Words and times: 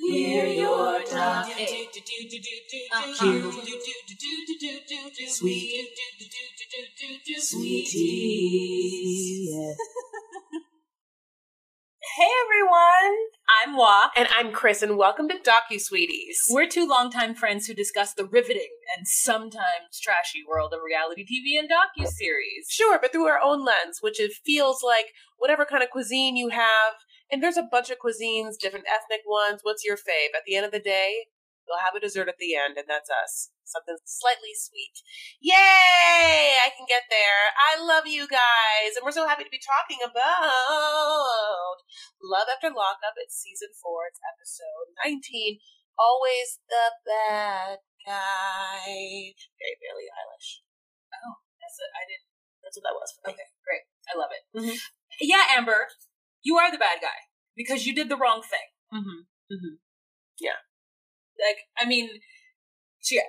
We're 0.00 0.46
your 0.46 1.02
top 1.04 1.46
sweet 1.46 1.92
uh-huh. 2.92 3.14
sweeties. 7.38 8.74
Hey 12.16 12.30
everyone, 12.44 13.16
I'm 13.62 13.76
Wa. 13.76 14.10
And 14.16 14.28
I'm 14.36 14.52
Chris, 14.52 14.82
and 14.82 14.96
welcome 14.96 15.28
to 15.28 15.34
Docu 15.34 15.80
Sweeties. 15.80 16.38
We're 16.50 16.68
two 16.68 16.86
longtime 16.86 17.34
friends 17.34 17.66
who 17.66 17.74
discuss 17.74 18.14
the 18.14 18.24
riveting 18.24 18.70
and 18.96 19.06
sometimes 19.08 19.98
trashy 20.00 20.44
world 20.48 20.72
of 20.72 20.80
reality 20.84 21.22
TV 21.22 21.58
and 21.58 21.68
docu 21.68 22.06
series. 22.06 22.66
Sure, 22.68 22.98
but 23.00 23.12
through 23.12 23.26
our 23.26 23.40
own 23.40 23.64
lens, 23.64 23.98
which 24.00 24.20
it 24.20 24.32
feels 24.44 24.82
like 24.82 25.06
whatever 25.38 25.64
kind 25.64 25.82
of 25.82 25.90
cuisine 25.90 26.36
you 26.36 26.50
have, 26.50 26.94
and 27.34 27.42
there's 27.42 27.58
a 27.58 27.66
bunch 27.66 27.90
of 27.90 27.98
cuisines, 27.98 28.54
different 28.62 28.86
ethnic 28.86 29.26
ones. 29.26 29.66
What's 29.66 29.82
your 29.82 29.98
fave? 29.98 30.38
At 30.38 30.46
the 30.46 30.54
end 30.54 30.62
of 30.62 30.70
the 30.70 30.78
day, 30.78 31.26
we'll 31.66 31.82
have 31.82 31.98
a 31.98 31.98
dessert 31.98 32.30
at 32.30 32.38
the 32.38 32.54
end, 32.54 32.78
and 32.78 32.86
that's 32.86 33.10
us. 33.10 33.50
Something 33.66 33.98
slightly 34.06 34.54
sweet. 34.54 35.02
Yay! 35.42 36.54
I 36.62 36.70
can 36.70 36.86
get 36.86 37.10
there. 37.10 37.50
I 37.58 37.74
love 37.82 38.06
you 38.06 38.30
guys, 38.30 38.94
and 38.94 39.02
we're 39.02 39.10
so 39.10 39.26
happy 39.26 39.42
to 39.42 39.50
be 39.50 39.58
talking 39.58 39.98
about 39.98 41.82
Love 42.22 42.46
After 42.46 42.70
Lockup. 42.70 43.18
It's 43.18 43.34
season 43.34 43.74
four. 43.82 44.06
It's 44.06 44.22
episode 44.22 44.94
19. 45.02 45.58
Always 45.98 46.62
the 46.70 46.94
bad 47.02 47.82
guy. 48.06 49.34
Very 49.58 49.74
Billie 49.82 50.06
Eilish. 50.06 50.62
Oh, 51.18 51.42
that's 51.58 51.82
it. 51.82 51.90
I 51.98 52.06
didn't. 52.06 52.30
That's 52.62 52.78
what 52.78 52.86
that 52.86 52.94
was. 52.94 53.10
Okay, 53.26 53.50
great. 53.66 53.90
I 54.06 54.14
love 54.14 54.30
it. 54.30 54.44
Mhm. 54.54 54.78
Yeah, 55.18 55.42
Amber, 55.50 55.90
you 56.44 56.56
are 56.58 56.70
the 56.70 56.78
bad 56.78 56.98
guy 57.02 57.26
because 57.56 57.86
you 57.86 57.94
did 57.94 58.08
the 58.08 58.16
wrong 58.16 58.42
thing. 58.42 58.68
Mm-hmm. 58.94 59.20
Mm-hmm. 59.50 59.74
Yeah. 60.38 60.60
Like, 61.40 61.66
I 61.80 61.88
mean, 61.88 62.20
she, 63.02 63.16
yeah, 63.16 63.22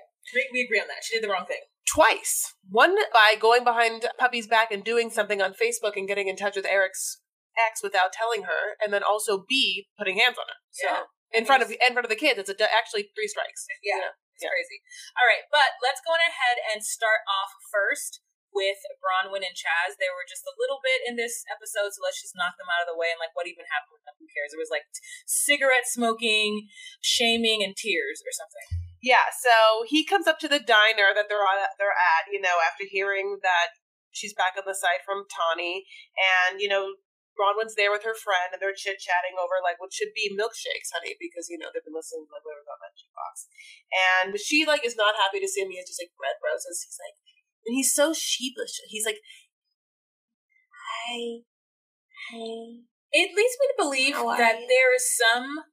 we- 0.53 0.61
agree 0.61 0.79
on 0.79 0.87
that. 0.87 1.01
She 1.03 1.15
did 1.15 1.23
the 1.23 1.31
wrong 1.31 1.45
thing. 1.47 1.65
twice. 1.89 2.53
One 2.69 2.95
by 3.13 3.35
going 3.39 3.63
behind 3.63 4.05
Puppy's 4.19 4.47
back 4.47 4.71
and 4.71 4.83
doing 4.83 5.09
something 5.09 5.41
on 5.41 5.53
Facebook 5.53 5.95
and 5.95 6.07
getting 6.07 6.27
in 6.27 6.35
touch 6.35 6.55
with 6.55 6.65
Eric's 6.65 7.21
ex 7.55 7.81
without 7.81 8.11
telling 8.11 8.43
her, 8.43 8.75
and 8.83 8.91
then 8.91 9.01
also 9.01 9.45
B 9.47 9.87
putting 9.97 10.17
hands 10.19 10.35
on 10.37 10.45
her. 10.49 10.59
So 10.71 10.87
Yeah. 10.91 11.03
in 11.39 11.45
front 11.45 11.63
of 11.63 11.71
in 11.71 11.93
front 11.95 12.03
of 12.05 12.09
the 12.11 12.19
kids, 12.19 12.37
it's 12.37 12.49
a, 12.51 12.57
actually 12.73 13.09
three 13.15 13.29
strikes. 13.31 13.65
Yeah. 13.81 14.11
It's 14.35 14.43
Yeah. 14.43 14.51
crazy. 14.51 14.83
All 15.15 15.23
right, 15.29 15.47
but 15.53 15.79
let's 15.81 16.01
go 16.03 16.11
on 16.11 16.19
ahead 16.19 16.57
and 16.73 16.83
start 16.83 17.21
off 17.31 17.51
first 17.71 18.19
with 18.55 18.79
Bronwyn 19.03 19.43
and 19.43 19.53
Chaz. 19.53 19.99
They 19.99 20.07
were 20.09 20.23
just 20.23 20.47
a 20.47 20.55
little 20.55 20.79
bit 20.79 21.03
in 21.03 21.19
this 21.19 21.43
episode, 21.51 21.91
so 21.91 21.99
let's 21.99 22.23
just 22.23 22.33
knock 22.39 22.55
them 22.55 22.71
out 22.71 22.87
of 22.87 22.89
the 22.89 22.95
way. 22.95 23.11
And 23.11 23.19
like, 23.19 23.35
what 23.35 23.51
even 23.51 23.67
happened 23.67 23.99
with 23.99 24.07
them? 24.07 24.15
Who 24.15 24.31
cares? 24.31 24.55
It 24.55 24.61
was 24.63 24.71
like 24.71 24.87
cigarette 25.27 25.85
smoking, 25.85 26.71
shaming, 27.03 27.59
and 27.59 27.75
tears 27.75 28.23
or 28.23 28.31
something. 28.31 28.87
Yeah. 29.03 29.27
So 29.35 29.83
he 29.83 30.07
comes 30.07 30.25
up 30.25 30.39
to 30.41 30.49
the 30.49 30.63
diner 30.63 31.11
that 31.11 31.27
they're 31.27 31.43
on, 31.43 31.59
they're 31.75 31.93
at. 31.93 32.31
You 32.31 32.39
know, 32.39 32.63
after 32.63 32.87
hearing 32.87 33.43
that 33.43 33.75
she's 34.15 34.33
back 34.33 34.55
on 34.55 34.63
the 34.63 34.73
side 34.73 35.03
from 35.03 35.27
Tawny, 35.27 35.83
and 36.15 36.63
you 36.63 36.71
know. 36.71 36.95
Bronwyn's 37.35 37.75
there 37.75 37.91
with 37.91 38.07
her 38.07 38.15
friend, 38.15 38.55
and 38.55 38.63
they're 38.63 38.71
chit 38.71 38.95
chatting 38.95 39.35
over 39.35 39.59
like 39.59 39.75
what 39.75 39.91
should 39.91 40.15
be 40.15 40.31
milkshakes, 40.31 40.95
honey, 40.95 41.19
because 41.19 41.51
you 41.51 41.59
know 41.59 41.67
they've 41.67 41.83
been 41.83 41.91
listening 41.91 42.23
to 42.23 42.31
like 42.31 42.47
whatever's 42.47 42.71
on 42.71 42.79
that 42.79 42.95
jukebox. 42.95 43.51
And 43.91 44.31
she 44.39 44.63
like 44.63 44.87
is 44.87 44.95
not 44.95 45.19
happy 45.19 45.43
to 45.43 45.49
see 45.51 45.59
him. 45.59 45.67
He 45.67 45.75
has 45.75 45.83
just 45.83 45.99
like 45.99 46.15
red 46.15 46.39
roses. 46.39 46.79
He's 46.87 46.95
like, 46.95 47.19
and 47.65 47.75
he's 47.75 47.93
so 47.93 48.13
sheepish. 48.13 48.79
He's 48.87 49.05
like, 49.05 49.19
"Hi, 51.07 51.41
hi." 52.31 52.81
It 53.11 53.29
leads 53.33 53.55
me 53.59 53.67
to 53.67 53.75
believe 53.77 54.15
that 54.15 54.59
you? 54.59 54.67
there 54.67 54.95
is 54.95 55.05
some 55.15 55.63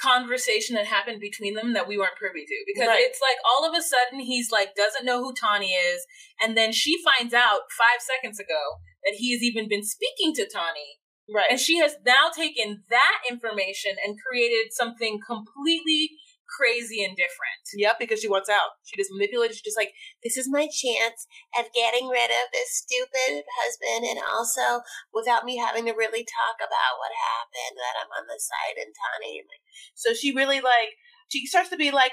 conversation 0.00 0.76
that 0.76 0.86
happened 0.86 1.20
between 1.20 1.54
them 1.54 1.74
that 1.74 1.86
we 1.86 1.98
weren't 1.98 2.16
privy 2.16 2.46
to 2.46 2.64
because 2.66 2.88
Right. 2.88 3.00
it's 3.04 3.20
like 3.20 3.36
all 3.44 3.68
of 3.68 3.76
a 3.76 3.82
sudden 3.82 4.20
he's 4.20 4.50
like 4.50 4.74
doesn't 4.74 5.04
know 5.04 5.22
who 5.22 5.34
Tawny 5.34 5.72
is 5.72 6.06
and 6.40 6.56
then 6.56 6.72
she 6.72 6.96
finds 7.02 7.34
out 7.34 7.70
5 7.76 8.00
seconds 8.00 8.40
ago 8.40 8.78
that 9.04 9.16
he 9.18 9.32
has 9.34 9.42
even 9.42 9.68
been 9.68 9.84
speaking 9.84 10.32
to 10.36 10.48
Tawny 10.48 11.00
Right. 11.28 11.50
and 11.50 11.60
she 11.60 11.78
has 11.78 11.96
now 12.06 12.30
taken 12.34 12.84
that 12.88 13.18
information 13.30 13.96
and 14.02 14.16
created 14.26 14.72
something 14.72 15.20
completely 15.20 16.12
crazy 16.56 17.04
and 17.04 17.16
different. 17.16 17.62
Yep, 17.74 17.96
because 17.98 18.20
she 18.20 18.28
wants 18.28 18.50
out. 18.50 18.76
She 18.82 18.98
just 18.98 19.14
manipulated. 19.14 19.54
She's 19.56 19.70
just 19.74 19.78
like, 19.78 19.94
this 20.22 20.36
is 20.36 20.50
my 20.50 20.66
chance 20.66 21.26
of 21.58 21.70
getting 21.74 22.10
rid 22.10 22.30
of 22.30 22.46
this 22.52 22.74
stupid 22.74 23.46
husband, 23.62 24.06
and 24.10 24.18
also 24.18 24.82
without 25.14 25.44
me 25.46 25.56
having 25.56 25.86
to 25.86 25.94
really 25.94 26.26
talk 26.26 26.58
about 26.58 26.98
what 26.98 27.14
happened, 27.14 27.78
that 27.78 27.98
I'm 28.02 28.12
on 28.12 28.26
the 28.26 28.38
side 28.40 28.76
and 28.82 28.90
Tawny. 28.90 29.46
So 29.94 30.12
she 30.14 30.34
really 30.34 30.60
like 30.60 30.98
she 31.30 31.46
starts 31.46 31.70
to 31.70 31.78
be 31.78 31.90
like 31.90 32.12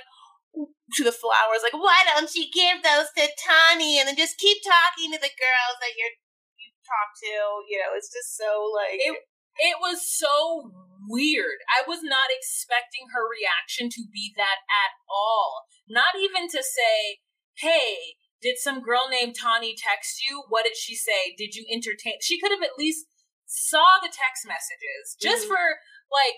to 0.98 1.04
the 1.04 1.12
flowers, 1.12 1.62
like, 1.62 1.76
why 1.76 2.02
don't 2.08 2.34
you 2.34 2.48
give 2.50 2.82
those 2.82 3.10
to 3.14 3.30
Tawny, 3.38 4.00
and 4.00 4.08
then 4.08 4.16
just 4.18 4.38
keep 4.40 4.58
talking 4.64 5.12
to 5.14 5.20
the 5.20 5.34
girls 5.34 5.78
that 5.82 5.94
you're 5.98 6.16
you 6.58 6.70
talk 6.82 7.10
to. 7.22 7.34
You 7.70 7.78
know, 7.82 7.94
it's 7.94 8.10
just 8.10 8.38
so 8.38 8.72
like 8.74 8.98
It- 9.02 9.26
It 9.60 9.78
was 9.82 10.06
so 10.08 10.72
weird. 11.08 11.64
I 11.70 11.88
was 11.88 12.00
not 12.04 12.30
expecting 12.30 13.10
her 13.14 13.24
reaction 13.26 13.90
to 13.90 14.04
be 14.12 14.34
that 14.38 14.62
at 14.70 14.92
all. 15.10 15.66
Not 15.90 16.16
even 16.20 16.48
to 16.50 16.62
say, 16.62 17.20
hey, 17.58 18.18
did 18.42 18.58
some 18.58 18.82
girl 18.82 19.08
named 19.10 19.36
Tawny 19.36 19.74
text 19.76 20.22
you? 20.28 20.44
What 20.50 20.66
did 20.66 20.78
she 20.78 20.96
say? 20.96 21.34
Did 21.38 21.56
you 21.56 21.66
entertain? 21.72 22.20
She 22.22 22.40
could 22.40 22.52
have 22.52 22.62
at 22.62 22.78
least 22.78 23.08
saw 23.46 23.98
the 24.02 24.12
text 24.12 24.46
messages 24.46 25.16
just 25.20 25.46
Mhm. 25.46 25.48
for 25.48 25.80
like 26.12 26.38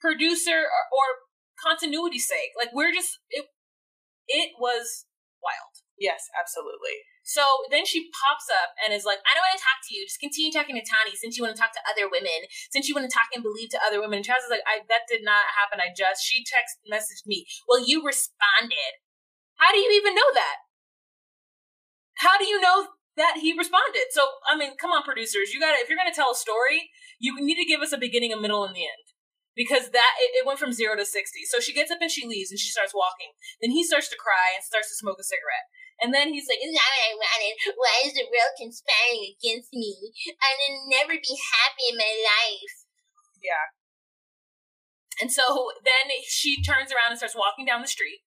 producer 0.00 0.60
or, 0.60 0.82
or 0.92 1.06
continuity 1.58 2.18
sake. 2.18 2.52
Like 2.56 2.70
we're 2.72 2.92
just 2.92 3.18
it. 3.30 3.46
It 4.28 4.52
was 4.58 5.06
wild. 5.42 5.82
Yes, 5.98 6.30
absolutely. 6.38 7.02
So 7.26 7.42
then 7.74 7.82
she 7.82 8.06
pops 8.14 8.46
up 8.48 8.78
and 8.78 8.94
is 8.94 9.02
like, 9.02 9.18
I 9.26 9.34
don't 9.34 9.44
want 9.44 9.58
to 9.58 9.66
talk 9.66 9.82
to 9.84 9.92
you. 9.92 10.06
Just 10.06 10.22
continue 10.22 10.54
talking 10.54 10.78
to 10.78 10.86
Tawny 10.86 11.18
since 11.18 11.34
you 11.36 11.42
want 11.42 11.58
to 11.58 11.60
talk 11.60 11.74
to 11.74 11.84
other 11.90 12.06
women. 12.06 12.46
Since 12.70 12.86
you 12.86 12.94
want 12.94 13.04
to 13.04 13.12
talk 13.12 13.28
and 13.34 13.42
believe 13.42 13.68
to 13.74 13.82
other 13.82 13.98
women. 13.98 14.22
And 14.22 14.26
Chaz 14.26 14.46
is 14.46 14.54
like, 14.54 14.64
I, 14.64 14.86
that 14.86 15.10
did 15.10 15.26
not 15.26 15.58
happen. 15.58 15.82
I 15.82 15.90
just, 15.90 16.22
she 16.22 16.46
text 16.46 16.78
messaged 16.86 17.26
me. 17.26 17.44
Well, 17.66 17.82
you 17.82 18.00
responded. 18.00 19.02
How 19.58 19.74
do 19.74 19.82
you 19.82 19.90
even 19.90 20.14
know 20.14 20.30
that? 20.38 20.70
How 22.22 22.38
do 22.38 22.46
you 22.46 22.62
know 22.62 22.94
that 23.18 23.42
he 23.42 23.52
responded? 23.58 24.14
So, 24.14 24.22
I 24.46 24.54
mean, 24.54 24.78
come 24.78 24.94
on, 24.94 25.02
producers. 25.02 25.50
You 25.50 25.58
gotta, 25.58 25.82
if 25.82 25.90
you're 25.90 25.98
to 25.98 26.14
tell 26.14 26.30
a 26.30 26.38
story, 26.38 26.94
you 27.18 27.34
need 27.42 27.58
to 27.58 27.66
give 27.66 27.82
us 27.82 27.92
a 27.92 27.98
beginning, 27.98 28.32
a 28.32 28.40
middle, 28.40 28.64
and 28.64 28.74
the 28.74 28.86
end. 28.86 29.06
Because 29.58 29.90
that, 29.90 30.14
it, 30.22 30.38
it 30.38 30.46
went 30.46 30.62
from 30.62 30.70
zero 30.70 30.94
to 30.94 31.02
60. 31.02 31.18
So 31.50 31.58
she 31.58 31.74
gets 31.74 31.90
up 31.90 31.98
and 31.98 32.06
she 32.06 32.30
leaves 32.30 32.54
and 32.54 32.62
she 32.62 32.70
starts 32.70 32.94
walking. 32.94 33.34
Then 33.58 33.74
he 33.74 33.82
starts 33.82 34.06
to 34.14 34.22
cry 34.22 34.54
and 34.54 34.62
starts 34.62 34.86
to 34.94 35.00
smoke 35.02 35.18
a 35.18 35.26
cigarette. 35.26 35.66
And 35.98 36.14
then 36.14 36.30
he's 36.30 36.46
like, 36.46 36.62
It's 36.62 36.70
not 36.70 36.86
what 36.86 37.10
I 37.10 37.18
wanted. 37.18 37.58
Why 37.74 37.96
is 38.06 38.14
the 38.14 38.30
world 38.30 38.54
conspiring 38.54 39.34
against 39.34 39.74
me? 39.74 40.14
I 40.38 40.54
will 40.54 40.86
never 40.86 41.18
be 41.18 41.34
happy 41.34 41.90
in 41.90 41.98
my 41.98 42.14
life. 42.22 42.86
Yeah. 43.42 43.74
And 45.18 45.30
so 45.34 45.74
then 45.82 46.06
she 46.22 46.62
turns 46.62 46.94
around 46.94 47.10
and 47.10 47.18
starts 47.18 47.34
walking 47.34 47.66
down 47.66 47.82
the 47.82 47.90
street. 47.90 48.22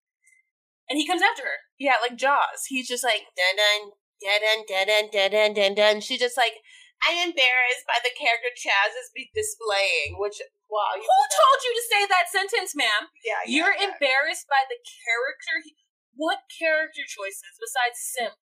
And 0.91 0.99
he 0.99 1.07
comes 1.07 1.23
after 1.23 1.47
her. 1.47 1.71
Yeah, 1.79 2.03
like 2.03 2.19
Jaws. 2.19 2.67
He's 2.67 2.91
just 2.91 3.07
like 3.07 3.31
dun 3.39 3.55
dun 3.55 3.95
dun 4.19 4.67
dun 4.67 4.83
dun 4.83 5.07
dun 5.07 5.31
dun 5.31 5.51
dun 5.55 5.73
dun. 5.75 5.95
She's 6.03 6.19
just 6.19 6.35
like, 6.35 6.59
I'm 7.07 7.31
embarrassed 7.31 7.87
by 7.87 8.03
the 8.03 8.11
character 8.11 8.51
Chaz 8.51 8.91
is 8.99 9.15
be 9.15 9.31
displaying. 9.31 10.19
Which 10.19 10.43
wow, 10.71 10.95
Who 10.95 11.19
told 11.35 11.59
you 11.67 11.71
to 11.75 11.83
say 11.91 12.01
that 12.07 12.31
sentence, 12.31 12.71
ma'am? 12.73 13.11
Yeah, 13.21 13.43
yeah, 13.43 13.51
You're 13.51 13.75
yeah. 13.77 13.91
embarrassed 13.91 14.47
by 14.47 14.63
the 14.71 14.79
character. 14.79 15.59
he- 15.67 15.75
What 16.15 16.47
character 16.47 17.03
choices 17.03 17.59
besides 17.59 17.99
simp 17.99 18.39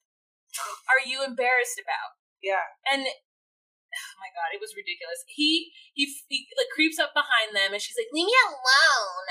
are 0.89 1.01
you 1.05 1.25
embarrassed 1.25 1.77
about? 1.81 2.17
yeah. 2.41 2.69
And 2.89 3.03
oh 3.05 4.15
my 4.21 4.29
god, 4.37 4.53
it 4.53 4.61
was 4.61 4.77
ridiculous. 4.77 5.25
He 5.27 5.73
he, 5.97 6.05
he 6.29 6.45
like 6.57 6.69
creeps 6.73 6.97
up 7.01 7.13
behind 7.17 7.57
them, 7.57 7.73
and 7.73 7.81
she's 7.81 7.97
like, 7.97 8.09
Leave 8.13 8.29
me 8.29 8.37
alone. 8.45 9.25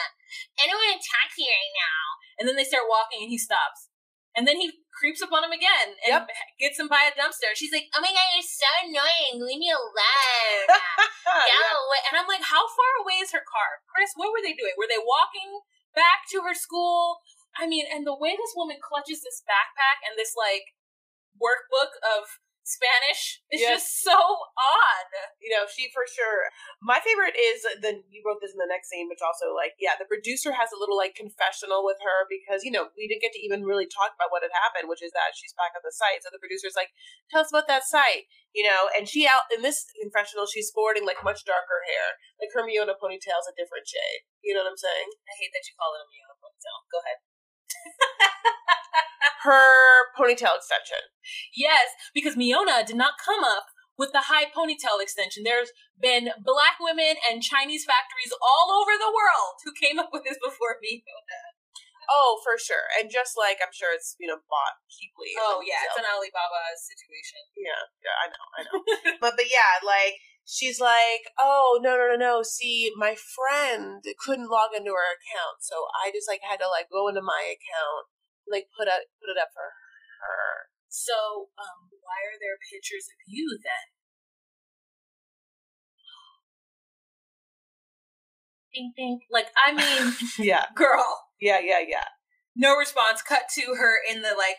I 0.59 0.67
don't 0.67 0.79
want 0.79 0.99
to 0.99 1.03
talk 1.03 1.31
to 1.35 1.41
you 1.43 1.49
right 1.51 1.75
now. 1.79 2.05
and 2.39 2.45
then 2.47 2.57
they 2.59 2.67
start 2.67 2.91
walking, 2.91 3.23
and 3.27 3.31
he 3.33 3.39
stops, 3.39 3.89
and 4.37 4.47
then 4.47 4.59
he 4.59 4.71
creeps 4.99 5.23
up 5.23 5.31
on 5.31 5.47
him 5.47 5.55
again 5.55 5.95
and 6.03 6.27
gets 6.59 6.75
him 6.75 6.91
by 6.91 7.07
a 7.07 7.15
dumpster. 7.15 7.55
She's 7.55 7.71
like, 7.71 7.87
Oh 7.95 8.03
my 8.03 8.11
god, 8.11 8.31
you're 8.35 8.43
so 8.43 8.67
annoying. 8.83 9.39
Leave 9.39 9.63
me 9.63 9.71
alone. 9.71 10.67
go. 11.47 11.71
And 12.11 12.19
I'm 12.19 12.27
like, 12.27 12.43
how 12.43 12.67
far 12.67 12.93
away 13.07 13.23
is 13.23 13.31
her 13.31 13.45
car? 13.47 13.87
Chris, 13.87 14.11
what 14.19 14.35
were 14.35 14.43
they 14.43 14.59
doing? 14.59 14.75
Were 14.75 14.91
they 14.91 14.99
walking 14.99 15.63
back 15.95 16.27
to 16.35 16.43
her 16.43 16.53
school? 16.53 17.23
I 17.55 17.71
mean, 17.71 17.87
and 17.87 18.03
the 18.03 18.19
way 18.19 18.35
this 18.35 18.55
woman 18.59 18.83
clutches 18.83 19.23
this 19.23 19.43
backpack 19.47 20.03
and 20.03 20.19
this 20.19 20.35
like 20.35 20.75
workbook 21.39 21.95
of 22.03 22.27
Spanish. 22.69 23.41
It's 23.49 23.65
Yes. 23.65 23.81
just 23.81 24.05
so 24.05 24.13
odd. 24.13 25.09
you 25.41 25.49
know, 25.49 25.65
she 25.65 25.89
for 25.89 26.05
sure. 26.05 26.53
My 26.85 27.01
favorite 27.01 27.33
is 27.33 27.65
the 27.81 28.05
you 28.13 28.21
wrote 28.21 28.45
this 28.45 28.53
in 28.53 28.61
the 28.61 28.69
next 28.69 28.93
scene, 28.93 29.09
which 29.09 29.25
also 29.25 29.57
like 29.57 29.73
yeah, 29.81 29.97
the 29.97 30.05
producer 30.05 30.53
has 30.53 30.69
a 30.69 30.77
little 30.77 30.97
like 31.01 31.17
confessional 31.17 31.81
with 31.81 31.97
her 32.05 32.29
because 32.29 32.61
you 32.63 32.71
know 32.71 32.93
we 32.93 33.09
didn't 33.09 33.25
get 33.25 33.33
to 33.33 33.41
even 33.41 33.65
really 33.65 33.89
talk 33.89 34.13
about 34.13 34.29
what 34.29 34.45
had 34.45 34.53
happened, 34.53 34.85
which 34.93 35.01
is 35.01 35.17
that 35.17 35.33
she's 35.33 35.57
back 35.57 35.73
at 35.73 35.81
the 35.81 35.91
site. 35.97 36.21
So 36.21 36.29
the 36.29 36.39
producer's 36.43 36.77
like, 36.77 36.93
"Tell 37.33 37.41
us 37.41 37.49
about 37.49 37.73
that 37.73 37.89
site," 37.89 38.29
you 38.53 38.61
know, 38.63 38.93
and 38.93 39.09
she 39.09 39.25
out 39.25 39.49
in 39.49 39.65
this 39.65 39.89
confessional, 39.97 40.45
she's 40.45 40.69
sporting 40.69 41.09
like 41.09 41.25
much 41.25 41.49
darker 41.49 41.81
hair, 41.89 42.21
like 42.37 42.53
her 42.53 42.61
Miona 42.69 43.01
ponytail's 43.01 43.49
a 43.49 43.57
different 43.57 43.89
shade. 43.89 44.29
You 44.45 44.53
know 44.53 44.61
what 44.61 44.77
I'm 44.77 44.81
saying? 44.81 45.09
I 45.25 45.33
hate 45.41 45.57
that 45.57 45.65
you 45.65 45.73
call 45.73 45.97
it 45.97 46.05
a 46.05 46.09
Miona 46.13 46.37
ponytail. 46.37 46.79
Go 46.93 47.01
ahead. 47.01 47.19
Her 49.43 50.11
ponytail 50.19 50.57
extension. 50.59 51.03
Yes, 51.57 51.95
because 52.15 52.35
Miona 52.35 52.85
did 52.85 52.97
not 52.97 53.15
come 53.23 53.45
up 53.45 53.67
with 53.99 54.11
the 54.13 54.31
high 54.31 54.47
ponytail 54.47 55.03
extension. 55.03 55.43
There's 55.43 55.71
been 55.99 56.31
black 56.43 56.79
women 56.81 57.19
and 57.29 57.43
Chinese 57.43 57.85
factories 57.85 58.35
all 58.43 58.71
over 58.83 58.95
the 58.99 59.11
world 59.11 59.59
who 59.67 59.75
came 59.75 59.99
up 59.99 60.11
with 60.13 60.23
this 60.25 60.39
before 60.43 60.79
Miona. 60.85 61.43
Oh, 62.09 62.41
for 62.41 62.57
sure, 62.57 62.89
and 62.97 63.13
just 63.13 63.37
like 63.37 63.61
I'm 63.61 63.69
sure 63.75 63.93
it's 63.93 64.17
you 64.17 64.25
know 64.27 64.41
bought 64.49 64.81
cheaply. 64.89 65.37
Oh 65.37 65.61
yeah, 65.61 65.85
So- 65.85 65.87
it's 65.93 66.01
an 66.01 66.09
Alibaba 66.09 66.73
situation. 66.81 67.43
Yeah, 67.53 67.85
yeah, 68.01 68.17
I 68.17 68.27
know, 68.33 68.47
I 68.57 68.61
know. 68.65 68.79
but 69.23 69.37
but 69.37 69.45
yeah, 69.53 69.77
like 69.85 70.17
she's 70.49 70.81
like, 70.81 71.29
oh 71.37 71.77
no 71.85 72.01
no 72.01 72.09
no 72.09 72.17
no. 72.17 72.35
See, 72.41 72.89
my 72.97 73.13
friend 73.13 74.01
couldn't 74.25 74.49
log 74.49 74.73
into 74.73 74.97
her 74.97 75.11
account, 75.21 75.61
so 75.61 75.85
I 75.93 76.09
just 76.09 76.25
like 76.25 76.41
had 76.41 76.65
to 76.65 76.69
like 76.73 76.89
go 76.89 77.13
into 77.13 77.21
my 77.21 77.45
account, 77.45 78.09
like 78.51 78.69
put 78.77 78.89
up 78.89 79.05
put 79.21 79.31
it 79.33 79.39
up 79.41 79.53
for 79.55 79.65
her. 79.65 80.69
So, 80.89 81.53
um, 81.61 81.93
why 82.01 82.19
are 82.27 82.41
there 82.41 82.57
pictures 82.73 83.07
of 83.13 83.19
you 83.29 83.61
then? 83.61 83.87
Ding 88.75 88.93
ding. 88.97 89.21
Like, 89.31 89.49
I 89.57 89.73
mean, 89.73 90.13
Yeah, 90.39 90.65
girl. 90.75 91.25
yeah, 91.41 91.59
yeah, 91.63 91.81
yeah. 91.87 92.05
No 92.57 92.77
response. 92.77 93.23
Cut 93.23 93.49
to 93.55 93.75
her 93.79 93.95
in 94.09 94.23
the 94.23 94.35
like, 94.37 94.59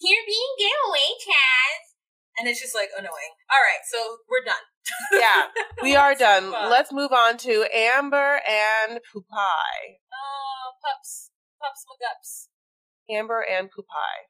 You're 0.00 0.26
being 0.26 0.52
giveaway, 0.58 1.08
Chaz. 1.20 1.82
and 2.38 2.48
it's 2.48 2.60
just 2.60 2.74
like 2.74 2.90
annoying. 2.96 3.34
All 3.50 3.62
right, 3.64 3.82
so 3.90 4.18
we're 4.28 4.44
done. 4.44 4.64
Yeah, 5.12 5.48
we 5.82 5.96
are 5.96 6.14
done. 6.14 6.50
Let's 6.70 6.92
move 6.92 7.12
on 7.12 7.36
to 7.38 7.66
Amber 7.74 8.40
and 8.48 9.00
Puppy. 9.12 10.00
Oh, 10.08 10.72
pups, 10.84 11.30
pups, 11.60 11.84
McGups. 11.88 12.48
Amber 13.10 13.44
and 13.44 13.68
Puppy. 13.70 14.28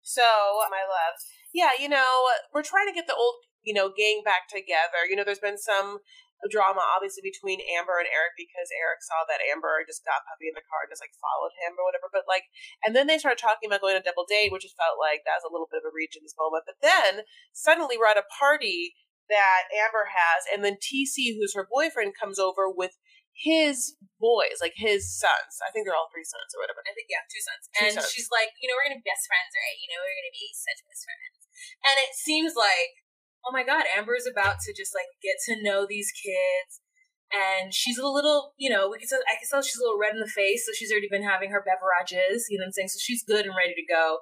So, 0.00 0.24
my 0.70 0.82
loves, 0.82 1.26
yeah, 1.52 1.76
you 1.78 1.88
know, 1.88 2.26
we're 2.54 2.64
trying 2.64 2.88
to 2.88 2.96
get 2.96 3.06
the 3.06 3.14
old, 3.14 3.44
you 3.62 3.74
know, 3.74 3.92
gang 3.92 4.22
back 4.24 4.48
together. 4.48 5.04
You 5.06 5.14
know, 5.14 5.22
there's 5.22 5.42
been 5.42 5.60
some 5.60 6.00
drama, 6.48 6.80
obviously, 6.80 7.20
between 7.20 7.60
Amber 7.76 8.00
and 8.00 8.08
Eric 8.08 8.32
because 8.32 8.72
Eric 8.72 9.04
saw 9.04 9.28
that 9.28 9.44
Amber 9.52 9.84
just 9.84 10.00
got 10.08 10.24
Puppy 10.24 10.48
in 10.48 10.56
the 10.56 10.64
car 10.64 10.88
and 10.88 10.90
just 10.90 11.04
like 11.04 11.12
followed 11.20 11.52
him 11.60 11.76
or 11.76 11.84
whatever. 11.84 12.08
But 12.08 12.24
like, 12.24 12.48
and 12.80 12.96
then 12.96 13.06
they 13.06 13.20
started 13.20 13.36
talking 13.36 13.68
about 13.68 13.84
going 13.84 13.94
on 13.94 14.02
a 14.02 14.08
double 14.08 14.24
date, 14.24 14.48
which 14.48 14.64
just 14.64 14.80
felt 14.80 14.96
like 14.96 15.28
that 15.28 15.44
was 15.44 15.46
a 15.46 15.52
little 15.52 15.68
bit 15.68 15.84
of 15.84 15.86
a 15.86 15.92
reach 15.92 16.16
in 16.16 16.24
this 16.24 16.38
moment. 16.40 16.64
But 16.64 16.80
then 16.80 17.28
suddenly 17.52 18.00
we're 18.00 18.08
at 18.08 18.16
a 18.16 18.24
party 18.24 18.96
that 19.28 19.70
Amber 19.70 20.10
has, 20.10 20.48
and 20.50 20.64
then 20.64 20.80
TC, 20.80 21.38
who's 21.38 21.54
her 21.54 21.68
boyfriend, 21.70 22.18
comes 22.18 22.40
over 22.40 22.66
with 22.66 22.96
his 23.40 23.96
boys, 24.20 24.60
like 24.60 24.76
his 24.76 25.08
sons. 25.08 25.64
I 25.64 25.72
think 25.72 25.88
they're 25.88 25.96
all 25.96 26.12
three 26.12 26.28
sons 26.28 26.52
or 26.52 26.60
whatever. 26.60 26.84
I 26.84 26.92
think 26.92 27.08
yeah, 27.08 27.24
two 27.24 27.40
sons. 27.40 27.62
Two 27.72 27.80
and 27.80 27.92
sons. 27.96 28.12
she's 28.12 28.28
like, 28.28 28.52
you 28.60 28.68
know, 28.68 28.76
we're 28.76 28.92
gonna 28.92 29.00
be 29.00 29.08
best 29.08 29.24
friends, 29.24 29.52
right? 29.56 29.76
You 29.80 29.88
know, 29.88 30.00
we're 30.04 30.18
gonna 30.20 30.36
be 30.36 30.52
such 30.52 30.84
best 30.84 31.02
friends. 31.08 31.40
And 31.80 31.96
it 32.04 32.12
seems 32.12 32.52
like, 32.52 33.00
oh 33.48 33.52
my 33.52 33.64
god, 33.64 33.88
Amber's 33.96 34.28
about 34.28 34.60
to 34.68 34.76
just 34.76 34.92
like 34.92 35.08
get 35.24 35.40
to 35.48 35.64
know 35.64 35.88
these 35.88 36.12
kids. 36.12 36.84
And 37.30 37.72
she's 37.72 37.98
a 37.98 38.06
little, 38.06 38.54
you 38.58 38.68
know, 38.68 38.90
we 38.90 38.98
can 38.98 39.06
tell, 39.06 39.22
I 39.30 39.38
can 39.38 39.46
tell 39.46 39.62
she's 39.62 39.78
a 39.78 39.84
little 39.86 39.98
red 39.98 40.14
in 40.14 40.20
the 40.20 40.26
face, 40.26 40.66
so 40.66 40.72
she's 40.74 40.90
already 40.90 41.06
been 41.08 41.22
having 41.22 41.50
her 41.54 41.62
beverages, 41.62 42.50
you 42.50 42.58
know 42.58 42.66
what 42.66 42.74
I'm 42.74 42.76
saying? 42.76 42.88
So 42.90 42.98
she's 42.98 43.22
good 43.22 43.46
and 43.46 43.54
ready 43.54 43.74
to 43.74 43.86
go. 43.86 44.18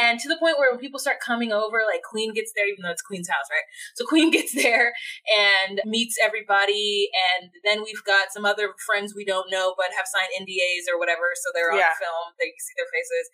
And 0.00 0.18
to 0.20 0.28
the 0.28 0.40
point 0.40 0.56
where 0.56 0.72
when 0.72 0.80
people 0.80 0.98
start 0.98 1.20
coming 1.20 1.52
over, 1.52 1.84
like 1.84 2.00
Queen 2.00 2.32
gets 2.32 2.52
there, 2.56 2.64
even 2.64 2.80
though 2.80 2.96
it's 2.96 3.04
Queen's 3.04 3.28
house, 3.28 3.44
right? 3.52 3.68
So 3.94 4.06
Queen 4.08 4.30
gets 4.32 4.54
there 4.56 4.96
and 5.36 5.84
meets 5.84 6.16
everybody, 6.22 7.12
and 7.12 7.52
then 7.64 7.84
we've 7.84 8.04
got 8.08 8.32
some 8.32 8.48
other 8.48 8.72
friends 8.88 9.12
we 9.14 9.24
don't 9.28 9.50
know 9.52 9.74
but 9.76 9.92
have 9.92 10.08
signed 10.08 10.32
NDAs 10.40 10.88
or 10.88 10.98
whatever, 10.98 11.36
so 11.36 11.52
they're 11.52 11.72
on 11.72 11.78
Yeah. 11.78 11.92
film, 12.00 12.32
they 12.40 12.56
see 12.56 12.74
their 12.80 12.88
faces. 12.88 13.26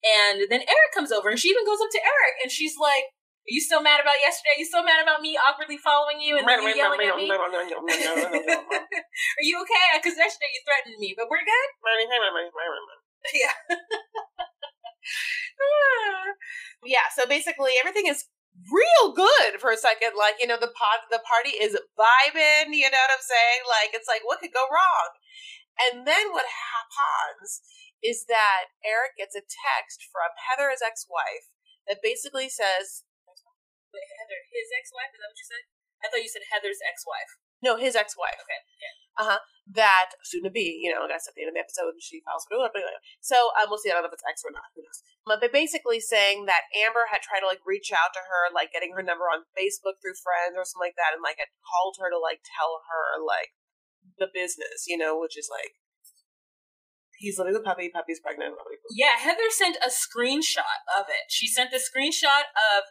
And 0.00 0.36
then 0.48 0.64
Eric 0.64 0.90
comes 0.96 1.12
over, 1.12 1.28
and 1.28 1.38
she 1.38 1.52
even 1.52 1.66
goes 1.68 1.80
up 1.84 1.92
to 1.92 2.00
Eric, 2.00 2.34
and 2.42 2.50
she's 2.50 2.80
like, 2.80 3.04
"Are 3.40 3.52
you 3.52 3.60
still 3.60 3.82
mad 3.82 4.00
about 4.00 4.20
yesterday? 4.20 4.52
Are 4.56 4.60
you 4.60 4.68
still 4.68 4.84
mad 4.84 5.02
about 5.02 5.20
me 5.20 5.36
awkwardly 5.36 5.78
following 5.80 6.20
you 6.20 6.36
and 6.36 6.46
then 6.46 6.62
you 6.62 6.76
yelling 6.76 7.00
at 7.00 7.16
me? 7.16 7.28
Are 7.28 7.38
you 9.44 9.56
okay? 9.64 9.86
Because 9.96 10.16
yesterday 10.16 10.50
you 10.52 10.60
threatened 10.62 10.98
me, 11.00 11.14
but 11.16 11.28
we're 11.28 11.44
good." 11.44 11.68
Yeah. 13.36 13.52
yeah, 16.84 17.08
so 17.14 17.26
basically 17.26 17.72
everything 17.80 18.06
is 18.06 18.26
real 18.68 19.12
good 19.12 19.60
for 19.60 19.70
a 19.70 19.76
second. 19.76 20.12
Like, 20.16 20.36
you 20.40 20.46
know, 20.46 20.60
the 20.60 20.72
pod 20.72 21.08
the 21.10 21.22
party 21.22 21.56
is 21.56 21.76
vibing, 21.96 22.72
you 22.72 22.90
know 22.90 23.00
what 23.00 23.16
I'm 23.16 23.24
saying? 23.24 23.60
Like 23.68 23.94
it's 23.94 24.08
like 24.08 24.22
what 24.24 24.40
could 24.40 24.52
go 24.52 24.66
wrong? 24.68 25.10
And 25.80 26.06
then 26.06 26.32
what 26.32 26.44
happens 26.44 27.62
is 28.04 28.24
that 28.28 28.76
Eric 28.84 29.16
gets 29.16 29.36
a 29.36 29.44
text 29.44 30.04
from 30.12 30.36
Heather's 30.36 30.84
ex-wife 30.84 31.48
that 31.88 32.04
basically 32.04 32.48
says 32.48 33.04
Wait, 33.90 34.08
Heather, 34.18 34.40
his 34.50 34.68
ex-wife? 34.74 35.12
Is 35.14 35.20
that 35.20 35.30
what 35.30 35.40
you 35.40 35.48
said? 35.48 35.64
I 36.00 36.06
thought 36.08 36.24
you 36.24 36.32
said 36.32 36.46
Heather's 36.48 36.80
ex-wife. 36.80 37.32
no, 37.60 37.76
his 37.76 37.94
ex-wife. 37.94 38.40
Okay. 38.40 38.60
Yeah. 38.80 38.94
Uh-huh. 39.20 39.40
That 39.76 40.16
soon 40.24 40.48
to 40.48 40.52
be, 40.54 40.80
you 40.80 40.88
know, 40.88 41.04
I 41.04 41.12
guess 41.12 41.28
at 41.28 41.36
the 41.36 41.44
end 41.44 41.52
of 41.52 41.56
the 41.58 41.62
episode 41.62 41.92
and 41.92 42.02
she 42.02 42.24
files 42.24 42.48
for 42.48 42.56
but 42.56 42.72
anyway. 42.72 42.96
So 43.20 43.52
um, 43.60 43.68
we'll 43.68 43.78
see. 43.78 43.92
I 43.92 43.98
don't 43.98 44.02
know 44.02 44.10
if 44.10 44.16
it's 44.16 44.24
ex 44.26 44.40
or 44.42 44.50
not. 44.50 44.72
Who 44.74 44.82
knows? 44.82 45.04
But 45.28 45.38
they're 45.38 45.52
basically 45.52 46.00
saying 46.00 46.48
that 46.48 46.72
Amber 46.72 47.12
had 47.12 47.20
tried 47.20 47.44
to 47.44 47.50
like 47.50 47.60
reach 47.62 47.92
out 47.92 48.16
to 48.16 48.22
her, 48.24 48.48
like 48.50 48.72
getting 48.72 48.96
her 48.96 49.04
number 49.04 49.28
on 49.28 49.44
Facebook 49.54 50.00
through 50.00 50.16
friends 50.18 50.56
or 50.56 50.64
something 50.64 50.88
like 50.90 50.98
that, 50.98 51.12
and 51.12 51.20
like 51.22 51.38
had 51.38 51.52
called 51.62 52.00
her 52.00 52.08
to 52.08 52.18
like 52.18 52.40
tell 52.42 52.80
her 52.88 53.20
like 53.20 53.52
the 54.16 54.32
business, 54.32 54.88
you 54.88 54.96
know, 54.96 55.20
which 55.20 55.36
is 55.36 55.52
like 55.52 55.76
he's 57.20 57.36
living 57.36 57.52
with 57.52 57.62
puppy, 57.68 57.92
puppy's 57.92 58.18
pregnant. 58.24 58.56
Yeah, 58.90 59.20
Heather 59.20 59.52
sent 59.52 59.76
a 59.84 59.92
screenshot 59.92 60.80
of 60.96 61.06
it. 61.12 61.28
She 61.28 61.46
sent 61.46 61.76
a 61.76 61.78
screenshot 61.78 62.48
of 62.56 62.88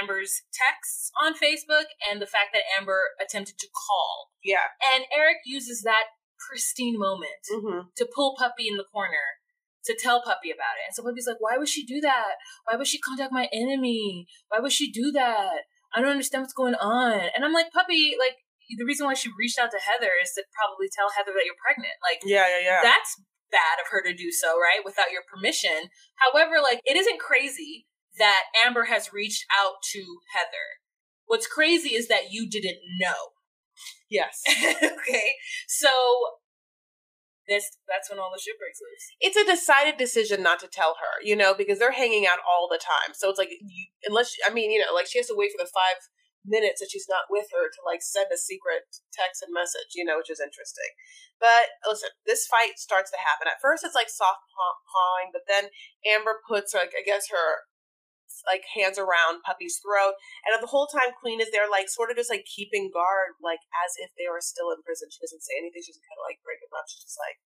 Amber's 0.00 0.42
texts 0.52 1.10
on 1.22 1.34
Facebook 1.34 1.90
and 2.10 2.20
the 2.20 2.26
fact 2.26 2.50
that 2.52 2.62
Amber 2.78 3.02
attempted 3.20 3.58
to 3.58 3.68
call. 3.72 4.30
Yeah. 4.44 4.70
And 4.94 5.04
Eric 5.14 5.38
uses 5.44 5.82
that 5.82 6.04
pristine 6.48 6.98
moment 6.98 7.42
Mm-hmm. 7.52 7.88
to 7.96 8.08
pull 8.14 8.36
Puppy 8.38 8.68
in 8.68 8.76
the 8.76 8.84
corner 8.92 9.40
to 9.84 9.96
tell 9.98 10.20
Puppy 10.22 10.50
about 10.50 10.76
it. 10.80 10.88
And 10.88 10.94
so 10.94 11.02
Puppy's 11.02 11.26
like, 11.26 11.40
why 11.40 11.56
would 11.56 11.68
she 11.68 11.84
do 11.86 12.00
that? 12.00 12.36
Why 12.68 12.76
would 12.76 12.86
she 12.86 12.98
contact 13.00 13.32
my 13.32 13.48
enemy? 13.52 14.26
Why 14.48 14.60
would 14.60 14.72
she 14.72 14.90
do 14.92 15.10
that? 15.12 15.64
I 15.94 16.00
don't 16.00 16.10
understand 16.12 16.42
what's 16.42 16.52
going 16.54 16.76
on. 16.76 17.20
And 17.34 17.44
I'm 17.44 17.52
like, 17.52 17.72
Puppy, 17.72 18.14
like, 18.18 18.36
the 18.78 18.84
reason 18.86 19.06
why 19.06 19.14
she 19.14 19.30
reached 19.36 19.58
out 19.58 19.72
to 19.72 19.80
Heather 19.82 20.12
is 20.22 20.30
to 20.38 20.44
probably 20.54 20.86
tell 20.94 21.10
Heather 21.16 21.32
that 21.34 21.42
you're 21.44 21.58
pregnant. 21.58 21.96
Like, 22.06 22.20
Yeah, 22.24 22.46
yeah, 22.46 22.62
yeah. 22.62 22.80
that's 22.84 23.18
bad 23.50 23.82
of 23.82 23.90
her 23.90 23.98
to 24.06 24.14
do 24.14 24.30
so, 24.30 24.54
right? 24.54 24.78
Without 24.84 25.10
your 25.10 25.26
permission. 25.26 25.90
However, 26.22 26.62
like, 26.62 26.78
it 26.86 26.94
isn't 26.96 27.18
crazy 27.18 27.89
that 28.20 28.44
Amber 28.64 28.84
has 28.84 29.12
reached 29.12 29.44
out 29.50 29.82
to 29.92 30.20
Heather. 30.36 30.78
What's 31.26 31.46
crazy 31.46 31.94
is 31.94 32.08
that 32.08 32.30
you 32.30 32.48
didn't 32.48 32.78
know. 33.00 33.34
yes. 34.08 34.42
okay. 34.82 35.34
So 35.66 35.90
this 37.48 37.78
that's 37.88 38.06
when 38.08 38.22
all 38.22 38.30
the 38.30 38.38
shit 38.38 38.54
breaks 38.62 38.78
loose. 38.78 39.10
it's 39.18 39.36
a 39.36 39.44
decided 39.44 39.98
decision 39.98 40.42
not 40.42 40.60
to 40.60 40.70
tell 40.70 40.94
her, 41.02 41.18
you 41.24 41.34
know, 41.34 41.52
because 41.52 41.82
they're 41.82 41.96
hanging 41.96 42.24
out 42.24 42.38
all 42.46 42.70
the 42.70 42.78
time. 42.78 43.12
So 43.12 43.28
it's 43.28 43.42
like, 43.42 43.50
you, 43.50 43.86
unless, 44.06 44.36
I 44.46 44.54
mean, 44.54 44.70
you 44.70 44.78
know, 44.78 44.94
like 44.94 45.10
she 45.10 45.18
has 45.18 45.26
to 45.28 45.36
wait 45.36 45.50
for 45.50 45.58
the 45.58 45.68
five 45.68 45.98
minutes 46.46 46.80
that 46.80 46.88
she's 46.88 47.10
not 47.10 47.28
with 47.28 47.50
her 47.52 47.68
to 47.68 47.80
like 47.84 48.00
send 48.00 48.30
a 48.32 48.38
secret 48.38 48.88
text 49.12 49.42
and 49.42 49.52
message, 49.52 49.92
you 49.98 50.06
know, 50.06 50.16
which 50.16 50.30
is 50.30 50.40
interesting. 50.40 50.88
But 51.42 51.74
listen, 51.84 52.14
this 52.24 52.46
fight 52.46 52.78
starts 52.78 53.10
to 53.12 53.20
happen. 53.20 53.50
At 53.50 53.60
first, 53.60 53.84
it's 53.84 53.98
like 53.98 54.08
soft 54.08 54.46
paw- 54.54 54.80
pawing, 54.88 55.34
but 55.34 55.44
then 55.50 55.74
Amber 56.06 56.40
puts, 56.46 56.72
like, 56.72 56.92
I 56.96 57.04
guess 57.04 57.28
her 57.28 57.66
like 58.46 58.62
hands 58.74 58.96
around 58.98 59.42
puppy's 59.42 59.78
throat 59.82 60.14
and 60.46 60.54
the 60.58 60.70
whole 60.70 60.86
time 60.86 61.10
queen 61.18 61.40
is 61.40 61.50
there 61.50 61.66
like 61.68 61.88
sort 61.90 62.10
of 62.10 62.16
just 62.16 62.30
like 62.30 62.46
keeping 62.46 62.90
guard 62.92 63.34
like 63.42 63.60
as 63.84 63.96
if 63.98 64.10
they 64.14 64.30
were 64.30 64.42
still 64.42 64.70
in 64.70 64.80
prison 64.86 65.10
she 65.10 65.20
doesn't 65.22 65.42
say 65.44 65.58
anything 65.58 65.82
She's 65.82 65.98
kind 66.00 66.18
of 66.20 66.26
like 66.26 66.38
breaking 66.46 66.70
up 66.72 66.86
she's 66.86 67.02
just 67.04 67.18
like 67.18 67.38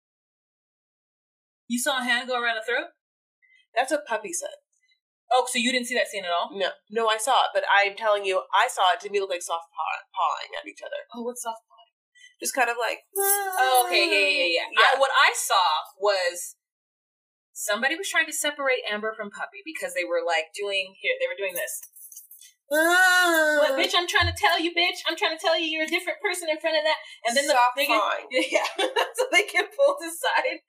You 1.68 1.80
saw 1.80 2.00
a 2.00 2.06
hand 2.06 2.28
go 2.28 2.36
around 2.36 2.60
the 2.60 2.66
throat? 2.66 2.92
that's 3.74 3.90
what 3.90 4.06
puppy 4.06 4.32
said 4.32 4.54
Oh, 5.32 5.48
so 5.48 5.58
you 5.58 5.72
didn't 5.72 5.88
see 5.88 5.96
that 5.96 6.06
scene 6.06 6.22
at 6.22 6.30
all? 6.30 6.52
No, 6.52 6.68
no, 6.92 7.08
I 7.08 7.16
saw 7.16 7.48
it, 7.48 7.56
but 7.56 7.64
I'm 7.64 7.96
telling 7.96 8.28
you, 8.28 8.44
I 8.52 8.68
saw 8.68 8.92
it. 8.92 9.00
To 9.02 9.10
me, 9.10 9.18
it 9.18 9.22
looked 9.24 9.32
like 9.32 9.42
soft 9.42 9.72
paw- 9.72 10.04
pawing 10.12 10.52
at 10.52 10.68
each 10.68 10.84
other. 10.84 11.08
Oh, 11.16 11.24
what's 11.24 11.42
soft 11.42 11.64
pawing? 11.64 11.90
Just 12.38 12.54
kind 12.54 12.68
of 12.68 12.76
like. 12.76 13.08
Oh, 13.16 13.88
okay, 13.88 14.04
yeah, 14.04 14.28
yeah, 14.28 14.50
yeah. 14.60 14.68
yeah. 14.68 14.88
I, 14.94 15.00
what 15.00 15.10
I 15.10 15.32
saw 15.32 15.64
was 15.98 16.54
somebody 17.54 17.94
was 17.94 18.10
trying 18.10 18.26
to 18.26 18.34
separate 18.34 18.82
Amber 18.90 19.14
from 19.14 19.30
Puppy 19.30 19.62
because 19.64 19.94
they 19.94 20.04
were 20.04 20.20
like 20.26 20.50
doing 20.52 20.92
here. 20.98 21.14
They 21.16 21.30
were 21.30 21.38
doing 21.38 21.54
this. 21.54 21.80
Ah. 22.68 23.62
What, 23.62 23.78
bitch? 23.78 23.94
I'm 23.94 24.10
trying 24.10 24.26
to 24.26 24.36
tell 24.36 24.58
you, 24.58 24.74
bitch. 24.74 25.06
I'm 25.06 25.16
trying 25.16 25.38
to 25.38 25.40
tell 25.40 25.54
you, 25.54 25.70
you're 25.70 25.86
a 25.86 25.90
different 25.90 26.18
person 26.18 26.50
in 26.50 26.58
front 26.58 26.76
of 26.76 26.84
that. 26.84 26.98
And 27.24 27.32
then 27.38 27.46
the 27.46 27.54
they 27.78 27.86
get, 27.86 28.02
yeah, 28.50 28.68
so 29.16 29.30
they 29.30 29.46
get 29.46 29.70
pulled 29.70 30.02
aside, 30.02 30.60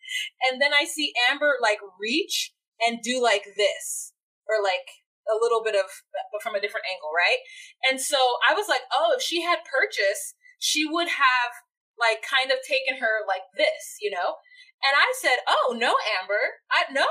and 0.47 0.61
then 0.61 0.71
I 0.71 0.85
see 0.85 1.11
Amber 1.29 1.57
like 1.61 1.79
reach 1.99 2.53
and 2.79 3.01
do 3.01 3.21
like 3.21 3.43
this, 3.57 4.13
or 4.47 4.61
like 4.61 4.85
a 5.25 5.39
little 5.41 5.63
bit 5.63 5.73
of, 5.73 5.89
but 6.31 6.43
from 6.43 6.53
a 6.53 6.61
different 6.61 6.85
angle, 6.85 7.09
right? 7.09 7.41
And 7.89 7.99
so 7.99 8.19
I 8.45 8.53
was 8.53 8.69
like, 8.69 8.85
oh, 8.93 9.15
if 9.17 9.23
she 9.23 9.41
had 9.41 9.65
purchase, 9.65 10.35
she 10.59 10.85
would 10.85 11.09
have 11.09 11.51
like 11.97 12.21
kind 12.21 12.51
of 12.51 12.59
taken 12.67 12.99
her 12.99 13.25
like 13.25 13.47
this, 13.57 13.97
you 14.01 14.11
know. 14.11 14.37
And 14.85 14.93
I 14.95 15.13
said, 15.19 15.37
oh 15.47 15.75
no, 15.77 15.95
Amber, 16.21 16.61
I 16.71 16.91
no. 16.91 17.05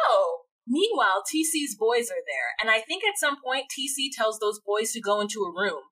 Meanwhile, 0.66 1.24
TC's 1.28 1.76
boys 1.78 2.08
are 2.08 2.24
there, 2.24 2.56
and 2.60 2.70
I 2.70 2.80
think 2.80 3.04
at 3.04 3.18
some 3.18 3.36
point 3.44 3.66
TC 3.68 4.08
tells 4.16 4.38
those 4.38 4.60
boys 4.64 4.92
to 4.92 5.00
go 5.00 5.20
into 5.20 5.40
a 5.44 5.52
room 5.52 5.82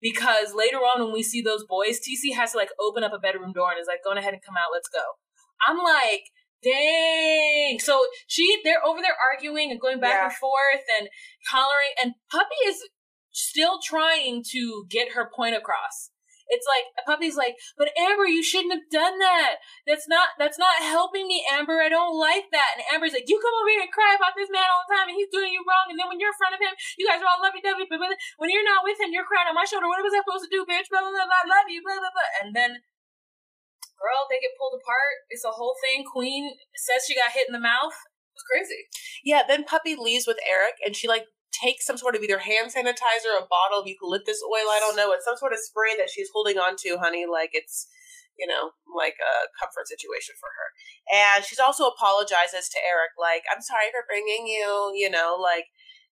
because 0.00 0.54
later 0.54 0.78
on 0.78 1.04
when 1.04 1.12
we 1.12 1.22
see 1.22 1.40
those 1.40 1.64
boys, 1.68 1.98
TC 2.00 2.34
has 2.34 2.52
to 2.52 2.58
like 2.58 2.70
open 2.80 3.04
up 3.04 3.12
a 3.12 3.18
bedroom 3.18 3.52
door 3.52 3.70
and 3.70 3.80
is 3.80 3.86
like, 3.86 4.02
"Go 4.02 4.10
ahead 4.10 4.32
and 4.34 4.42
come 4.42 4.56
out, 4.56 4.72
let's 4.72 4.88
go." 4.88 5.02
I'm 5.68 5.78
like, 5.78 6.22
dang. 6.62 7.78
So 7.78 8.04
she 8.26 8.60
they're 8.64 8.84
over 8.84 9.00
there 9.00 9.16
arguing 9.32 9.70
and 9.70 9.80
going 9.80 10.00
back 10.00 10.14
Yeah. 10.14 10.24
and 10.24 10.32
forth 10.34 10.84
and 10.98 11.08
hollering, 11.50 11.94
and 12.02 12.14
Puppy 12.30 12.58
is 12.66 12.78
still 13.30 13.78
trying 13.84 14.42
to 14.50 14.84
get 14.90 15.12
her 15.12 15.30
point 15.34 15.54
across. 15.54 16.10
It's 16.48 16.64
like 16.64 16.88
a 16.96 17.04
Puppy's 17.04 17.36
like, 17.36 17.60
but 17.76 17.92
Amber, 17.92 18.24
you 18.24 18.40
shouldn't 18.40 18.72
have 18.72 18.88
done 18.88 19.20
that. 19.20 19.60
That's 19.84 20.08
not 20.08 20.32
that's 20.40 20.56
not 20.56 20.80
helping 20.80 21.28
me, 21.28 21.44
Amber. 21.44 21.84
I 21.84 21.92
don't 21.92 22.16
like 22.16 22.48
that. 22.56 22.80
And 22.80 22.84
Amber's 22.88 23.12
like, 23.12 23.28
you 23.28 23.36
come 23.36 23.56
over 23.60 23.68
here 23.68 23.84
and 23.84 23.92
cry 23.92 24.16
about 24.16 24.32
this 24.32 24.48
man 24.48 24.64
all 24.64 24.84
the 24.88 24.96
time, 24.96 25.08
and 25.12 25.16
he's 25.16 25.28
doing 25.28 25.52
you 25.52 25.60
wrong. 25.68 25.92
And 25.92 26.00
then 26.00 26.08
when 26.08 26.16
you're 26.16 26.32
in 26.32 26.40
front 26.40 26.56
of 26.56 26.60
him, 26.64 26.72
you 26.96 27.04
guys 27.04 27.20
are 27.20 27.28
all 27.28 27.44
lovey 27.44 27.60
dovey. 27.60 27.84
But 27.88 28.00
when- 28.00 28.48
you're 28.48 28.64
not 28.64 28.80
with 28.80 28.96
him, 28.96 29.12
you're 29.12 29.28
crying 29.28 29.44
on 29.44 29.54
my 29.54 29.68
shoulder. 29.68 29.86
What 29.86 30.00
was 30.00 30.16
I 30.16 30.24
supposed 30.24 30.48
to 30.48 30.50
do, 30.50 30.64
bitch? 30.64 30.88
Blah 30.88 31.04
blah 31.04 31.12
blah. 31.12 31.28
I 31.28 31.46
love 31.46 31.68
you. 31.68 31.84
Blah 31.84 32.00
blah 32.00 32.10
blah. 32.16 32.32
And 32.40 32.56
then, 32.56 32.80
girl, 34.00 34.24
they 34.32 34.40
get 34.40 34.56
pulled 34.56 34.80
apart. 34.80 35.28
It's 35.28 35.44
a 35.44 35.52
whole 35.52 35.76
thing. 35.84 36.08
Queen 36.08 36.56
says 36.74 37.04
she 37.04 37.12
got 37.12 37.36
hit 37.36 37.44
in 37.44 37.52
the 37.52 37.60
mouth. 37.60 37.92
It 37.92 38.40
was 38.40 38.48
crazy. 38.48 38.88
Yeah, 39.20 39.44
then 39.44 39.68
Puppy 39.68 39.94
leaves 40.00 40.24
with 40.26 40.40
Eric 40.48 40.80
and 40.80 40.96
she 40.96 41.04
like 41.04 41.28
takes 41.60 41.86
some 41.86 41.98
sort 41.98 42.14
of 42.14 42.22
either 42.22 42.38
hand 42.38 42.70
sanitizer, 42.70 43.34
a 43.34 43.46
bottle 43.50 43.80
of 43.80 43.86
eucalyptus 43.86 44.42
oil, 44.46 44.70
I 44.70 44.78
don't 44.80 44.96
know. 44.96 45.12
It's 45.12 45.24
some 45.24 45.36
sort 45.36 45.52
of 45.52 45.58
spray 45.58 45.96
that 45.98 46.10
she's 46.10 46.30
holding 46.32 46.58
on 46.58 46.76
to, 46.84 46.98
honey, 46.98 47.26
like 47.26 47.50
it's 47.52 47.88
you 48.38 48.46
know, 48.46 48.70
like 48.86 49.18
a 49.18 49.50
comfort 49.58 49.90
situation 49.90 50.38
for 50.38 50.48
her. 50.54 50.68
And 51.10 51.42
she's 51.42 51.58
also 51.58 51.90
apologizes 51.90 52.70
to 52.70 52.78
Eric, 52.78 53.18
like, 53.18 53.42
I'm 53.50 53.60
sorry 53.60 53.90
for 53.90 54.06
bringing 54.06 54.46
you, 54.46 54.94
you 54.94 55.10
know, 55.10 55.34
like 55.34 55.66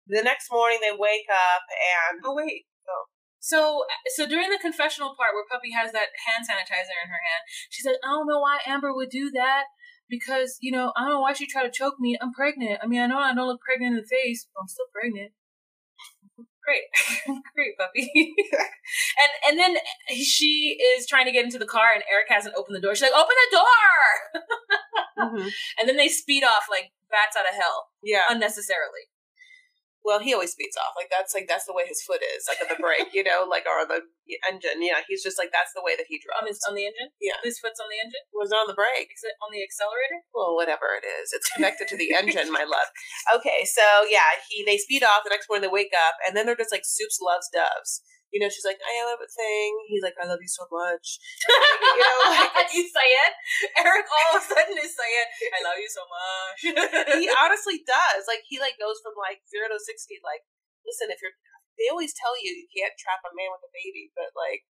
the 0.07 0.27
next 0.27 0.51
morning 0.51 0.83
they 0.83 0.95
wake 0.95 1.31
up 1.31 1.65
and 1.71 2.21
Oh 2.27 2.35
wait. 2.35 2.67
Oh. 2.91 3.07
So 3.39 3.87
so 4.19 4.27
during 4.27 4.51
the 4.51 4.59
confessional 4.59 5.15
part 5.15 5.35
where 5.35 5.47
Puppy 5.47 5.71
has 5.71 5.95
that 5.95 6.11
hand 6.27 6.47
sanitizer 6.51 6.99
in 6.99 7.11
her 7.11 7.23
hand, 7.23 7.43
she 7.71 7.83
said, 7.83 8.03
I 8.03 8.11
don't 8.11 8.27
know 8.27 8.43
why 8.43 8.59
Amber 8.67 8.95
would 8.95 9.11
do 9.11 9.31
that. 9.31 9.71
Because, 10.09 10.57
you 10.61 10.71
know, 10.71 10.93
I 10.97 11.01
don't 11.03 11.11
know 11.11 11.21
why 11.21 11.33
she 11.33 11.47
tried 11.47 11.65
to 11.65 11.71
choke 11.71 11.99
me. 11.99 12.17
I'm 12.21 12.33
pregnant. 12.33 12.79
I 12.83 12.87
mean, 12.87 13.01
I 13.01 13.07
know 13.07 13.19
I 13.19 13.35
don't 13.35 13.49
look 13.49 13.61
pregnant 13.61 13.97
in 13.97 14.03
the 14.03 14.07
face, 14.07 14.47
but 14.55 14.61
I'm 14.63 14.69
still 14.69 14.87
pregnant. 14.95 15.33
Great. 16.65 16.85
Great, 17.55 17.77
puppy. 17.79 18.11
and 19.23 19.31
and 19.49 19.59
then 19.59 19.77
she 20.17 20.77
is 20.99 21.07
trying 21.07 21.27
to 21.27 21.33
get 21.33 21.45
into 21.45 21.59
the 21.59 21.67
car 21.67 21.93
and 21.95 22.03
Eric 22.11 22.27
hasn't 22.29 22.55
opened 22.57 22.77
the 22.77 22.81
door. 22.81 22.95
She's 22.95 23.03
like, 23.03 23.13
Open 23.13 23.35
the 23.35 23.57
door 23.57 24.43
Mhm. 25.19 25.51
And 25.79 25.89
then 25.89 25.97
they 25.97 26.09
speed 26.09 26.45
off 26.45 26.67
like 26.71 26.93
bats 27.11 27.37
out 27.37 27.49
of 27.49 27.55
hell. 27.55 27.89
yeah. 28.03 28.23
Unnecessarily. 28.29 29.09
Well, 30.07 30.23
he 30.23 30.31
always 30.31 30.55
speeds 30.55 30.79
off. 30.79 30.95
Like 30.95 31.11
that's 31.11 31.35
like 31.35 31.51
that's 31.51 31.67
the 31.67 31.75
way 31.75 31.83
his 31.83 31.99
foot 32.07 32.23
is, 32.23 32.47
like 32.47 32.63
at 32.63 32.71
the 32.71 32.79
brake, 32.79 33.11
you 33.11 33.27
know, 33.27 33.43
like 33.43 33.67
or 33.67 33.83
on 33.83 33.91
the 33.91 34.07
engine. 34.47 34.79
Yeah, 34.79 35.03
he's 35.03 35.27
just 35.27 35.35
like 35.35 35.51
that's 35.51 35.75
the 35.75 35.83
way 35.83 35.99
that 35.99 36.07
he 36.07 36.23
On 36.31 36.47
drives. 36.47 36.63
his 36.63 36.67
on 36.71 36.79
the 36.79 36.87
engine? 36.87 37.11
Yeah. 37.19 37.43
His 37.43 37.59
foot's 37.59 37.83
on 37.83 37.91
the 37.91 37.99
engine? 37.99 38.23
was 38.31 38.55
on 38.55 38.71
the 38.71 38.79
brake. 38.79 39.11
Is 39.11 39.27
it 39.27 39.35
on 39.43 39.51
the 39.51 39.67
accelerator? 39.67 40.23
Well, 40.31 40.55
whatever 40.55 40.95
it 40.95 41.03
is, 41.03 41.35
it's 41.35 41.51
connected 41.51 41.91
to 41.91 41.99
the 41.99 42.15
engine, 42.15 42.55
my 42.55 42.63
love. 42.63 42.87
Okay, 43.35 43.67
so 43.67 43.83
yeah, 44.07 44.39
he 44.47 44.63
they 44.63 44.79
speed 44.79 45.03
off. 45.03 45.27
The 45.27 45.35
next 45.35 45.51
morning 45.51 45.67
they 45.67 45.73
wake 45.75 45.91
up, 45.93 46.15
and 46.23 46.39
then 46.39 46.47
they're 46.47 46.55
just 46.57 46.71
like 46.71 46.87
Soups 46.87 47.19
loves 47.19 47.51
doves. 47.51 48.01
You 48.35 48.43
know, 48.43 48.51
she's 48.51 48.67
like, 48.67 48.77
I 48.83 48.93
love 49.07 49.23
a 49.23 49.31
thing. 49.31 49.71
He's 49.89 50.03
like, 50.05 50.19
I 50.21 50.27
love 50.29 50.43
you 50.43 50.51
so 50.51 50.67
much. 50.69 51.23
you 51.49 52.03
know, 52.03 52.17
like 52.31 52.53
it's- 52.67 52.75
you 52.75 52.85
say 52.91 53.09
it. 53.27 53.33
Eric 53.81 54.05
all 54.11 54.37
of 54.37 54.43
a 54.43 54.47
sudden 54.51 54.77
is 54.77 54.93
saying, 54.93 55.27
I 55.57 55.61
love 55.65 55.79
you 55.81 55.89
so 55.89 56.05
much. 56.05 56.59
he 57.23 57.27
honestly 57.33 57.81
does. 57.87 58.27
Like 58.29 58.45
he 58.45 58.61
like 58.61 58.77
goes 58.77 59.01
from 59.01 59.17
like 59.17 59.41
zero 59.49 59.71
to 59.73 59.79
sixty. 59.81 60.21
Like, 60.21 60.45
listen, 60.85 61.09
if 61.09 61.23
you're, 61.25 61.33
they 61.81 61.89
always 61.89 62.13
tell 62.13 62.35
you 62.37 62.53
you 62.53 62.69
can't 62.69 62.93
trap 63.01 63.25
a 63.25 63.33
man 63.33 63.51
with 63.55 63.65
a 63.65 63.73
baby, 63.73 64.13
but 64.13 64.35
like. 64.37 64.67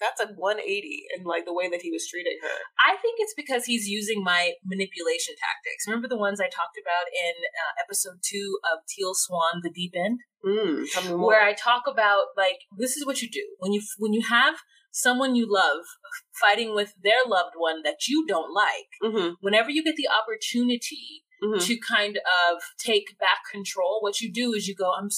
That's 0.00 0.20
a 0.20 0.34
180 0.34 1.04
in 1.16 1.24
like 1.24 1.44
the 1.44 1.54
way 1.54 1.68
that 1.70 1.82
he 1.82 1.90
was 1.90 2.06
treating 2.08 2.38
her. 2.42 2.58
I 2.78 2.96
think 3.00 3.16
it's 3.18 3.34
because 3.36 3.64
he's 3.64 3.86
using 3.86 4.22
my 4.22 4.52
manipulation 4.64 5.34
tactics. 5.38 5.86
Remember 5.86 6.08
the 6.08 6.18
ones 6.18 6.40
I 6.40 6.48
talked 6.48 6.78
about 6.80 7.06
in 7.08 7.34
uh, 7.46 7.82
episode 7.82 8.18
two 8.22 8.58
of 8.64 8.86
Teal 8.88 9.14
Swan, 9.14 9.62
The 9.62 9.70
Deep 9.70 9.94
End? 9.96 10.20
Mm, 10.44 10.90
tell 10.92 11.04
me 11.04 11.16
more. 11.16 11.28
where 11.28 11.42
I 11.42 11.54
talk 11.54 11.84
about 11.86 12.36
like 12.36 12.58
this 12.76 12.96
is 12.96 13.06
what 13.06 13.22
you 13.22 13.30
do 13.30 13.46
when 13.58 13.72
you 13.72 13.80
when 13.98 14.12
you 14.12 14.22
have 14.22 14.56
someone 14.90 15.34
you 15.34 15.46
love 15.50 15.84
fighting 16.32 16.74
with 16.74 16.94
their 17.02 17.24
loved 17.26 17.54
one 17.56 17.82
that 17.82 18.06
you 18.08 18.24
don't 18.26 18.52
like. 18.52 18.90
mm-hmm, 19.02 19.34
Whenever 19.40 19.70
you 19.70 19.82
get 19.82 19.96
the 19.96 20.08
opportunity 20.08 21.24
mm-hmm. 21.42 21.58
to 21.58 21.76
kind 21.78 22.16
of 22.18 22.62
take 22.78 23.18
back 23.18 23.38
control, 23.50 23.98
what 24.02 24.20
you 24.20 24.32
do 24.32 24.52
is 24.52 24.68
you 24.68 24.74
go, 24.74 24.92
"I'm 24.92 25.08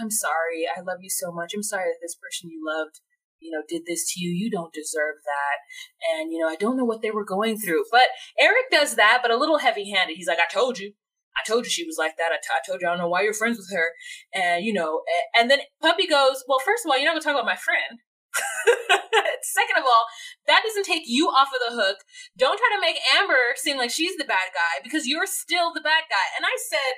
I'm 0.00 0.10
sorry, 0.10 0.66
I 0.66 0.80
love 0.80 0.98
you 1.02 1.10
so 1.10 1.30
much. 1.32 1.52
I'm 1.54 1.62
sorry 1.62 1.90
that 1.90 1.98
this 2.00 2.16
person 2.16 2.50
you 2.50 2.64
loved." 2.66 3.00
You 3.42 3.50
know, 3.50 3.62
did 3.68 3.82
this 3.86 4.12
to 4.12 4.20
you. 4.20 4.30
You 4.30 4.50
don't 4.50 4.72
deserve 4.72 5.16
that. 5.24 6.14
And, 6.14 6.32
you 6.32 6.38
know, 6.38 6.48
I 6.48 6.56
don't 6.56 6.76
know 6.76 6.84
what 6.84 7.02
they 7.02 7.10
were 7.10 7.24
going 7.24 7.58
through. 7.58 7.84
But 7.90 8.08
Eric 8.40 8.70
does 8.70 8.96
that, 8.96 9.18
but 9.22 9.30
a 9.30 9.36
little 9.36 9.58
heavy 9.58 9.90
handed. 9.90 10.16
He's 10.16 10.28
like, 10.28 10.38
I 10.38 10.52
told 10.52 10.78
you. 10.78 10.92
I 11.36 11.40
told 11.46 11.64
you 11.64 11.70
she 11.70 11.86
was 11.86 11.96
like 11.98 12.16
that. 12.18 12.30
I, 12.30 12.36
t- 12.36 12.52
I 12.52 12.60
told 12.66 12.80
you 12.80 12.88
I 12.88 12.90
don't 12.90 12.98
know 12.98 13.08
why 13.08 13.22
you're 13.22 13.32
friends 13.32 13.56
with 13.56 13.72
her. 13.72 13.92
And, 14.34 14.64
you 14.64 14.72
know, 14.72 15.02
and 15.38 15.50
then 15.50 15.60
Puppy 15.80 16.06
goes, 16.06 16.44
Well, 16.46 16.60
first 16.64 16.84
of 16.84 16.90
all, 16.90 16.98
you're 16.98 17.06
not 17.06 17.12
going 17.12 17.22
to 17.22 17.26
talk 17.26 17.34
about 17.34 17.48
my 17.48 17.56
friend. 17.56 18.00
Second 19.42 19.76
of 19.76 19.84
all, 19.84 20.06
that 20.46 20.62
doesn't 20.64 20.84
take 20.84 21.04
you 21.06 21.28
off 21.28 21.48
of 21.48 21.60
the 21.66 21.74
hook. 21.82 21.98
Don't 22.36 22.58
try 22.58 22.70
to 22.74 22.80
make 22.80 22.96
Amber 23.16 23.56
seem 23.56 23.76
like 23.76 23.90
she's 23.90 24.16
the 24.16 24.24
bad 24.24 24.52
guy 24.52 24.80
because 24.82 25.06
you're 25.06 25.26
still 25.26 25.72
the 25.72 25.80
bad 25.80 26.04
guy. 26.08 26.26
And 26.36 26.44
I 26.46 26.56
said, 26.56 26.94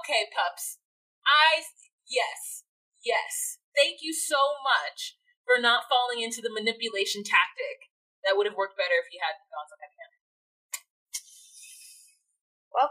Okay, 0.00 0.28
pups. 0.36 0.78
I, 1.24 1.64
yes, 2.08 2.64
yes. 3.04 3.58
Thank 3.78 4.02
you 4.02 4.10
so 4.10 4.58
much 4.66 5.14
for 5.46 5.62
not 5.62 5.86
falling 5.86 6.18
into 6.18 6.42
the 6.42 6.50
manipulation 6.50 7.22
tactic. 7.22 7.94
That 8.26 8.34
would 8.34 8.50
have 8.50 8.58
worked 8.58 8.74
better 8.74 8.98
if 8.98 9.06
you 9.14 9.22
had 9.22 9.38
gone 9.46 9.70
so 9.70 9.78
heavy 9.78 9.94
handed. 9.94 10.18
Well, 12.74 12.90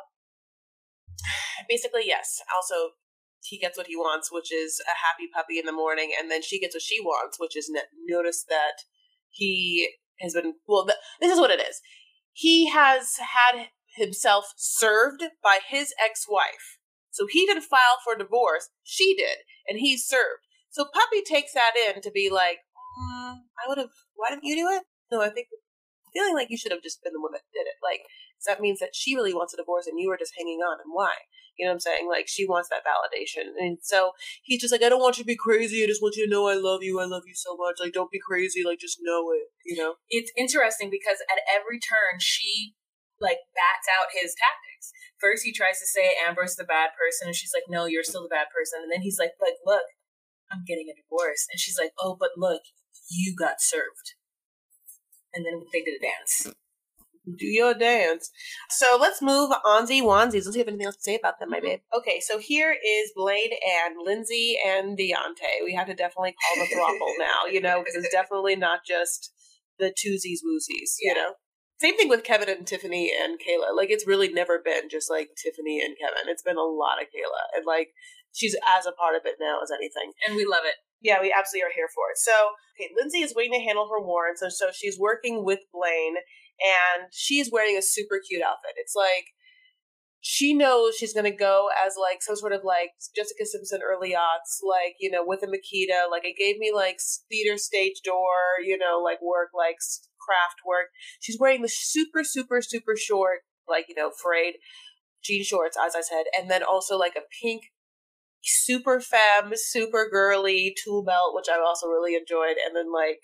basically 1.70 2.08
yes 2.08 2.41
also 2.53 2.96
he 3.44 3.58
gets 3.58 3.77
what 3.77 3.88
he 3.88 3.96
wants 3.96 4.32
which 4.32 4.51
is 4.51 4.82
a 4.88 4.96
happy 5.06 5.27
puppy 5.34 5.60
in 5.60 5.65
the 5.65 5.72
morning 5.72 6.12
and 6.17 6.32
then 6.32 6.41
she 6.41 6.60
gets 6.60 6.75
what 6.75 6.82
she 6.82 7.00
wants 7.00 7.39
which 7.39 7.56
is 7.56 7.72
notice 8.06 8.46
that 8.48 8.84
he 9.29 9.89
has 10.20 10.34
been 10.34 10.56
well 10.67 10.86
th- 10.86 10.98
this 11.22 11.32
is 11.32 11.39
what 11.39 11.51
it 11.51 11.62
is 11.62 11.82
he 12.32 12.70
has 12.70 13.17
had 13.17 13.67
himself 13.96 14.53
served 14.56 15.24
by 15.44 15.60
his 15.67 15.94
ex-wife 16.03 16.77
so 17.12 17.25
he 17.29 17.46
didn't 17.46 17.63
file 17.63 18.00
for 18.03 18.15
divorce 18.15 18.70
she 18.84 19.15
did 19.15 19.39
and 19.67 19.79
he's 19.79 20.06
served 20.06 20.47
so 20.69 20.86
puppy 20.86 21.21
takes 21.24 21.53
that 21.53 21.74
in 21.75 22.01
to 22.01 22.12
be 22.12 22.29
like 22.29 22.59
mm, 23.00 23.33
i 23.33 23.67
would 23.67 23.77
have 23.77 23.93
why 24.15 24.29
didn't 24.29 24.43
you 24.43 24.55
do 24.55 24.69
it 24.69 24.83
no 25.12 25.21
i 25.21 25.29
think 25.29 25.47
feeling 26.13 26.33
like 26.33 26.50
you 26.50 26.57
should 26.57 26.71
have 26.71 26.81
just 26.81 27.03
been 27.03 27.13
the 27.13 27.21
one 27.21 27.31
that 27.31 27.45
did 27.53 27.67
it 27.67 27.77
like 27.83 28.01
that 28.45 28.62
means 28.62 28.79
that 28.79 28.93
she 28.93 29.15
really 29.15 29.33
wants 29.33 29.53
a 29.53 29.57
divorce 29.57 29.88
and 29.88 30.00
you 30.00 30.07
were 30.07 30.17
just 30.17 30.33
hanging 30.38 30.59
on 30.59 30.79
and 30.79 30.93
why 30.93 31.13
you 31.57 31.65
know 31.65 31.74
what 31.74 31.81
I'm 31.81 31.89
saying? 31.89 32.07
Like 32.07 32.27
she 32.29 32.45
wants 32.45 32.69
that 32.69 32.86
validation. 32.86 33.57
And 33.57 33.77
so 33.81 34.12
he's 34.43 34.62
just 34.62 34.71
like, 34.71 34.83
I 34.83 34.89
don't 34.89 35.01
want 35.01 35.17
you 35.17 35.24
to 35.24 35.27
be 35.27 35.36
crazy. 35.36 35.83
I 35.83 35.88
just 35.88 36.01
want 36.01 36.15
you 36.15 36.25
to 36.25 36.31
know 36.31 36.47
I 36.47 36.53
love 36.53 36.83
you. 36.83 37.01
I 37.01 37.05
love 37.05 37.24
you 37.25 37.33
so 37.33 37.57
much. 37.57 37.77
Like 37.81 37.93
don't 37.93 38.12
be 38.12 38.21
crazy. 38.21 38.62
Like 38.63 38.79
just 38.79 39.00
know 39.01 39.33
it. 39.33 39.50
You 39.65 39.77
know? 39.77 39.95
It's 40.09 40.31
interesting 40.38 40.89
because 40.89 41.17
at 41.25 41.41
every 41.50 41.81
turn 41.81 42.21
she 42.21 42.77
like 43.19 43.41
bats 43.57 43.89
out 43.89 44.13
his 44.13 44.38
tactics. 44.38 44.93
First 45.17 45.41
he 45.43 45.51
tries 45.51 45.81
to 45.81 45.89
say 45.89 46.13
Amber's 46.21 46.55
the 46.55 46.63
bad 46.63 46.93
person 46.93 47.33
and 47.33 47.36
she's 47.36 47.53
like, 47.53 47.65
No, 47.67 47.86
you're 47.89 48.05
still 48.05 48.21
the 48.21 48.33
bad 48.33 48.53
person. 48.53 48.86
And 48.86 48.93
then 48.93 49.01
he's 49.01 49.17
like, 49.17 49.33
But 49.41 49.57
look, 49.65 49.89
I'm 50.51 50.63
getting 50.66 50.88
a 50.89 50.96
divorce. 50.96 51.48
And 51.51 51.60
she's 51.60 51.77
like, 51.80 51.92
Oh, 52.00 52.16
but 52.20 52.30
look, 52.38 52.62
you 53.10 53.36
got 53.38 53.56
served. 53.60 54.16
And 55.34 55.46
then 55.46 55.66
they 55.74 55.82
did 55.82 55.96
a 56.01 56.06
dance. 56.06 56.58
Do 57.38 57.46
your 57.46 57.74
dance. 57.74 58.32
So 58.70 58.98
let's 59.00 59.22
move 59.22 59.51
onzy 59.66 60.01
onesies. 60.01 60.46
Let's 60.46 60.46
see 60.46 60.50
if 60.50 60.56
you 60.56 60.60
have 60.60 60.68
anything 60.70 60.86
else 60.86 60.96
to 60.96 61.04
say 61.04 61.16
about 61.16 61.39
them, 61.39 61.50
my 61.50 61.60
babe. 61.60 61.82
Okay, 61.94 62.22
so 62.22 62.39
here 62.39 62.72
is 62.72 63.12
Blaine 63.16 63.51
and 63.86 63.96
Lindsay 64.01 64.58
and 64.66 64.98
Daonte. 64.98 65.66
We 65.66 65.74
have 65.75 65.88
to 65.88 65.94
definitely 65.94 66.36
call 66.42 66.63
the 66.66 66.74
throuple 66.74 67.13
now, 67.20 67.46
you 67.51 67.60
know, 67.60 67.80
because 67.80 67.96
it's 67.96 68.13
definitely 68.13 68.56
not 68.56 68.80
just 68.88 69.34
the 69.77 69.88
twosies 69.88 70.39
woosies, 70.46 70.96
you 71.01 71.12
Yeah. 71.13 71.22
know. 71.22 71.34
Same 71.80 71.96
thing 71.98 72.10
with 72.10 72.24
Kevin 72.24 72.50
and 72.50 72.66
Tiffany 72.66 73.12
and 73.13 73.38
Kayla. 73.39 73.75
Like 73.75 73.92
it's 73.92 74.08
really 74.08 74.30
never 74.30 74.58
been 74.63 74.89
just 74.89 75.12
like 75.12 75.30
Tiffany 75.36 75.80
and 75.84 75.96
Kevin. 76.00 76.27
It's 76.30 76.42
been 76.42 76.58
a 76.58 76.63
lot 76.63 77.00
of 77.01 77.08
Kayla. 77.10 77.56
And 77.58 77.66
like 77.68 77.89
she's 78.34 78.55
as 78.77 78.86
a 78.86 78.91
part 78.91 79.15
of 79.15 79.24
it 79.25 79.36
now 79.39 79.60
as 79.62 79.72
anything. 79.72 80.13
And 80.27 80.36
we 80.36 80.46
love 80.46 80.63
it. 80.65 80.75
Yeah, 81.01 81.22
we 81.22 81.34
absolutely 81.34 81.69
are 81.69 81.75
here 81.75 81.89
for 81.93 82.10
it. 82.10 82.17
So, 82.17 82.34
okay, 82.75 82.89
Lindsay 82.98 83.22
is 83.22 83.36
waiting 83.36 83.53
to 83.53 83.65
handle 83.65 83.88
her 83.89 84.01
warrants, 84.01 84.41
and 84.41 84.51
so 84.51 84.69
she's 84.74 84.98
working 84.98 85.46
with 85.46 85.60
Blaine, 85.72 86.17
and 86.57 87.10
she's 87.12 87.51
wearing 87.51 87.77
a 87.77 87.86
super 87.86 88.19
cute 88.19 88.41
outfit. 88.41 88.74
It's 88.77 88.96
like 88.96 89.34
she 90.22 90.53
knows 90.53 90.96
she's 90.96 91.13
gonna 91.13 91.36
go 91.36 91.69
as 91.86 91.96
like 92.00 92.22
some 92.22 92.36
sort 92.36 92.51
of 92.51 92.62
like 92.63 92.91
Jessica 93.15 93.46
Simpson 93.46 93.81
early 93.84 94.12
aughts, 94.12 94.60
like 94.67 94.96
you 95.00 95.12
know, 95.12 95.24
with 95.25 95.43
a 95.43 95.48
Makita. 95.48 96.10
Like 96.10 96.25
it 96.25 96.36
gave 96.38 96.57
me 96.57 96.72
like 96.74 97.00
theater 97.29 97.57
stage 97.57 98.01
door, 98.03 98.60
you 98.65 98.77
know, 98.77 99.00
like 99.03 99.22
work, 99.22 99.50
like 99.55 99.77
craft 100.19 100.65
work. 100.65 100.88
She's 101.22 101.39
wearing 101.39 101.62
the 101.62 101.69
super, 101.69 102.24
super, 102.24 102.62
super 102.62 102.96
short, 102.98 103.41
like 103.67 103.86
you 103.88 103.96
know, 103.96 104.12
frayed 104.22 104.55
jean 105.24 105.43
shorts, 105.43 105.77
as 105.77 105.96
I 105.96 106.01
said, 106.01 106.25
and 106.38 106.50
then 106.50 106.63
also 106.63 106.98
like 106.98 107.15
a 107.15 107.27
pink 107.41 107.63
super 108.48 109.00
femme, 109.00 109.51
super 109.56 110.10
girly 110.10 110.74
tool 110.84 111.04
belt, 111.04 111.36
which 111.36 111.48
I 111.51 111.60
also 111.60 111.88
really 111.88 112.16
enjoyed, 112.16 112.58
and 112.66 112.75
then 112.75 112.92
like 112.92 113.20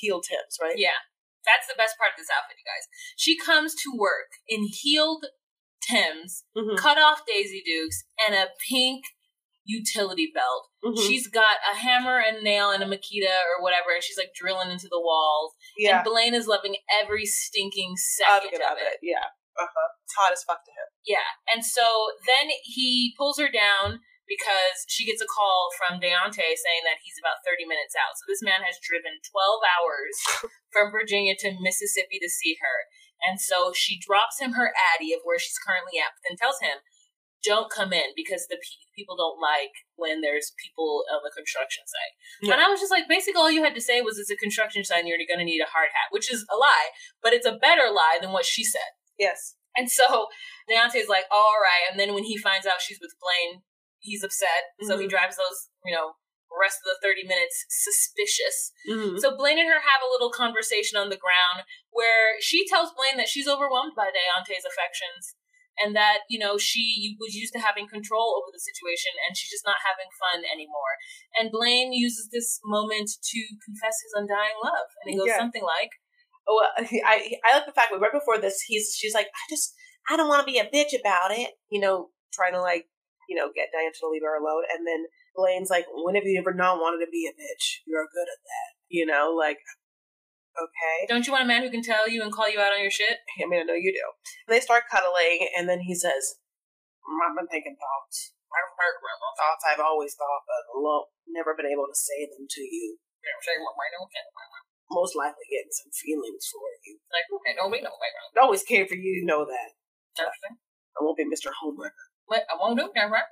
heel 0.00 0.20
tips, 0.20 0.58
right? 0.60 0.74
Yeah. 0.76 0.98
That's 1.44 1.66
the 1.66 1.74
best 1.76 1.98
part 1.98 2.12
of 2.12 2.16
this 2.16 2.28
outfit, 2.34 2.56
you 2.56 2.64
guys. 2.64 2.88
She 3.16 3.36
comes 3.38 3.74
to 3.74 3.92
work 3.96 4.30
in 4.48 4.66
heeled 4.70 5.26
Tims, 5.86 6.44
Mhm. 6.56 6.78
cut 6.78 6.96
off 6.96 7.26
Daisy 7.26 7.62
Dukes, 7.62 8.04
and 8.26 8.34
a 8.34 8.48
pink 8.70 9.04
utility 9.66 10.30
belt. 10.34 10.70
Mhm. 10.82 11.06
She's 11.06 11.28
got 11.28 11.58
a 11.70 11.74
hammer 11.76 12.18
and 12.18 12.42
nail 12.42 12.70
and 12.70 12.82
a 12.82 12.86
Makita 12.86 13.36
or 13.50 13.62
whatever, 13.62 13.92
and 13.92 14.02
she's 14.02 14.16
like 14.16 14.32
drilling 14.34 14.70
into 14.70 14.88
the 14.88 15.00
walls. 15.00 15.54
yeah, 15.76 15.96
And 15.96 16.04
Blaine 16.04 16.32
is 16.34 16.46
loving 16.46 16.76
every 16.90 17.26
stinking 17.26 17.96
second 17.98 18.54
of 18.62 18.72
of 18.72 18.78
it. 18.78 18.94
it. 18.94 18.98
Yeah, 19.02 19.24
uh 19.58 19.66
huh. 19.66 19.88
It's 20.04 20.14
hot 20.14 20.32
as 20.32 20.42
fuck 20.44 20.64
to 20.64 20.70
him. 20.70 20.86
Yeah. 21.04 21.24
And 21.52 21.64
so 21.64 22.12
then 22.26 22.50
he 22.62 23.14
pulls 23.18 23.38
her 23.38 23.48
down 23.50 24.00
because 24.24 24.88
she 24.88 25.04
gets 25.04 25.20
a 25.20 25.28
call 25.28 25.68
from 25.76 26.00
Daonte 26.00 26.40
saying 26.40 26.84
that 26.88 27.00
he's 27.04 27.20
about 27.20 27.44
30 27.44 27.68
minutes 27.68 27.92
out. 27.92 28.16
So 28.16 28.24
this 28.28 28.44
man 28.44 28.64
has 28.64 28.80
driven 28.80 29.20
12 29.20 29.60
hours 29.62 30.14
from 30.74 30.88
Virginia 30.92 31.36
to 31.44 31.56
Mississippi 31.60 32.16
to 32.20 32.30
see 32.32 32.56
her. 32.60 32.88
And 33.24 33.40
so 33.40 33.72
she 33.72 34.00
drops 34.00 34.40
him 34.40 34.56
her 34.56 34.72
addy 34.76 35.12
of 35.12 35.24
where 35.24 35.40
she's 35.40 35.60
currently 35.60 36.00
at, 36.00 36.12
but 36.16 36.22
then 36.28 36.36
tells 36.36 36.60
him, 36.60 36.80
don't 37.44 37.68
come 37.68 37.92
in 37.92 38.16
because 38.16 38.48
the 38.48 38.56
pe- 38.56 38.88
people 38.96 39.16
don't 39.20 39.36
like 39.36 39.84
when 40.00 40.24
there's 40.24 40.56
people 40.56 41.04
on 41.12 41.20
the 41.20 41.32
construction 41.36 41.84
site. 41.84 42.14
Yeah. 42.40 42.56
And 42.56 42.62
I 42.64 42.72
was 42.72 42.80
just 42.80 42.90
like, 42.90 43.04
basically, 43.04 43.38
all 43.38 43.52
you 43.52 43.62
had 43.62 43.76
to 43.76 43.84
say 43.84 44.00
was 44.00 44.16
it's 44.16 44.32
a 44.32 44.40
construction 44.40 44.82
site 44.82 45.04
and 45.04 45.08
you're 45.08 45.20
going 45.20 45.44
to 45.44 45.44
need 45.44 45.60
a 45.60 45.68
hard 45.68 45.92
hat, 45.92 46.08
which 46.08 46.32
is 46.32 46.48
a 46.48 46.56
lie, 46.56 46.88
but 47.20 47.36
it's 47.36 47.46
a 47.46 47.60
better 47.60 47.92
lie 47.92 48.16
than 48.20 48.32
what 48.32 48.48
she 48.48 48.64
said. 48.64 48.96
Yes. 49.20 49.56
And 49.76 49.90
so 49.90 50.28
Daonte's 50.70 51.08
like, 51.08 51.28
all 51.30 51.60
right. 51.60 51.90
And 51.90 52.00
then 52.00 52.14
when 52.14 52.24
he 52.24 52.38
finds 52.38 52.66
out 52.66 52.80
she's 52.80 53.00
with 53.00 53.14
Blaine, 53.20 53.62
he's 54.04 54.22
upset. 54.22 54.76
So 54.84 54.98
he 55.00 55.06
Mhm. 55.06 55.10
drives 55.16 55.36
those, 55.36 55.68
you 55.84 55.94
know, 55.94 56.14
rest 56.54 56.78
of 56.84 56.94
the 56.94 57.00
30 57.02 57.24
minutes 57.26 57.66
suspicious. 57.68 58.70
Mm-hmm. 58.88 59.18
So 59.18 59.34
Blaine 59.36 59.58
and 59.58 59.66
her 59.66 59.80
have 59.80 60.02
a 60.04 60.10
little 60.12 60.30
conversation 60.30 60.94
on 60.96 61.08
the 61.10 61.16
ground 61.18 61.66
where 61.90 62.38
she 62.40 62.62
tells 62.68 62.94
Blaine 62.94 63.16
that 63.16 63.28
she's 63.28 63.48
overwhelmed 63.48 63.96
by 63.96 64.12
Daonte's 64.14 64.62
affections 64.64 65.34
and 65.82 65.96
that, 65.96 66.20
you 66.30 66.38
know, 66.38 66.56
she 66.56 67.16
was 67.18 67.34
used 67.34 67.52
to 67.54 67.58
having 67.58 67.88
control 67.88 68.38
over 68.38 68.52
the 68.54 68.62
situation 68.62 69.10
and 69.26 69.36
she's 69.36 69.50
just 69.50 69.66
not 69.66 69.82
having 69.82 70.06
fun 70.14 70.44
anymore. 70.46 70.94
And 71.34 71.50
Blaine 71.50 71.92
uses 71.92 72.28
this 72.30 72.60
moment 72.62 73.10
to 73.10 73.40
confess 73.64 73.98
his 74.06 74.14
undying 74.14 74.54
love. 74.62 74.86
And 75.02 75.10
he 75.10 75.18
goes 75.18 75.28
Yeah. 75.34 75.38
something 75.38 75.64
like, 75.64 75.90
Oh, 76.46 76.60
well, 76.60 76.70
I 77.08 77.40
I 77.42 77.56
like 77.56 77.66
the 77.66 77.72
fact 77.72 77.88
that 77.90 77.98
right 78.00 78.12
before 78.12 78.38
this, 78.38 78.60
he's 78.60 78.94
she's 78.94 79.14
like, 79.14 79.28
I 79.28 79.42
just 79.48 79.74
I 80.08 80.16
don't 80.16 80.28
want 80.28 80.46
to 80.46 80.52
be 80.52 80.58
a 80.58 80.68
bitch 80.68 80.92
about 80.98 81.32
it, 81.32 81.54
you 81.70 81.80
know, 81.80 82.10
trying 82.34 82.52
to 82.52 82.60
like 82.60 82.86
you 83.28 83.36
know 83.36 83.50
get 83.54 83.72
Diane 83.72 83.92
to 84.00 84.08
leave 84.08 84.24
her 84.24 84.36
alone, 84.36 84.64
and 84.72 84.86
then 84.86 85.06
Blaine's 85.34 85.70
like, 85.70 85.86
when 85.90 86.14
have 86.14 86.24
you 86.24 86.38
ever 86.38 86.54
not 86.54 86.78
wanted 86.78 87.04
to 87.04 87.10
be 87.10 87.26
a 87.26 87.34
bitch? 87.34 87.82
You're 87.86 88.06
good 88.06 88.28
at 88.30 88.42
that, 88.44 88.70
you 88.88 89.06
know, 89.06 89.34
like 89.36 89.58
okay. 90.54 91.06
don't 91.08 91.26
you 91.26 91.32
want 91.34 91.44
a 91.44 91.50
man 91.50 91.62
who 91.62 91.70
can 91.70 91.82
tell 91.82 92.08
you 92.08 92.22
and 92.22 92.32
call 92.32 92.50
you 92.50 92.60
out 92.60 92.72
on 92.72 92.82
your 92.82 92.94
shit? 92.94 93.18
I 93.42 93.46
mean, 93.46 93.60
I 93.60 93.66
know 93.66 93.78
you 93.78 93.90
do. 93.90 94.06
And 94.46 94.54
they 94.54 94.62
start 94.62 94.90
cuddling, 94.90 95.50
and 95.58 95.68
then 95.68 95.82
he 95.82 95.94
says, 95.94 96.38
mm, 97.02 97.18
I've 97.22 97.36
been 97.36 97.50
thinking 97.50 97.76
thoughts. 97.78 98.34
Thoughts 98.54 99.64
I've 99.66 99.82
always 99.82 100.14
thought, 100.14 100.46
but 100.46 100.62
lo- 100.78 101.10
never 101.26 101.58
been 101.58 101.66
able 101.66 101.90
to 101.90 101.96
say 101.96 102.30
them 102.30 102.46
to 102.46 102.62
you. 102.62 103.02
Most 104.94 105.18
likely 105.18 105.42
getting 105.50 105.74
some 105.74 105.90
feelings 105.90 106.46
for 106.46 106.62
you. 106.86 106.94
Like, 107.10 107.26
okay, 107.26 107.58
no, 107.58 107.66
we 107.66 107.82
know. 107.82 107.90
Always 108.38 108.62
cared 108.62 108.86
for 108.86 108.94
you, 108.94 109.10
you 109.10 109.26
know 109.26 109.42
that. 109.42 109.74
Interesting. 110.14 110.54
I 110.94 111.02
won't 111.02 111.18
be 111.18 111.26
Mr. 111.26 111.50
Homewrecker. 111.50 112.03
Wait, 112.28 112.42
I 112.50 112.56
won't 112.58 112.78
do 112.78 112.90
that, 112.94 113.10
right? 113.10 113.28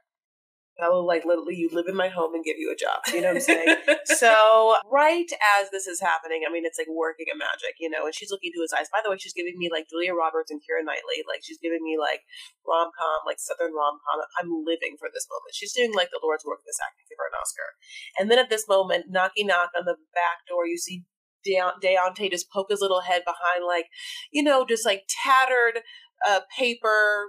I 0.81 0.89
will 0.89 1.05
like 1.05 1.29
literally 1.29 1.55
you 1.55 1.69
live 1.69 1.85
in 1.87 1.95
my 1.95 2.09
home 2.09 2.33
and 2.33 2.43
give 2.43 2.57
you 2.57 2.73
a 2.73 2.79
job. 2.79 3.05
You 3.13 3.21
know 3.21 3.37
what 3.37 3.45
I'm 3.45 3.47
saying? 3.47 3.77
so 4.19 4.75
right 4.89 5.29
as 5.61 5.69
this 5.69 5.87
is 5.87 6.01
happening, 6.01 6.43
I 6.49 6.51
mean 6.51 6.65
it's 6.65 6.81
like 6.81 6.89
working 6.89 7.29
a 7.29 7.37
magic, 7.37 7.77
you 7.77 7.93
know, 7.93 8.09
and 8.09 8.15
she's 8.15 8.33
looking 8.33 8.51
into 8.51 8.65
his 8.65 8.73
eyes. 8.73 8.89
By 8.89 9.05
the 9.05 9.13
way, 9.13 9.21
she's 9.21 9.37
giving 9.37 9.61
me 9.61 9.69
like 9.69 9.93
Julia 9.93 10.17
Roberts 10.17 10.51
and 10.51 10.65
Keira 10.65 10.81
Knightley. 10.81 11.23
Like 11.29 11.45
she's 11.45 11.61
giving 11.61 11.85
me 11.85 12.01
like 12.01 12.25
rom 12.65 12.89
com, 12.97 13.21
like 13.29 13.37
southern 13.37 13.77
rom 13.77 14.01
com. 14.01 14.25
I'm 14.41 14.65
living 14.65 14.97
for 14.97 15.13
this 15.13 15.29
moment. 15.29 15.53
She's 15.53 15.77
doing 15.77 15.93
like 15.93 16.09
the 16.09 16.25
Lord's 16.25 16.49
work 16.49 16.65
this 16.65 16.81
acting 16.81 17.05
give 17.05 17.21
her 17.21 17.29
an 17.29 17.37
Oscar. 17.37 17.69
And 18.17 18.27
then 18.33 18.41
at 18.41 18.49
this 18.49 18.65
moment, 18.65 19.13
knocky 19.13 19.45
knock 19.45 19.77
on 19.77 19.85
the 19.85 20.01
back 20.17 20.49
door, 20.49 20.65
you 20.65 20.81
see 20.81 21.05
De- 21.45 21.61
Daonte 21.85 22.31
just 22.31 22.51
poke 22.51 22.71
his 22.71 22.81
little 22.81 23.03
head 23.03 23.23
behind 23.29 23.67
like, 23.67 23.87
you 24.33 24.43
know, 24.43 24.65
just 24.65 24.87
like 24.87 25.05
tattered 25.07 25.85
uh, 26.27 26.41
paper 26.57 27.29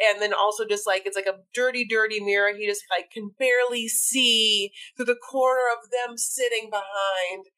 and 0.00 0.20
then 0.20 0.32
also 0.32 0.64
just 0.64 0.86
like 0.86 1.04
it's 1.04 1.16
like 1.16 1.28
a 1.28 1.44
dirty 1.54 1.84
dirty 1.84 2.20
mirror 2.20 2.56
he 2.56 2.66
just 2.66 2.84
like 2.90 3.10
can 3.12 3.30
barely 3.38 3.86
see 3.86 4.72
through 4.96 5.06
the 5.06 5.20
corner 5.20 5.68
of 5.68 5.90
them 5.92 6.16
sitting 6.16 6.72
behind 6.72 7.52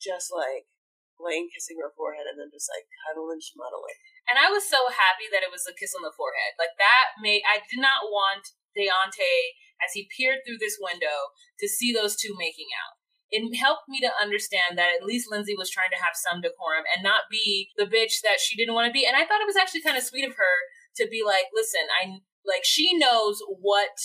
just 0.00 0.28
like 0.28 0.68
laying 1.16 1.48
kissing 1.48 1.80
her 1.80 1.92
forehead 1.96 2.28
and 2.28 2.36
then 2.36 2.52
just 2.52 2.68
like 2.68 2.84
cuddling 3.04 3.40
schmuddling 3.40 3.96
And 4.28 4.36
I 4.36 4.52
was 4.52 4.68
so 4.68 4.92
happy 4.92 5.26
that 5.32 5.40
it 5.40 5.52
was 5.52 5.64
a 5.64 5.72
kiss 5.72 5.96
on 5.96 6.04
the 6.04 6.12
forehead. 6.12 6.60
Like 6.60 6.76
that 6.76 7.16
made 7.24 7.40
I 7.48 7.64
did 7.64 7.80
not 7.80 8.12
want 8.12 8.52
Daonte 8.76 9.56
as 9.80 9.96
he 9.96 10.12
peered 10.12 10.44
through 10.44 10.60
this 10.60 10.76
window 10.76 11.32
to 11.60 11.66
see 11.68 11.92
those 11.92 12.16
two 12.16 12.36
making 12.36 12.68
out. 12.76 13.00
It 13.32 13.42
helped 13.58 13.88
me 13.88 13.98
to 14.04 14.12
understand 14.22 14.78
that 14.78 14.94
at 14.94 15.08
least 15.08 15.32
Lindsay 15.32 15.56
was 15.58 15.72
trying 15.72 15.90
to 15.90 15.98
have 15.98 16.14
some 16.14 16.44
decorum 16.44 16.86
and 16.94 17.02
not 17.02 17.26
be 17.26 17.74
the 17.74 17.88
bitch 17.88 18.22
that 18.22 18.38
she 18.38 18.54
didn't 18.54 18.76
want 18.76 18.86
to 18.86 18.94
be. 18.94 19.02
And 19.02 19.16
I 19.18 19.26
thought 19.26 19.42
it 19.42 19.50
was 19.50 19.58
actually 19.58 19.82
kind 19.82 19.98
of 19.98 20.06
sweet 20.06 20.28
of 20.28 20.36
her 20.38 20.56
to 20.96 21.08
be 21.08 21.22
like, 21.24 21.46
listen, 21.54 21.86
I 22.02 22.20
like 22.46 22.64
she 22.64 22.96
knows 22.96 23.42
what 23.48 23.96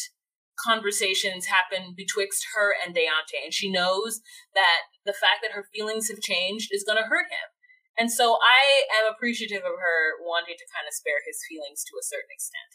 conversations 0.59 1.45
happen 1.47 1.93
betwixt 1.95 2.45
her 2.55 2.73
and 2.73 2.95
Daonte, 2.95 3.41
and 3.43 3.53
she 3.53 3.71
knows 3.71 4.21
that 4.53 4.91
the 5.05 5.13
fact 5.13 5.41
that 5.41 5.53
her 5.53 5.65
feelings 5.73 6.09
have 6.09 6.21
changed 6.21 6.69
is 6.71 6.83
going 6.83 6.97
to 6.97 7.09
hurt 7.09 7.31
him. 7.31 7.49
And 7.97 8.11
so 8.11 8.37
I 8.41 8.85
am 9.01 9.11
appreciative 9.11 9.61
of 9.61 9.77
her 9.77 9.99
wanting 10.23 10.55
to 10.57 10.71
kind 10.73 10.87
of 10.87 10.93
spare 10.95 11.21
his 11.27 11.43
feelings 11.47 11.83
to 11.85 11.97
a 11.99 12.07
certain 12.07 12.31
extent. 12.31 12.71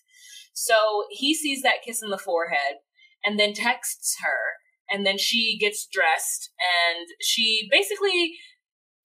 So 0.53 1.07
he 1.11 1.35
sees 1.35 1.63
that 1.63 1.83
kiss 1.85 2.03
in 2.03 2.11
the 2.11 2.19
forehead 2.19 2.83
and 3.25 3.39
then 3.39 3.55
texts 3.55 4.17
her, 4.23 4.61
and 4.91 5.07
then 5.07 5.19
she 5.19 5.59
gets 5.59 5.87
dressed 5.91 6.51
and 6.61 7.07
she 7.21 7.69
basically 7.71 8.35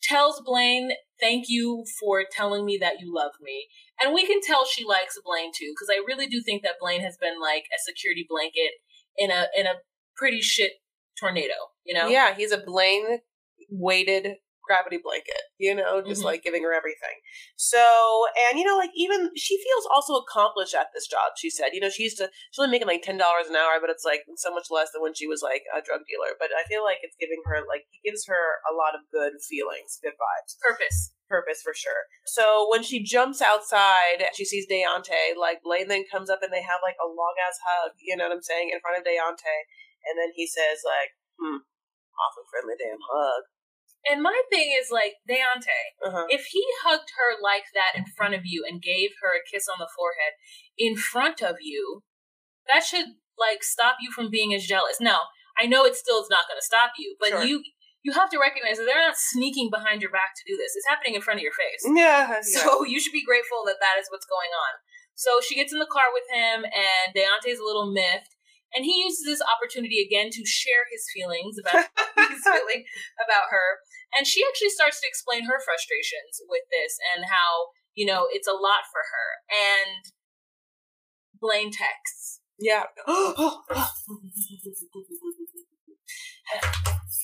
tells 0.03 0.41
Blaine, 0.45 0.91
Thank 1.21 1.45
you 1.47 1.85
for 1.99 2.23
telling 2.29 2.65
me 2.65 2.77
that 2.81 2.99
you 2.99 3.13
love 3.13 3.33
me. 3.41 3.67
And 4.01 4.13
we 4.13 4.25
can 4.25 4.41
tell 4.41 4.65
she 4.65 4.83
likes 4.83 5.19
Blaine 5.23 5.51
too, 5.55 5.71
because 5.71 5.89
I 5.89 6.03
really 6.05 6.27
do 6.27 6.41
think 6.41 6.63
that 6.63 6.79
Blaine 6.81 7.01
has 7.01 7.15
been 7.17 7.39
like 7.39 7.65
a 7.65 7.79
security 7.79 8.25
blanket 8.27 8.71
in 9.17 9.29
a 9.29 9.45
in 9.55 9.67
a 9.67 9.75
pretty 10.17 10.41
shit 10.41 10.73
tornado, 11.19 11.53
you 11.83 11.93
know? 11.93 12.07
yeah 12.07 12.33
he's 12.33 12.51
a 12.51 12.57
blaine 12.57 13.19
weighted 13.69 14.35
gravity 14.65 14.97
blanket 15.01 15.41
you 15.57 15.73
know 15.73 16.01
just 16.01 16.21
Mhm. 16.21 16.25
like 16.25 16.43
giving 16.43 16.63
her 16.63 16.73
everything 16.73 17.17
so 17.55 17.81
and 18.49 18.59
you 18.59 18.65
know 18.65 18.77
like 18.77 18.91
even 18.95 19.31
she 19.35 19.57
feels 19.61 19.85
also 19.93 20.15
accomplished 20.15 20.73
at 20.75 20.87
this 20.93 21.07
job 21.07 21.33
she 21.37 21.49
said 21.49 21.69
you 21.73 21.79
know 21.81 21.89
she 21.89 22.03
used 22.03 22.17
to 22.17 22.29
she's 22.51 22.59
only 22.59 22.71
making 22.71 22.87
like 22.87 23.03
$10 23.03 23.17
an 23.49 23.55
hour 23.55 23.79
but 23.81 23.89
it's 23.89 24.05
like 24.05 24.21
so 24.37 24.53
much 24.53 24.67
less 24.69 24.91
than 24.93 25.01
when 25.01 25.13
she 25.13 25.27
was 25.27 25.41
like 25.41 25.63
a 25.75 25.81
drug 25.81 26.01
dealer 26.07 26.35
but 26.39 26.49
i 26.55 26.63
feel 26.69 26.83
like 26.83 26.99
it's 27.01 27.15
giving 27.19 27.41
her 27.45 27.59
like 27.67 27.85
it 27.91 28.01
gives 28.07 28.25
her 28.27 28.61
a 28.69 28.73
lot 28.73 28.93
of 28.95 29.01
good 29.11 29.33
feelings 29.41 29.99
good 30.01 30.13
vibes 30.13 30.55
Purpose. 30.61 31.11
purpose 31.27 31.61
for 31.63 31.73
sure. 31.73 32.03
So 32.27 32.67
when 32.69 32.83
she 32.83 32.99
jumps 33.01 33.41
outside, 33.41 34.19
she 34.35 34.43
sees 34.43 34.67
Daonte. 34.67 35.35
Like 35.39 35.63
Blaine 35.63 35.87
then 35.87 36.03
comes 36.11 36.29
up 36.29 36.43
and 36.43 36.51
they 36.51 36.61
have 36.61 36.83
like 36.83 36.99
a 36.99 37.07
long 37.07 37.35
ass 37.39 37.55
hug. 37.63 37.95
You 38.03 38.15
know 38.19 38.27
what 38.27 38.35
I'm 38.35 38.43
saying 38.43 38.69
in 38.71 38.79
front 38.83 38.99
of 38.99 39.03
Daonte, 39.07 39.55
and 40.05 40.19
then 40.19 40.35
he 40.35 40.43
says 40.45 40.83
like, 40.83 41.15
"Hmm, 41.39 41.63
awfully 42.19 42.45
friendly 42.51 42.75
damn 42.75 42.99
hug." 42.99 43.43
And 44.09 44.21
my 44.21 44.41
thing 44.49 44.73
is 44.79 44.89
like, 44.91 45.13
Daonte, 45.29 45.67
Uh-huh. 46.05 46.25
if 46.29 46.45
he 46.45 46.63
hugged 46.83 47.11
her 47.17 47.37
like 47.41 47.65
that 47.73 47.97
in 47.97 48.05
front 48.17 48.33
of 48.33 48.41
you 48.45 48.65
and 48.67 48.81
gave 48.81 49.11
her 49.21 49.35
a 49.37 49.45
kiss 49.45 49.67
on 49.67 49.77
the 49.79 49.89
forehead 49.95 50.33
in 50.77 50.95
front 50.97 51.41
of 51.41 51.57
you, 51.61 52.01
that 52.67 52.83
should 52.83 53.17
like 53.37 53.63
stop 53.63 53.97
you 54.01 54.11
from 54.11 54.29
being 54.29 54.53
as 54.53 54.65
jealous. 54.65 54.97
Now, 54.99 55.29
I 55.59 55.65
know 55.67 55.85
it 55.85 55.95
still 55.95 56.21
is 56.21 56.29
not 56.29 56.47
going 56.47 56.57
to 56.59 56.65
stop 56.65 56.93
you, 56.97 57.15
but 57.19 57.29
Sure. 57.29 57.43
you 57.43 57.63
you 58.03 58.13
have 58.13 58.31
to 58.33 58.39
recognize 58.41 58.77
that 58.81 58.85
they're 58.89 58.97
not 59.05 59.13
sneaking 59.15 59.69
behind 59.69 60.01
your 60.01 60.09
back 60.09 60.33
to 60.33 60.41
do 60.49 60.57
this. 60.57 60.73
It's 60.75 60.87
happening 60.89 61.13
in 61.13 61.21
front 61.21 61.37
of 61.37 61.43
your 61.45 61.53
face. 61.53 61.85
Yeah. 61.85 62.41
So 62.41 62.81
you 62.91 62.99
should 62.99 63.13
be 63.13 63.23
grateful 63.23 63.61
that 63.69 63.77
that 63.79 64.01
is 64.01 64.09
what's 64.09 64.25
going 64.25 64.49
on. 64.49 64.81
So 65.13 65.37
she 65.37 65.53
gets 65.53 65.71
in 65.71 65.77
the 65.77 65.85
car 65.85 66.09
with 66.09 66.25
him, 66.33 66.65
and 66.65 67.13
Daonte's 67.13 67.59
a 67.61 67.63
little 67.63 67.91
miffed. 67.93 68.33
And 68.75 68.85
he 68.85 69.03
uses 69.03 69.25
this 69.25 69.41
opportunity 69.43 69.99
again 69.99 70.29
to 70.31 70.45
share 70.45 70.85
his 70.91 71.03
feelings 71.13 71.57
about 71.59 71.89
his 72.31 72.43
feeling 72.43 72.85
about 73.19 73.51
her. 73.51 73.79
And 74.17 74.27
she 74.27 74.43
actually 74.47 74.71
starts 74.71 75.01
to 75.01 75.07
explain 75.07 75.45
her 75.45 75.59
frustrations 75.59 76.41
with 76.47 76.63
this 76.71 76.97
and 77.15 77.25
how, 77.27 77.75
you 77.95 78.05
know, 78.05 78.27
it's 78.31 78.47
a 78.47 78.55
lot 78.55 78.87
for 78.91 79.03
her. 79.11 79.43
And 79.51 80.05
Blaine 81.39 81.71
texts. 81.71 82.39
Yeah. 82.59 82.85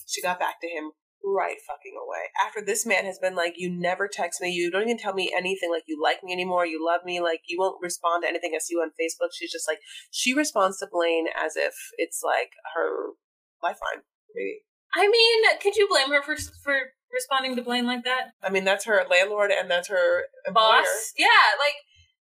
she 0.07 0.21
got 0.21 0.39
back 0.39 0.59
to 0.61 0.67
him 0.67 0.91
right 1.23 1.57
fucking 1.67 1.93
away. 1.95 2.29
After 2.45 2.61
this 2.63 2.85
man 2.85 3.05
has 3.05 3.19
been 3.19 3.35
like, 3.35 3.55
you 3.57 3.69
never 3.69 4.07
text 4.07 4.41
me, 4.41 4.49
you 4.49 4.71
don't 4.71 4.83
even 4.83 4.97
tell 4.97 5.13
me 5.13 5.33
anything, 5.35 5.69
like 5.71 5.83
you 5.87 6.01
like 6.01 6.23
me 6.23 6.33
anymore, 6.33 6.65
you 6.65 6.83
love 6.83 7.01
me, 7.05 7.19
like 7.19 7.41
you 7.47 7.57
won't 7.59 7.81
respond 7.81 8.23
to 8.23 8.29
anything 8.29 8.53
I 8.55 8.59
see 8.59 8.75
you 8.75 8.81
on 8.81 8.89
Facebook. 8.89 9.29
She's 9.33 9.51
just 9.51 9.67
like, 9.67 9.79
she 10.11 10.33
responds 10.33 10.79
to 10.79 10.87
Blaine 10.91 11.27
as 11.35 11.55
if 11.55 11.73
it's 11.97 12.21
like 12.23 12.51
her 12.75 13.13
lifeline, 13.61 14.03
maybe. 14.35 14.63
I 14.93 15.07
mean, 15.07 15.59
could 15.61 15.75
you 15.75 15.87
blame 15.89 16.11
her 16.11 16.23
for 16.23 16.35
for 16.63 16.75
responding 17.11 17.55
to 17.55 17.61
Blaine 17.61 17.85
like 17.85 18.03
that? 18.05 18.31
I 18.41 18.49
mean, 18.49 18.63
that's 18.63 18.85
her 18.85 19.05
landlord 19.09 19.51
and 19.51 19.69
that's 19.69 19.89
her 19.89 20.23
employer. 20.47 20.81
Boss? 20.81 21.13
Yeah, 21.17 21.57
like 21.59 21.75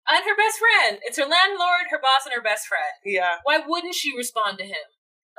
and 0.09 0.23
her 0.23 0.35
best 0.35 0.57
friend. 0.59 0.99
It's 1.03 1.17
her 1.17 1.27
landlord, 1.27 1.91
her 1.91 1.99
boss, 1.99 2.25
and 2.25 2.33
her 2.33 2.41
best 2.41 2.67
friend. 2.67 2.95
Yeah. 3.03 3.43
Why 3.43 3.59
wouldn't 3.65 3.95
she 3.95 4.15
respond 4.15 4.57
to 4.59 4.65
him? 4.65 4.87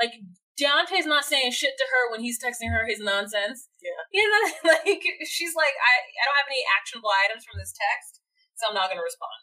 Like 0.00 0.12
Daonte's 0.59 1.07
not 1.07 1.25
saying 1.25 1.55
shit 1.55 1.79
to 1.79 1.87
her 1.87 2.11
when 2.11 2.21
he's 2.21 2.42
texting 2.42 2.75
her 2.75 2.83
his 2.85 2.99
nonsense. 2.99 3.71
Yeah. 3.79 4.03
You 4.11 4.27
know, 4.33 4.75
like 4.75 5.03
she's 5.25 5.55
like, 5.55 5.79
I, 5.79 5.94
I 6.03 6.23
don't 6.27 6.40
have 6.42 6.51
any 6.51 6.66
actionable 6.75 7.14
items 7.25 7.47
from 7.47 7.62
this 7.62 7.73
text, 7.73 8.21
so 8.59 8.68
I'm 8.68 8.75
not 8.75 8.90
gonna 8.90 9.07
respond. 9.07 9.38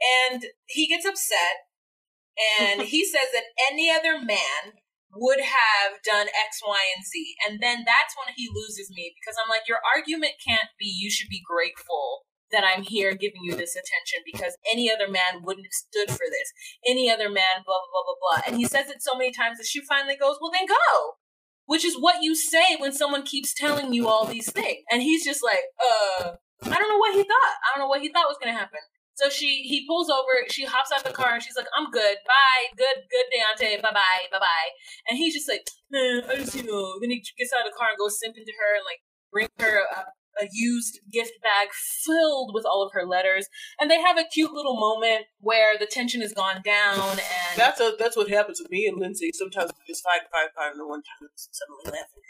And 0.00 0.40
he 0.64 0.88
gets 0.88 1.04
upset 1.04 1.68
and 2.36 2.82
he 2.92 3.04
says 3.04 3.28
that 3.36 3.52
any 3.70 3.92
other 3.92 4.16
man 4.16 4.80
would 5.16 5.40
have 5.40 6.02
done 6.04 6.28
X, 6.28 6.60
Y, 6.60 6.82
and 6.96 7.04
Z. 7.04 7.36
And 7.48 7.60
then 7.60 7.84
that's 7.86 8.12
when 8.16 8.34
he 8.36 8.52
loses 8.52 8.92
me 8.92 9.14
because 9.16 9.36
I'm 9.40 9.48
like, 9.48 9.68
your 9.68 9.80
argument 9.80 10.40
can't 10.44 10.72
be 10.78 10.88
you 10.88 11.10
should 11.10 11.28
be 11.32 11.40
grateful 11.40 12.26
that 12.52 12.64
I'm 12.64 12.82
here 12.82 13.14
giving 13.14 13.42
you 13.42 13.56
this 13.56 13.74
attention 13.74 14.22
because 14.24 14.56
any 14.70 14.90
other 14.90 15.10
man 15.10 15.42
wouldn't 15.42 15.66
have 15.66 15.72
stood 15.72 16.10
for 16.10 16.26
this. 16.30 16.52
Any 16.86 17.10
other 17.10 17.28
man, 17.28 17.64
blah, 17.64 17.74
blah, 17.74 17.90
blah, 17.92 18.02
blah, 18.04 18.20
blah. 18.20 18.42
And 18.46 18.56
he 18.56 18.66
says 18.66 18.88
it 18.90 19.02
so 19.02 19.16
many 19.16 19.32
times 19.32 19.58
that 19.58 19.66
she 19.66 19.80
finally 19.84 20.16
goes, 20.16 20.36
well, 20.40 20.52
then 20.52 20.66
go. 20.66 21.14
Which 21.66 21.84
is 21.84 21.96
what 21.98 22.22
you 22.22 22.36
say 22.36 22.76
when 22.78 22.92
someone 22.92 23.24
keeps 23.24 23.52
telling 23.52 23.92
you 23.92 24.06
all 24.06 24.24
these 24.24 24.50
things. 24.52 24.84
And 24.90 25.02
he's 25.02 25.24
just 25.24 25.42
like, 25.42 25.64
uh, 25.82 26.38
I 26.62 26.78
don't 26.78 26.88
know 26.88 26.98
what 26.98 27.14
he 27.14 27.22
thought. 27.22 27.54
I 27.64 27.74
don't 27.74 27.84
know 27.84 27.88
what 27.88 28.02
he 28.02 28.12
thought 28.12 28.28
was 28.28 28.38
going 28.40 28.54
to 28.54 28.58
happen. 28.58 28.80
So 29.16 29.30
she 29.30 29.64
he 29.64 29.86
pulls 29.88 30.10
over, 30.10 30.44
she 30.50 30.66
hops 30.66 30.92
out 30.92 31.00
of 31.00 31.08
the 31.08 31.16
car, 31.16 31.32
and 31.32 31.42
she's 31.42 31.56
like, 31.56 31.72
"I'm 31.72 31.90
good, 31.90 32.18
bye, 32.28 32.68
good, 32.76 33.00
good, 33.08 33.26
Daonte, 33.32 33.80
bye, 33.80 33.88
bye, 33.90 34.28
bye, 34.30 34.38
bye." 34.38 34.70
And 35.08 35.16
he's 35.16 35.32
just 35.32 35.48
like, 35.48 35.64
eh, 35.94 36.20
"I 36.28 36.36
just, 36.36 36.54
you 36.54 36.64
know." 36.64 37.00
Then 37.00 37.08
he 37.08 37.24
gets 37.38 37.50
out 37.56 37.64
of 37.64 37.72
the 37.72 37.76
car 37.76 37.88
and 37.88 37.96
goes 37.96 38.20
simp 38.20 38.36
into 38.36 38.52
her 38.52 38.76
and 38.76 38.84
like 38.84 39.00
bring 39.32 39.48
her 39.58 39.88
a, 39.88 40.04
a 40.40 40.48
used 40.52 41.00
gift 41.12 41.32
bag 41.42 41.68
filled 41.72 42.52
with 42.54 42.64
all 42.64 42.82
of 42.82 42.92
her 42.92 43.06
letters, 43.06 43.46
and 43.80 43.90
they 43.90 44.00
have 44.00 44.18
a 44.18 44.24
cute 44.24 44.52
little 44.52 44.76
moment 44.76 45.26
where 45.40 45.78
the 45.78 45.86
tension 45.86 46.20
has 46.20 46.32
gone 46.32 46.62
down, 46.62 47.10
and 47.10 47.56
That's 47.56 47.80
a, 47.80 47.94
that's 47.98 48.16
what 48.16 48.28
happens 48.28 48.60
with 48.60 48.70
me 48.70 48.86
and 48.86 49.00
Lindsay. 49.00 49.30
Sometimes 49.32 49.70
we 49.72 49.84
just 49.86 50.04
fight, 50.04 50.28
fight, 50.30 50.50
fight, 50.54 50.72
and 50.72 50.80
then 50.80 50.88
one 50.88 51.02
time 51.02 51.28
it's 51.32 51.48
suddenly 51.52 51.98
laughing. 51.98 52.22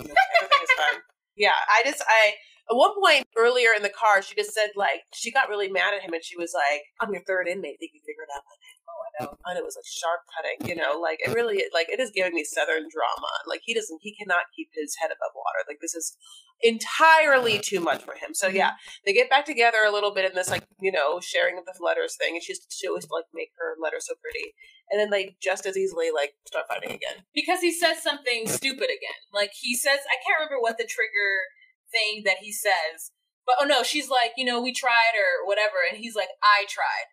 You 0.00 0.08
know, 0.08 0.20
everything 0.42 0.62
is 0.62 0.70
fine. 0.76 1.00
Yeah, 1.36 1.52
I 1.68 1.82
just 1.84 2.00
I 2.00 2.32
at 2.70 2.74
one 2.74 2.94
point 2.96 3.28
earlier 3.36 3.76
in 3.76 3.82
the 3.82 3.92
car, 3.92 4.22
she 4.22 4.34
just 4.34 4.54
said 4.54 4.70
like 4.74 5.04
she 5.12 5.30
got 5.30 5.50
really 5.50 5.68
mad 5.68 5.92
at 5.92 6.00
him, 6.00 6.14
and 6.14 6.24
she 6.24 6.34
was 6.34 6.56
like, 6.56 6.80
"I'm 6.98 7.12
your 7.12 7.22
third 7.28 7.46
inmate. 7.46 7.76
Think 7.78 7.92
you 7.92 8.00
figured 8.00 8.32
out 8.34 8.40
my 8.40 8.56
name?" 8.56 8.75
Know. 9.20 9.36
And 9.46 9.58
it 9.58 9.64
was 9.64 9.76
like 9.76 9.88
sharp 9.88 10.20
cutting, 10.34 10.68
you 10.68 10.76
know, 10.76 11.00
like 11.00 11.20
it 11.24 11.34
really 11.34 11.64
like 11.72 11.88
it 11.88 12.00
is 12.00 12.10
giving 12.10 12.34
me 12.34 12.44
southern 12.44 12.88
drama. 12.92 13.32
Like 13.48 13.62
he 13.64 13.72
doesn't, 13.72 14.00
he 14.02 14.14
cannot 14.14 14.52
keep 14.54 14.68
his 14.74 14.96
head 15.00 15.08
above 15.08 15.32
water. 15.34 15.64
Like 15.68 15.78
this 15.80 15.94
is 15.94 16.16
entirely 16.62 17.58
too 17.58 17.80
much 17.80 18.02
for 18.02 18.14
him. 18.14 18.32
So 18.32 18.48
yeah, 18.48 18.70
mm-hmm. 18.70 19.02
they 19.04 19.12
get 19.12 19.30
back 19.30 19.44
together 19.44 19.78
a 19.86 19.92
little 19.92 20.14
bit 20.14 20.24
in 20.24 20.34
this 20.34 20.50
like 20.50 20.64
you 20.80 20.92
know 20.92 21.20
sharing 21.20 21.58
of 21.58 21.64
the 21.64 21.74
letters 21.82 22.16
thing, 22.16 22.34
and 22.34 22.42
she's 22.42 22.60
she 22.70 22.88
always 22.88 23.08
like 23.10 23.24
make 23.34 23.50
her 23.58 23.76
letter 23.82 23.98
so 24.00 24.14
pretty, 24.20 24.54
and 24.90 25.00
then 25.00 25.10
they 25.10 25.36
just 25.42 25.66
as 25.66 25.76
easily 25.76 26.08
like 26.14 26.34
start 26.46 26.66
fighting 26.68 26.92
again. 26.92 27.24
because 27.34 27.60
he 27.60 27.72
says 27.72 28.02
something 28.02 28.48
stupid 28.48 28.88
again. 28.88 29.20
Like 29.32 29.52
he 29.52 29.76
says, 29.76 30.00
I 30.08 30.16
can't 30.24 30.40
remember 30.40 30.60
what 30.60 30.78
the 30.78 30.88
trigger 30.88 31.52
thing 31.90 32.22
that 32.24 32.38
he 32.40 32.52
says, 32.52 33.12
but 33.44 33.56
oh 33.60 33.66
no, 33.66 33.82
she's 33.82 34.08
like, 34.08 34.32
you 34.36 34.44
know, 34.44 34.60
we 34.60 34.72
tried 34.72 35.14
or 35.16 35.46
whatever, 35.46 35.84
and 35.88 35.98
he's 35.98 36.16
like, 36.16 36.30
I 36.42 36.64
tried, 36.68 37.08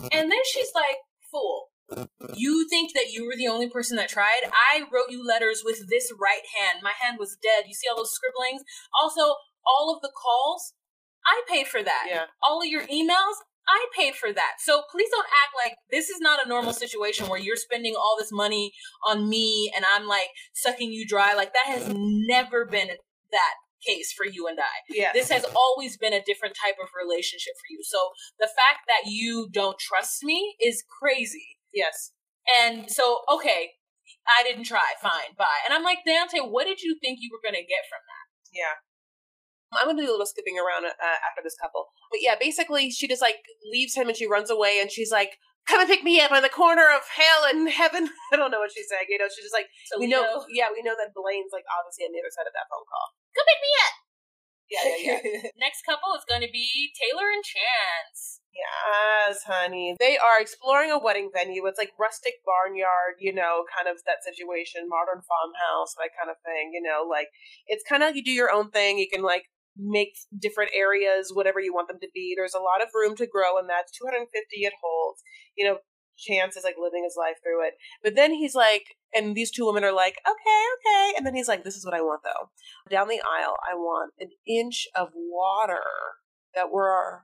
mm-hmm. 0.00 0.08
and 0.12 0.30
then 0.30 0.42
she's 0.52 0.72
like, 0.74 0.98
fool. 1.30 1.68
You 2.34 2.68
think 2.68 2.92
that 2.94 3.12
you 3.12 3.24
were 3.24 3.36
the 3.36 3.48
only 3.48 3.68
person 3.70 3.96
that 3.96 4.10
tried? 4.10 4.42
I 4.52 4.80
wrote 4.92 5.10
you 5.10 5.26
letters 5.26 5.62
with 5.64 5.88
this 5.88 6.12
right 6.20 6.44
hand. 6.58 6.80
My 6.82 6.92
hand 7.00 7.16
was 7.18 7.38
dead. 7.42 7.64
You 7.66 7.74
see 7.74 7.88
all 7.90 7.96
those 7.96 8.12
scribblings? 8.12 8.62
Also, 9.00 9.36
all 9.66 9.94
of 9.94 10.02
the 10.02 10.12
calls, 10.14 10.74
I 11.24 11.42
paid 11.48 11.66
for 11.66 11.82
that. 11.82 12.06
Yeah. 12.08 12.24
All 12.46 12.60
of 12.60 12.68
your 12.68 12.82
emails, 12.82 13.40
I 13.68 13.86
paid 13.96 14.14
for 14.14 14.32
that. 14.32 14.56
So 14.58 14.82
please 14.90 15.08
don't 15.10 15.26
act 15.26 15.54
like 15.66 15.76
this 15.90 16.08
is 16.08 16.20
not 16.20 16.44
a 16.44 16.48
normal 16.48 16.72
situation 16.72 17.28
where 17.28 17.40
you're 17.40 17.56
spending 17.56 17.94
all 17.94 18.16
this 18.18 18.32
money 18.32 18.72
on 19.06 19.28
me 19.28 19.70
and 19.74 19.84
I'm 19.90 20.06
like 20.06 20.28
sucking 20.54 20.90
you 20.90 21.06
dry. 21.06 21.34
Like 21.34 21.52
that 21.52 21.66
has 21.66 21.92
never 21.94 22.64
been 22.64 22.88
that 23.30 23.54
case 23.86 24.12
for 24.12 24.26
you 24.26 24.46
and 24.46 24.58
I. 24.58 24.76
Yeah. 24.88 25.10
This 25.12 25.30
has 25.30 25.44
always 25.54 25.96
been 25.96 26.12
a 26.12 26.22
different 26.22 26.56
type 26.56 26.76
of 26.82 26.88
relationship 26.94 27.54
for 27.58 27.68
you. 27.70 27.80
So 27.82 27.98
the 28.38 28.48
fact 28.48 28.86
that 28.88 29.10
you 29.10 29.48
don't 29.52 29.78
trust 29.78 30.22
me 30.24 30.56
is 30.60 30.84
crazy. 31.00 31.58
yes. 31.72 32.12
And 32.48 32.90
so, 32.90 33.20
okay, 33.28 33.76
I 34.24 34.42
didn't 34.42 34.64
try. 34.64 34.96
Fine, 35.02 35.36
bye. 35.36 35.60
And 35.68 35.76
I'm 35.76 35.84
like, 35.84 35.98
Dante, 36.06 36.40
what 36.40 36.64
did 36.64 36.80
you 36.80 36.96
think 37.00 37.18
you 37.20 37.28
were 37.30 37.44
going 37.44 37.60
to 37.60 37.66
get 37.66 37.84
from 37.90 38.00
that? 38.08 38.26
Yeah. 38.56 38.80
I'm 39.72 39.86
gonna 39.86 40.00
do 40.00 40.08
a 40.08 40.12
little 40.12 40.24
skipping 40.24 40.56
around 40.56 40.86
uh, 40.86 41.18
after 41.28 41.44
this 41.44 41.56
couple, 41.60 41.86
but 42.10 42.20
yeah, 42.22 42.36
basically 42.40 42.90
she 42.90 43.06
just 43.06 43.20
like 43.20 43.36
leaves 43.70 43.94
him 43.94 44.08
and 44.08 44.16
she 44.16 44.26
runs 44.26 44.50
away 44.50 44.78
and 44.80 44.90
she's 44.90 45.10
like, 45.10 45.36
"Come 45.68 45.84
and 45.84 45.88
pick 45.88 46.02
me 46.02 46.20
up 46.20 46.32
on 46.32 46.42
the 46.42 46.48
corner 46.48 46.88
of 46.88 47.04
hell 47.12 47.44
and 47.44 47.68
heaven." 47.68 48.08
I 48.32 48.36
don't 48.36 48.50
know 48.50 48.60
what 48.64 48.72
she's 48.72 48.88
saying. 48.88 49.06
You 49.12 49.20
know, 49.20 49.28
she's 49.28 49.44
just 49.46 49.54
like, 49.56 49.68
So 49.84 50.00
we 50.00 50.08
know, 50.08 50.44
yeah, 50.50 50.72
we 50.72 50.80
know 50.80 50.96
that 50.96 51.12
Blaine's 51.12 51.52
like 51.52 51.68
obviously 51.68 52.08
on 52.08 52.12
the 52.16 52.20
other 52.24 52.32
side 52.32 52.48
of 52.48 52.56
that 52.56 52.66
phone 52.72 52.88
call. 52.88 53.12
Come 53.36 53.46
pick 53.46 53.60
me 53.60 53.72
up. 53.84 53.94
Yeah, 54.68 54.84
yeah, 54.84 55.20
yeah. 55.24 55.50
Next 55.56 55.84
couple 55.84 56.12
is 56.12 56.28
going 56.28 56.44
to 56.44 56.52
be 56.52 56.92
Taylor 56.92 57.32
and 57.32 57.40
Chance. 57.40 58.40
yes, 58.52 59.44
honey. 59.48 59.96
They 59.98 60.18
are 60.18 60.40
exploring 60.40 60.90
a 60.90 61.00
wedding 61.00 61.30
venue. 61.32 61.64
It's 61.66 61.78
like 61.78 61.96
rustic 61.98 62.44
barnyard, 62.44 63.16
you 63.18 63.32
know, 63.32 63.64
kind 63.72 63.88
of 63.88 64.04
that 64.04 64.20
situation, 64.20 64.88
modern 64.88 65.24
farmhouse, 65.24 65.96
that 65.96 66.12
kind 66.12 66.28
of 66.28 66.36
thing. 66.44 66.72
You 66.76 66.82
know, 66.82 67.08
like 67.08 67.28
it's 67.66 67.84
kind 67.88 68.02
of 68.02 68.12
like 68.12 68.16
you 68.16 68.24
do 68.24 68.32
your 68.32 68.52
own 68.52 68.70
thing. 68.70 68.98
You 68.98 69.08
can 69.08 69.22
like 69.22 69.48
make 69.78 70.18
different 70.36 70.72
areas 70.74 71.30
whatever 71.32 71.60
you 71.60 71.72
want 71.72 71.88
them 71.88 72.00
to 72.00 72.08
be. 72.12 72.34
There's 72.36 72.54
a 72.54 72.58
lot 72.58 72.82
of 72.82 72.88
room 72.94 73.16
to 73.16 73.26
grow, 73.26 73.58
and 73.58 73.68
that's 73.68 73.92
250 73.92 74.28
it 74.64 74.72
holds. 74.82 75.22
You 75.56 75.66
know, 75.66 75.78
Chance 76.18 76.56
is 76.56 76.64
like 76.64 76.74
living 76.80 77.04
his 77.04 77.14
life 77.16 77.36
through 77.42 77.66
it. 77.66 77.74
But 78.02 78.16
then 78.16 78.34
he's 78.34 78.54
like, 78.54 78.96
and 79.14 79.36
these 79.36 79.52
two 79.52 79.66
women 79.66 79.84
are 79.84 79.92
like, 79.92 80.16
okay, 80.26 80.62
okay. 80.74 81.14
And 81.16 81.24
then 81.24 81.34
he's 81.34 81.48
like, 81.48 81.62
this 81.62 81.76
is 81.76 81.84
what 81.84 81.94
I 81.94 82.00
want 82.00 82.22
though. 82.24 82.50
Down 82.90 83.08
the 83.08 83.20
aisle, 83.20 83.56
I 83.70 83.74
want 83.74 84.14
an 84.18 84.30
inch 84.46 84.88
of 84.96 85.10
water 85.14 85.84
that 86.54 86.72
we're 86.72 87.20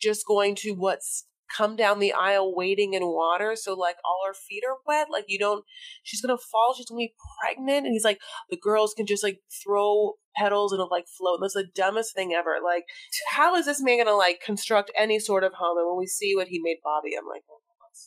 just 0.00 0.26
going 0.26 0.54
to 0.56 0.72
what's 0.72 1.26
come 1.56 1.76
down 1.76 1.98
the 1.98 2.12
aisle 2.12 2.54
wading 2.54 2.94
in 2.94 3.02
water. 3.06 3.54
So 3.56 3.74
like 3.74 3.96
all 4.04 4.20
her 4.26 4.34
feet 4.34 4.62
are 4.68 4.78
wet. 4.86 5.08
Like 5.10 5.24
you 5.28 5.38
don't, 5.38 5.64
she's 6.02 6.20
to 6.22 6.36
fall. 6.38 6.74
She's 6.76 6.86
to 6.86 6.96
be 6.96 7.14
pregnant. 7.40 7.86
And 7.86 7.92
he's 7.92 8.04
like, 8.04 8.20
the 8.50 8.56
girls 8.56 8.94
can 8.94 9.06
just 9.06 9.22
like 9.22 9.40
throw 9.62 10.14
petals 10.36 10.72
and 10.72 10.78
it'll 10.78 10.90
like 10.90 11.06
float. 11.06 11.38
That's 11.42 11.54
the 11.54 11.68
dumbest 11.74 12.14
thing 12.14 12.32
ever. 12.32 12.56
Like, 12.64 12.84
how 13.30 13.54
is 13.56 13.66
this 13.66 13.82
man 13.82 14.06
to 14.06 14.14
like 14.14 14.40
construct 14.44 14.90
any 14.96 15.18
sort 15.18 15.44
of 15.44 15.52
home? 15.54 15.78
And 15.78 15.86
when 15.88 15.98
we 15.98 16.06
see 16.06 16.34
what 16.34 16.48
he 16.48 16.60
made 16.62 16.78
Bobby, 16.82 17.14
I'm 17.16 17.28
like, 17.28 17.42
oh, 17.50 17.58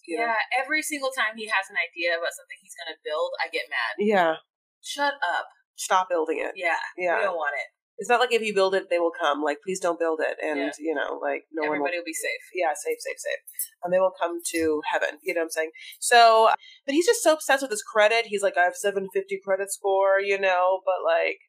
you 0.07 0.17
know? 0.17 0.25
Yeah, 0.25 0.35
every 0.61 0.81
single 0.81 1.11
time 1.11 1.37
he 1.37 1.45
has 1.45 1.69
an 1.69 1.77
idea 1.77 2.17
about 2.17 2.33
something 2.33 2.57
he's 2.61 2.73
to 2.89 2.97
build, 3.05 3.31
I 3.41 3.49
get 3.49 3.65
mad. 3.69 3.93
Yeah. 3.99 4.35
Shut 4.81 5.13
up. 5.21 5.47
Stop 5.75 6.09
building 6.09 6.39
it. 6.39 6.53
Yeah, 6.55 6.79
Yeah. 6.97 7.17
we 7.17 7.23
don't 7.23 7.35
want 7.35 7.55
it. 7.57 7.67
It's 7.97 8.09
not 8.09 8.19
like 8.19 8.33
if 8.33 8.41
you 8.41 8.53
build 8.53 8.75
it, 8.75 8.89
they 8.89 8.99
will 8.99 9.11
come. 9.17 9.41
Like, 9.41 9.59
please 9.63 9.79
don't 9.79 9.97
build 9.99 10.19
it. 10.21 10.37
And, 10.43 10.59
Yeah. 10.59 10.71
you 10.79 10.93
know, 10.93 11.17
like, 11.21 11.45
no 11.51 11.61
one 11.61 11.69
will 11.79 11.87
Everybody 11.87 11.97
will 11.99 12.05
be 12.05 12.13
safe. 12.13 12.41
yeah, 12.53 12.73
safe, 12.75 12.99
safe, 12.99 13.17
safe. 13.19 13.71
And 13.83 13.93
they 13.93 13.99
will 13.99 14.11
come 14.19 14.39
to 14.51 14.81
heaven. 14.91 15.19
You 15.23 15.33
know 15.33 15.41
what 15.41 15.45
I'm 15.45 15.49
saying? 15.51 15.71
So, 15.99 16.49
but 16.85 16.93
he's 16.93 17.05
just 17.05 17.23
so 17.23 17.33
obsessed 17.33 17.61
with 17.61 17.71
his 17.71 17.83
credit. 17.83 18.25
He's 18.27 18.43
like, 18.43 18.57
I 18.57 18.63
have 18.63 18.75
750 18.75 19.39
credit 19.45 19.71
score, 19.71 20.19
you 20.19 20.37
know, 20.39 20.81
but 20.85 21.03
like, 21.05 21.39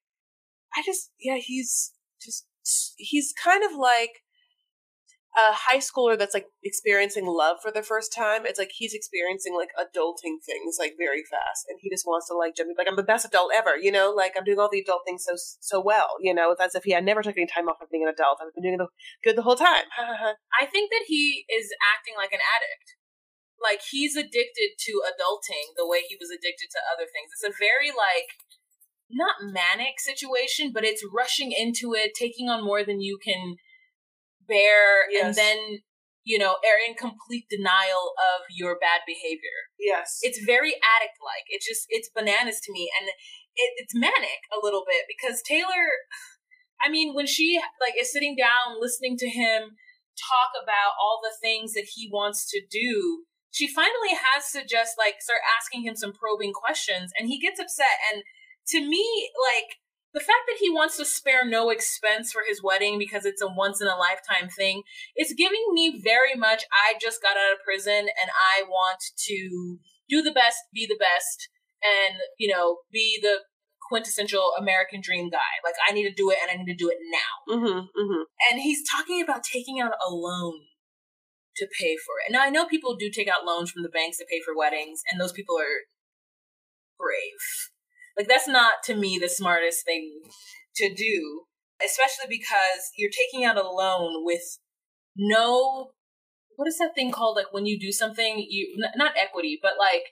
I 0.77 0.83
just, 0.85 1.11
yeah, 1.19 1.39
he's 1.39 1.93
just, 2.21 2.47
he's 2.97 3.33
kind 3.43 3.65
of 3.65 3.73
like 3.77 4.23
a 5.37 5.53
high 5.53 5.79
schooler 5.85 6.19
that's 6.19 6.33
like 6.33 6.47
experiencing 6.65 7.27
love 7.27 7.59
for 7.61 7.71
the 7.71 7.83
first 7.83 8.11
time. 8.11 8.47
It's 8.47 8.59
like 8.59 8.73
he's 8.73 8.95
experiencing 8.95 9.55
like 9.55 9.69
adulting 9.77 10.41
things 10.41 10.77
like 10.81 10.95
very 10.97 11.23
fast. 11.29 11.69
And 11.69 11.79
he 11.83 11.91
just 11.91 12.07
wants 12.07 12.27
to 12.29 12.35
like 12.35 12.57
jump, 12.57 12.71
like, 12.79 12.89
I'm 12.89 12.97
the 12.97 13.03
best 13.03 13.27
adult 13.27 13.53
ever, 13.55 13.77
you 13.77 13.93
know, 13.93 14.15
like 14.17 14.33
I'm 14.37 14.45
doing 14.45 14.59
all 14.59 14.71
the 14.73 14.81
adult 14.81 15.03
things 15.05 15.25
so, 15.29 15.37
so 15.61 15.79
well, 15.79 16.17
you 16.21 16.33
know, 16.33 16.53
it's 16.53 16.61
as 16.63 16.75
if 16.75 16.85
he 16.85 16.93
had 16.93 17.05
never 17.05 17.23
took 17.23 17.37
any 17.37 17.47
time 17.47 17.69
off 17.69 17.83
of 17.83 17.91
being 17.91 18.03
an 18.03 18.09
adult. 18.09 18.39
I've 18.41 18.55
been 18.55 18.65
doing 18.65 18.81
it 18.81 18.89
good 19.23 19.37
the 19.37 19.43
whole 19.45 19.61
time. 19.61 19.85
I 19.99 20.65
think 20.65 20.89
that 20.91 21.05
he 21.07 21.45
is 21.53 21.69
acting 21.85 22.17
like 22.17 22.33
an 22.33 22.41
addict. 22.41 22.97
like 23.63 23.81
he's 23.91 24.17
addicted 24.17 24.77
to 24.79 25.03
adulting 25.05 25.77
the 25.77 25.87
way 25.87 26.03
he 26.07 26.17
was 26.19 26.31
addicted 26.31 26.69
to 26.71 26.81
other 26.93 27.07
things. 27.09 27.31
It's 27.33 27.45
a 27.45 27.57
very 27.59 27.89
like 27.91 28.37
not 29.11 29.37
manic 29.41 29.99
situation, 29.99 30.73
but 30.73 30.85
it's 30.85 31.05
rushing 31.15 31.53
into 31.53 31.95
it, 31.95 32.13
taking 32.15 32.49
on 32.49 32.65
more 32.65 32.85
than 32.85 33.01
you 33.01 33.19
can 33.23 33.57
bear, 34.49 35.07
and 35.23 35.35
then 35.35 35.81
you 36.27 36.39
know, 36.43 36.59
are 36.59 36.83
in 36.83 36.99
complete 36.99 37.47
denial 37.49 38.11
of 38.19 38.43
your 38.51 38.77
bad 38.83 39.07
behavior. 39.07 39.71
Yes. 39.79 40.19
It's 40.23 40.43
very 40.43 40.75
addict 40.75 41.23
like. 41.23 41.47
It's 41.47 41.65
just 41.65 41.87
it's 41.89 42.11
bananas 42.11 42.59
to 42.67 42.73
me, 42.73 42.91
and 43.01 43.09
it, 43.09 43.71
it's 43.79 43.95
manic 43.95 44.43
a 44.51 44.59
little 44.61 44.85
bit 44.87 45.07
because 45.09 45.41
Taylor. 45.43 45.87
I 46.85 46.91
mean, 46.91 47.15
when 47.15 47.27
she 47.27 47.59
like 47.81 47.95
is 47.99 48.13
sitting 48.13 48.37
down 48.37 48.77
listening 48.79 49.17
to 49.17 49.31
him 49.31 49.81
talk 50.13 50.53
about 50.61 50.93
all 51.01 51.21
the 51.25 51.33
things 51.41 51.73
that 51.73 51.89
he 51.95 52.11
wants 52.13 52.45
to 52.51 52.61
do, 52.61 53.25
she 53.51 53.67
finally 53.67 54.13
has 54.13 54.53
to 54.53 54.61
just 54.61 54.99
like 54.99 55.23
start 55.25 55.41
asking 55.57 55.85
him 55.89 55.97
some 55.97 56.13
probing 56.13 56.53
questions, 56.53 57.13
and 57.19 57.29
he 57.29 57.41
gets 57.41 57.59
upset. 57.59 57.97
And 58.13 58.23
to 58.77 58.85
me, 58.85 59.31
like 59.41 59.81
the 60.17 60.25
fact 60.25 60.49
that 60.49 60.57
he 60.59 60.73
wants 60.73 60.97
to 60.97 61.05
spare 61.05 61.45
no 61.45 61.69
expense 61.69 62.33
for 62.33 62.41
his 62.49 62.63
wedding 62.63 62.99
because 62.99 63.27
it's 63.27 63.43
a 63.43 63.47
once 63.47 63.83
in 63.83 63.87
a 63.87 64.01
lifetime 64.01 64.49
thing 64.49 64.83
it's 65.15 65.35
giving 65.35 65.61
me 65.73 66.01
very 66.03 66.35
much 66.35 66.65
I 66.73 66.97
just 66.99 67.21
got 67.21 67.37
out 67.37 67.53
of 67.53 67.65
prison 67.65 68.09
and 68.09 68.31
I 68.57 68.65
want 68.65 69.03
to 69.29 69.79
do 70.09 70.23
the 70.23 70.33
best, 70.33 70.59
be 70.73 70.87
the 70.87 70.99
best, 70.99 71.49
and 71.83 72.21
you 72.39 72.53
know, 72.53 72.79
be 72.93 73.19
the 73.21 73.41
quintessential 73.89 74.53
American 74.59 75.01
dream 75.01 75.31
guy. 75.31 75.63
Like 75.65 75.75
I 75.89 75.93
need 75.93 76.09
to 76.09 76.15
do 76.15 76.31
it 76.31 76.39
and 76.43 76.51
I 76.51 76.63
need 76.63 76.73
to 76.73 76.77
do 76.77 76.91
it 76.91 76.99
now. 77.11 77.55
mm-hmm, 77.55 77.79
mm-hmm. 77.79 78.23
And 78.51 78.61
he's 78.61 78.89
talking 78.89 79.23
about 79.23 79.43
taking 79.45 79.81
out 79.81 79.93
a 80.07 80.11
loan 80.11 80.61
to 81.57 81.67
pay 81.79 81.97
for 81.97 82.15
it. 82.27 82.33
Now 82.33 82.43
I 82.43 82.51
know 82.51 82.67
people 82.67 82.97
do 82.97 83.11
take 83.11 83.29
out 83.29 83.47
loans 83.47 83.71
from 83.71 83.83
the 83.83 83.89
banks 83.89 84.19
to 84.19 84.27
pay 84.29 84.41
for 84.45 84.57
weddings, 84.57 85.01
and 85.11 85.21
those 85.21 85.33
people 85.33 85.57
are 85.59 85.87
brave. 86.99 87.71
Like 88.17 88.29
that's 88.29 88.49
not 88.49 88.83
to 88.85 88.95
me 88.95 89.19
the 89.19 89.29
smartest 89.29 89.85
thing 89.85 90.21
to 90.77 90.93
do, 90.95 91.43
especially 91.85 92.27
because 92.29 92.91
you're 92.97 93.11
taking 93.11 93.45
out 93.45 93.59
a 93.59 93.69
loan 93.69 94.25
with 94.25 94.59
no 95.17 95.91
what 96.57 96.69
is 96.69 96.79
that 96.79 96.95
thing 96.95 97.13
called? 97.13 97.37
Like 97.37 97.53
when 97.53 97.67
you 97.67 97.79
do 97.79 97.93
something 97.93 98.47
you 98.49 98.77
not 98.97 99.13
equity 99.21 99.59
but 99.61 99.73
like 99.79 100.05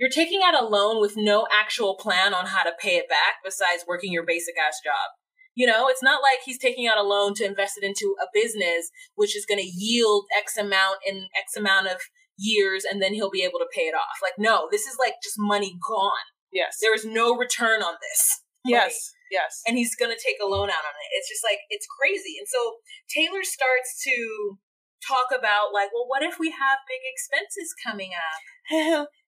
you're 0.00 0.10
taking 0.10 0.40
out 0.44 0.60
a 0.60 0.66
loan 0.66 1.00
with 1.00 1.14
no 1.16 1.46
actual 1.52 1.96
plan 1.96 2.34
on 2.34 2.46
how 2.46 2.64
to 2.64 2.72
pay 2.80 2.96
it 2.96 3.08
back 3.08 3.34
besides 3.44 3.84
working 3.86 4.12
your 4.12 4.26
basic 4.26 4.54
ass 4.58 4.80
job. 4.84 5.14
You 5.54 5.66
know 5.66 5.86
it's 5.88 6.02
not 6.02 6.22
like 6.22 6.40
he's 6.44 6.58
taking 6.58 6.88
out 6.88 6.98
a 6.98 7.02
loan 7.02 7.34
to 7.34 7.44
invest 7.46 7.78
it 7.80 7.86
into 7.86 8.16
a 8.20 8.26
business 8.34 8.90
which 9.14 9.36
is 9.36 9.46
going 9.46 9.60
to 9.60 9.66
yield 9.66 10.24
x 10.36 10.56
amount 10.56 10.96
in 11.06 11.28
x 11.38 11.56
amount 11.56 11.86
of 11.86 12.00
years 12.36 12.84
and 12.90 13.00
then 13.00 13.14
he'll 13.14 13.30
be 13.30 13.44
able 13.44 13.60
to 13.60 13.70
pay 13.72 13.82
it 13.82 13.94
off. 13.94 14.18
Like 14.20 14.34
no 14.38 14.66
this 14.72 14.86
is 14.86 14.96
like 14.98 15.14
just 15.22 15.36
money 15.38 15.78
gone 15.86 16.31
Yes. 16.52 16.78
there 16.80 16.94
is 16.94 17.04
no 17.04 17.36
return 17.36 17.82
on 17.82 17.94
this 18.00 18.42
Yes. 18.64 19.12
Yes. 19.30 19.62
and 19.66 19.76
he's 19.76 19.96
gonna 19.96 20.14
take 20.14 20.36
a 20.42 20.46
loan 20.46 20.68
out 20.68 20.84
on 20.84 20.94
it. 20.94 21.08
It's 21.16 21.28
just 21.28 21.42
like 21.42 21.58
it's 21.70 21.86
crazy. 21.98 22.36
And 22.38 22.46
so 22.46 22.76
Taylor 23.08 23.42
starts 23.42 23.98
to 24.04 24.58
talk 25.06 25.36
about 25.36 25.72
like, 25.72 25.90
well, 25.92 26.06
what 26.06 26.22
if 26.22 26.38
we 26.38 26.50
have 26.50 26.78
big 26.86 27.02
expenses 27.02 27.74
coming 27.84 28.12
up? 28.14 29.08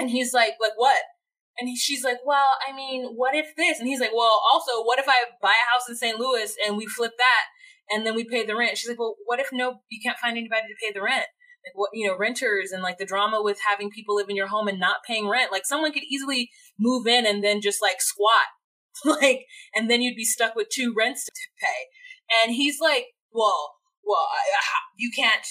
And 0.00 0.08
he's 0.08 0.32
like, 0.32 0.54
like 0.60 0.72
what? 0.76 1.02
And 1.58 1.68
he, 1.68 1.76
she's 1.76 2.02
like, 2.02 2.18
well, 2.24 2.56
I 2.66 2.74
mean, 2.74 3.12
what 3.16 3.34
if 3.34 3.54
this? 3.56 3.78
And 3.78 3.88
he's 3.88 4.00
like, 4.00 4.14
well, 4.14 4.40
also, 4.52 4.82
what 4.82 4.98
if 4.98 5.06
I 5.08 5.24
buy 5.42 5.52
a 5.52 5.70
house 5.70 5.88
in 5.88 5.96
St. 5.96 6.18
Louis 6.18 6.56
and 6.66 6.76
we 6.76 6.86
flip 6.86 7.12
that 7.18 7.44
and 7.94 8.06
then 8.06 8.14
we 8.14 8.24
pay 8.24 8.46
the 8.46 8.56
rent? 8.56 8.78
She's 8.78 8.88
like, 8.88 8.98
well, 8.98 9.16
what 9.26 9.40
if 9.40 9.48
no, 9.52 9.80
you 9.90 10.00
can't 10.02 10.18
find 10.18 10.38
anybody 10.38 10.62
to 10.68 10.74
pay 10.82 10.92
the 10.92 11.02
rent? 11.02 11.26
Like 11.64 11.74
what, 11.74 11.90
you 11.92 12.06
know, 12.08 12.16
renters 12.16 12.72
and 12.72 12.82
like 12.82 12.98
the 12.98 13.04
drama 13.04 13.42
with 13.42 13.58
having 13.68 13.90
people 13.90 14.16
live 14.16 14.28
in 14.30 14.36
your 14.36 14.48
home 14.48 14.66
and 14.68 14.80
not 14.80 15.04
paying 15.06 15.28
rent. 15.28 15.52
Like 15.52 15.66
someone 15.66 15.92
could 15.92 16.04
easily 16.08 16.50
move 16.78 17.06
in 17.06 17.26
and 17.26 17.44
then 17.44 17.60
just 17.60 17.82
like 17.82 18.00
squat, 18.00 18.48
like, 19.04 19.44
and 19.74 19.90
then 19.90 20.00
you'd 20.00 20.16
be 20.16 20.24
stuck 20.24 20.54
with 20.54 20.68
two 20.70 20.94
rents 20.96 21.24
to 21.26 21.32
pay. 21.60 21.88
And 22.42 22.54
he's 22.54 22.80
like, 22.80 23.06
well, 23.32 23.74
well, 24.04 24.28
you 24.96 25.10
can't. 25.14 25.44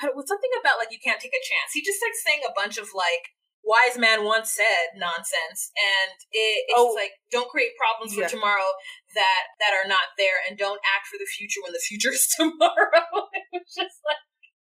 Don't- 0.00 0.16
Something 0.26 0.50
about 0.60 0.78
like 0.78 0.88
you 0.92 0.98
can't 1.02 1.20
take 1.20 1.34
a 1.36 1.44
chance. 1.44 1.74
He 1.74 1.82
just 1.84 1.98
starts 1.98 2.22
saying 2.24 2.40
a 2.48 2.52
bunch 2.56 2.78
of 2.78 2.88
like 2.94 3.28
wise 3.62 3.98
man 3.98 4.24
once 4.24 4.54
said 4.56 4.96
nonsense, 4.96 5.68
and 5.76 6.16
it, 6.32 6.64
it's 6.72 6.78
Oh. 6.80 6.94
like 6.96 7.12
don't 7.30 7.50
create 7.50 7.76
problems 7.76 8.14
for 8.14 8.22
Yeah. 8.22 8.28
tomorrow 8.32 8.72
that 9.14 9.52
that 9.60 9.76
are 9.76 9.86
not 9.86 10.16
there, 10.16 10.40
and 10.48 10.56
don't 10.56 10.80
act 10.96 11.06
for 11.10 11.18
the 11.18 11.28
future 11.28 11.60
when 11.62 11.72
the 11.76 11.84
future 11.84 12.12
is 12.16 12.26
tomorrow. 12.36 13.28
it's 13.52 13.74
just 13.74 14.00
like 14.08 14.22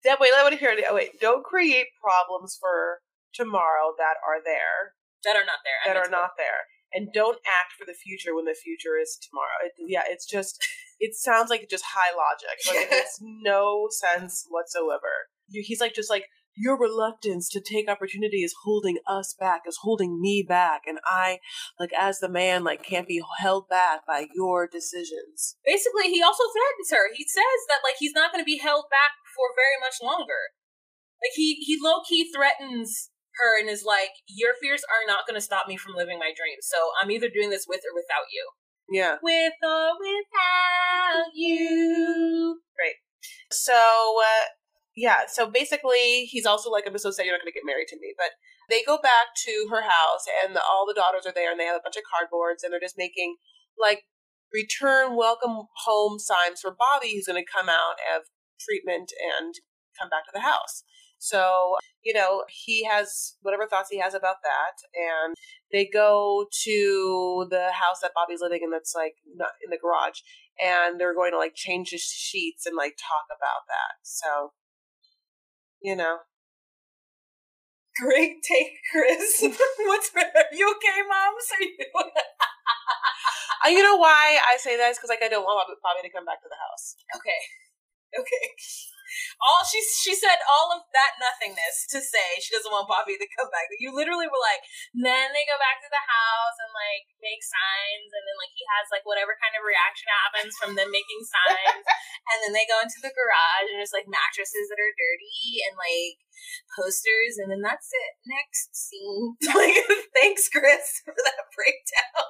That, 0.05 0.19
wait, 0.21 0.31
let 0.33 0.51
me 0.51 0.57
hear 0.59 0.71
it. 0.71 0.85
Oh, 0.89 0.95
wait. 0.95 1.21
Don't 1.21 1.45
create 1.45 1.87
problems 2.01 2.57
for 2.59 3.01
tomorrow 3.35 3.93
that 3.99 4.17
are 4.27 4.43
there, 4.43 4.97
that 5.25 5.37
are 5.37 5.45
not 5.45 5.61
there. 5.65 5.93
That 5.95 6.01
are 6.01 6.11
not 6.11 6.31
there. 6.37 6.69
And 6.93 7.13
don't 7.13 7.39
act 7.47 7.73
for 7.79 7.85
the 7.85 7.95
future 7.95 8.35
when 8.35 8.47
the 8.47 8.57
future 8.57 8.99
is 9.01 9.19
tomorrow. 9.21 9.63
It, 9.65 9.73
yeah, 9.79 10.03
it's 10.07 10.27
just, 10.27 10.59
it 10.99 11.15
sounds 11.15 11.51
like 11.51 11.69
just 11.71 11.85
high 11.87 12.15
logic. 12.17 12.59
Like, 12.67 12.87
it 12.87 12.91
makes 12.97 13.19
no 13.21 13.89
sense 13.91 14.47
whatsoever. 14.49 15.31
He's 15.53 15.81
like, 15.81 15.95
just 15.95 16.11
like, 16.11 16.27
your 16.57 16.79
reluctance 16.79 17.49
to 17.51 17.61
take 17.61 17.89
opportunity 17.89 18.43
is 18.43 18.55
holding 18.65 18.99
us 19.07 19.35
back, 19.39 19.63
is 19.67 19.79
holding 19.83 20.21
me 20.21 20.45
back. 20.47 20.83
And 20.87 20.99
I, 21.05 21.39
like, 21.79 21.91
as 21.99 22.19
the 22.19 22.29
man, 22.29 22.65
like, 22.65 22.83
can't 22.83 23.09
be 23.09 23.23
held 23.39 23.69
back 23.69 24.07
by 24.07 24.27
your 24.35 24.69
decisions. 24.69 25.57
basically 25.65 26.11
he 26.11 26.23
also 26.23 26.45
threatens 26.53 26.91
her. 26.91 27.15
He 27.15 27.25
says 27.27 27.61
that 27.69 27.81
like 27.85 27.97
he's 27.99 28.13
not 28.15 28.33
going 28.33 28.43
to 28.43 28.47
be 28.47 28.59
held 28.59 28.85
back 28.91 29.13
for 29.37 29.55
very 29.55 29.79
much 29.81 30.03
longer. 30.03 30.53
Like 31.23 31.33
he 31.35 31.55
he 31.55 31.79
low 31.83 32.01
key 32.09 32.31
threatens 32.33 33.11
her 33.37 33.59
and 33.61 33.69
is 33.69 33.85
like, 33.85 34.11
"Your 34.27 34.55
fears 34.61 34.83
are 34.85 35.07
not 35.07 35.27
going 35.27 35.37
to 35.37 35.45
stop 35.45 35.69
me 35.69 35.77
from 35.77 35.95
living 35.95 36.19
my 36.19 36.33
dreams. 36.37 36.67
So 36.67 36.77
I'm 37.01 37.11
either 37.11 37.29
doing 37.29 37.51
this 37.51 37.67
with 37.69 37.81
or 37.81 37.95
without 37.95 38.29
you. 38.33 38.45
Yeah. 38.91 39.17
With 39.23 39.53
or 39.63 39.91
without 40.01 41.31
you." 41.35 42.61
Great. 42.77 42.97
So, 43.53 43.75
uh, 43.75 44.47
yeah, 45.01 45.25
so 45.33 45.49
basically, 45.49 46.29
he's 46.29 46.45
also 46.45 46.69
like, 46.69 46.85
I'm 46.87 46.97
so 46.99 47.11
sad 47.11 47.25
you're 47.25 47.33
not 47.33 47.41
going 47.41 47.49
to 47.49 47.57
get 47.57 47.65
married 47.65 47.89
to 47.89 47.97
me. 47.97 48.13
But 48.21 48.37
they 48.69 48.85
go 48.85 49.01
back 49.01 49.33
to 49.49 49.69
her 49.73 49.81
house, 49.81 50.29
and 50.45 50.55
the, 50.55 50.61
all 50.61 50.85
the 50.85 50.93
daughters 50.93 51.25
are 51.25 51.33
there, 51.33 51.51
and 51.51 51.59
they 51.59 51.65
have 51.65 51.81
a 51.81 51.83
bunch 51.83 51.97
of 51.97 52.05
cardboards, 52.05 52.61
and 52.63 52.69
they're 52.71 52.85
just 52.85 53.01
making 53.01 53.37
like 53.81 54.05
return 54.53 55.17
welcome 55.17 55.73
home 55.89 56.19
signs 56.19 56.61
for 56.61 56.77
Bobby, 56.77 57.17
who's 57.17 57.33
going 57.33 57.43
to 57.43 57.51
come 57.51 57.71
out 57.71 57.97
of 58.15 58.29
treatment 58.61 59.09
and 59.41 59.55
come 59.99 60.11
back 60.13 60.29
to 60.29 60.35
the 60.35 60.45
house. 60.45 60.85
So, 61.17 61.77
you 62.05 62.13
know, 62.13 62.45
he 62.49 62.85
has 62.85 63.37
whatever 63.41 63.67
thoughts 63.67 63.89
he 63.91 64.01
has 64.01 64.13
about 64.13 64.45
that. 64.45 64.77
And 64.93 65.35
they 65.73 65.89
go 65.89 66.47
to 66.65 67.47
the 67.49 67.73
house 67.73 68.01
that 68.03 68.13
Bobby's 68.15 68.41
living 68.41 68.61
in 68.65 68.71
that's 68.71 68.95
like 68.95 69.17
not 69.35 69.53
in 69.65 69.71
the 69.71 69.81
garage. 69.81 70.21
And 70.61 71.01
they're 71.01 71.15
going 71.15 71.33
to 71.33 71.39
like 71.39 71.55
change 71.55 71.91
the 71.91 71.99
sheets 71.99 72.67
and 72.67 72.77
like 72.77 72.97
talk 72.97 73.29
about 73.29 73.65
that. 73.69 74.01
So, 74.03 74.53
you 75.83 75.97
know. 75.97 76.19
Great 78.01 78.43
take, 78.43 78.79
Chris. 78.91 79.43
What's 79.79 80.11
are 80.15 80.45
you 80.53 80.67
okay, 80.77 81.01
mom? 81.09 81.35
So 81.41 81.55
you 81.61 81.77
Uh, 83.65 83.69
you 83.69 83.83
know 83.83 83.97
why 83.97 84.39
I 84.41 84.57
say 84.57 84.77
that 84.77 84.91
is 84.91 84.97
because 84.97 85.11
like 85.11 85.23
I 85.23 85.29
don't 85.29 85.45
want 85.45 85.69
Bobby 85.83 86.01
to 86.09 86.13
come 86.13 86.25
back 86.25 86.41
to 86.43 86.49
the 86.49 86.59
house. 86.59 86.97
Okay. 87.17 87.41
Okay. 88.19 88.47
All 89.43 89.63
she 89.67 89.81
she 89.83 90.15
said 90.15 90.41
all 90.47 90.75
of 90.75 90.87
that 90.95 91.19
nothingness 91.19 91.89
to 91.91 91.99
say 91.99 92.39
she 92.39 92.55
doesn't 92.55 92.71
want 92.71 92.91
Bobby 92.91 93.17
to 93.17 93.35
come 93.37 93.51
back. 93.51 93.71
You 93.79 93.93
literally 93.93 94.31
were 94.31 94.43
like, 94.43 94.63
then 94.95 95.33
they 95.33 95.47
go 95.47 95.59
back 95.61 95.83
to 95.83 95.91
the 95.91 96.05
house 96.05 96.57
and 96.63 96.73
like 96.73 97.07
make 97.21 97.43
signs, 97.43 98.11
and 98.11 98.23
then 98.25 98.37
like 98.39 98.55
he 98.55 98.65
has 98.79 98.87
like 98.93 99.05
whatever 99.07 99.37
kind 99.39 99.55
of 99.57 99.67
reaction 99.67 100.09
happens 100.11 100.53
from 100.59 100.73
them 100.79 100.91
making 100.93 101.23
signs, 101.27 101.85
and 102.31 102.39
then 102.45 102.53
they 102.55 102.69
go 102.69 102.79
into 102.83 103.01
the 103.03 103.15
garage 103.15 103.69
and 103.71 103.79
there's 103.79 103.95
like 103.95 104.11
mattresses 104.11 104.69
that 104.71 104.81
are 104.81 104.95
dirty 104.97 105.65
and 105.69 105.75
like 105.77 106.19
posters, 106.77 107.37
and 107.39 107.51
then 107.51 107.63
that's 107.63 107.91
it. 107.93 108.13
Next 108.27 108.73
scene. 108.73 109.37
like, 109.55 109.77
thanks, 110.19 110.49
Chris, 110.49 111.03
for 111.05 111.15
that 111.17 111.49
breakdown. 111.55 112.29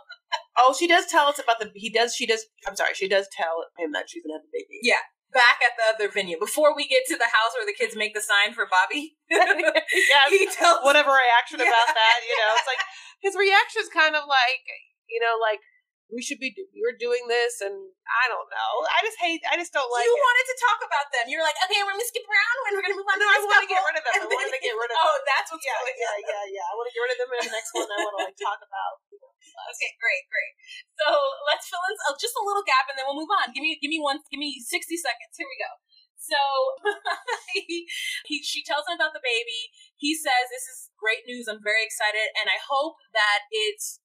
Oh, 0.58 0.74
she 0.76 0.86
does 0.86 1.06
tell 1.06 1.26
us 1.26 1.38
about 1.38 1.58
the. 1.58 1.70
He 1.74 1.90
does. 1.90 2.14
She 2.14 2.26
does. 2.26 2.46
I'm 2.66 2.76
sorry. 2.76 2.94
She 2.94 3.08
does 3.08 3.28
tell 3.32 3.64
him 3.78 3.92
that 3.92 4.10
she's 4.10 4.22
gonna 4.22 4.38
have 4.38 4.46
a 4.46 4.52
baby. 4.52 4.80
Yeah. 4.82 5.02
Back 5.30 5.62
at 5.62 5.78
the 5.78 5.86
other 5.94 6.10
venue 6.10 6.34
before 6.38 6.74
we 6.74 6.90
get 6.90 7.06
to 7.06 7.16
the 7.16 7.30
house 7.30 7.54
where 7.54 7.62
the 7.66 7.76
kids 7.76 7.94
make 7.94 8.14
the 8.18 8.20
sign 8.24 8.50
for 8.50 8.66
Bobby. 8.66 9.14
yeah, 9.30 10.26
he 10.28 10.50
tells 10.50 10.82
Whatever 10.82 11.14
reaction 11.14 11.62
Yeah. 11.62 11.70
about 11.70 11.94
that, 11.94 12.18
you 12.26 12.34
know, 12.34 12.50
it's 12.58 12.66
like 12.66 12.82
his 13.22 13.34
reaction 13.38 13.86
is 13.86 13.90
kind 13.94 14.18
of 14.18 14.26
like, 14.26 14.66
you 15.06 15.22
know, 15.22 15.38
like 15.38 15.62
we 16.10 16.20
should 16.22 16.42
be. 16.42 16.50
We're 16.74 16.98
doing 16.98 17.26
this, 17.30 17.62
and 17.62 17.74
I 18.06 18.24
don't 18.26 18.50
know. 18.50 18.72
I 18.90 18.98
just 19.06 19.18
hate. 19.22 19.42
I 19.46 19.54
just 19.54 19.70
don't 19.70 19.86
like. 19.88 20.06
you 20.06 20.14
it. 20.14 20.20
wanted 20.20 20.46
to 20.50 20.56
talk 20.58 20.78
about 20.82 21.06
them. 21.14 21.24
You're 21.30 21.42
like, 21.46 21.56
okay, 21.66 21.80
we're 21.82 21.94
gonna 21.94 22.10
skip 22.10 22.26
around 22.26 22.56
and 22.66 22.72
we're 22.74 22.84
gonna 22.84 22.98
move 22.98 23.08
on. 23.08 23.16
No, 23.18 23.26
to 23.26 23.34
I 23.34 23.38
want 23.46 23.62
to 23.62 23.70
get 23.70 23.82
rid 23.82 23.96
of 23.96 24.04
them. 24.04 24.14
I 24.14 24.26
want 24.26 24.50
to 24.50 24.62
get 24.62 24.74
rid 24.74 24.90
of 24.90 24.96
them. 25.00 25.06
Oh, 25.06 25.18
that's 25.26 25.48
what's 25.54 25.64
yeah, 25.64 25.78
going 25.78 25.96
yeah, 25.96 26.10
on. 26.10 26.20
yeah, 26.26 26.44
yeah. 26.60 26.66
I 26.70 26.74
want 26.74 26.86
to 26.90 26.94
get 26.94 27.02
rid 27.06 27.12
of 27.14 27.18
them 27.22 27.30
in 27.30 27.40
the 27.46 27.54
next 27.54 27.70
one. 27.72 27.88
I 27.88 27.98
want 28.02 28.14
to 28.18 28.22
like 28.26 28.38
talk 28.38 28.60
about. 28.60 28.94
Okay, 29.40 29.92
great, 29.96 30.24
great. 30.28 30.52
So 31.00 31.08
let's 31.48 31.64
fill 31.64 31.80
in 31.88 31.96
uh, 32.06 32.14
just 32.20 32.36
a 32.36 32.44
little 32.44 32.62
gap 32.62 32.86
and 32.92 32.94
then 32.94 33.08
we'll 33.08 33.18
move 33.18 33.32
on. 33.40 33.50
Give 33.56 33.64
me, 33.64 33.76
give 33.80 33.88
me 33.88 33.98
one, 33.98 34.20
give 34.28 34.38
me 34.38 34.60
sixty 34.60 35.00
seconds. 35.00 35.32
Here 35.32 35.48
we 35.48 35.56
go. 35.56 35.80
So 36.20 36.36
he, 37.56 37.88
he, 38.28 38.44
she 38.44 38.60
tells 38.60 38.84
him 38.84 39.00
about 39.00 39.16
the 39.16 39.24
baby. 39.24 39.72
He 39.96 40.12
says, 40.12 40.52
This 40.52 40.68
is 40.68 40.92
great 41.00 41.24
news. 41.24 41.48
I'm 41.48 41.64
very 41.64 41.80
excited. 41.82 42.28
And 42.36 42.52
I 42.52 42.60
hope 42.60 43.00
that 43.16 43.48
it's 43.48 44.04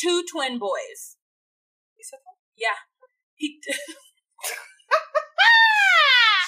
two 0.00 0.24
twin 0.24 0.56
boys. 0.58 1.20
You 2.00 2.04
said 2.08 2.20
that? 2.24 2.36
Yeah. 2.56 2.78
He, 3.36 3.60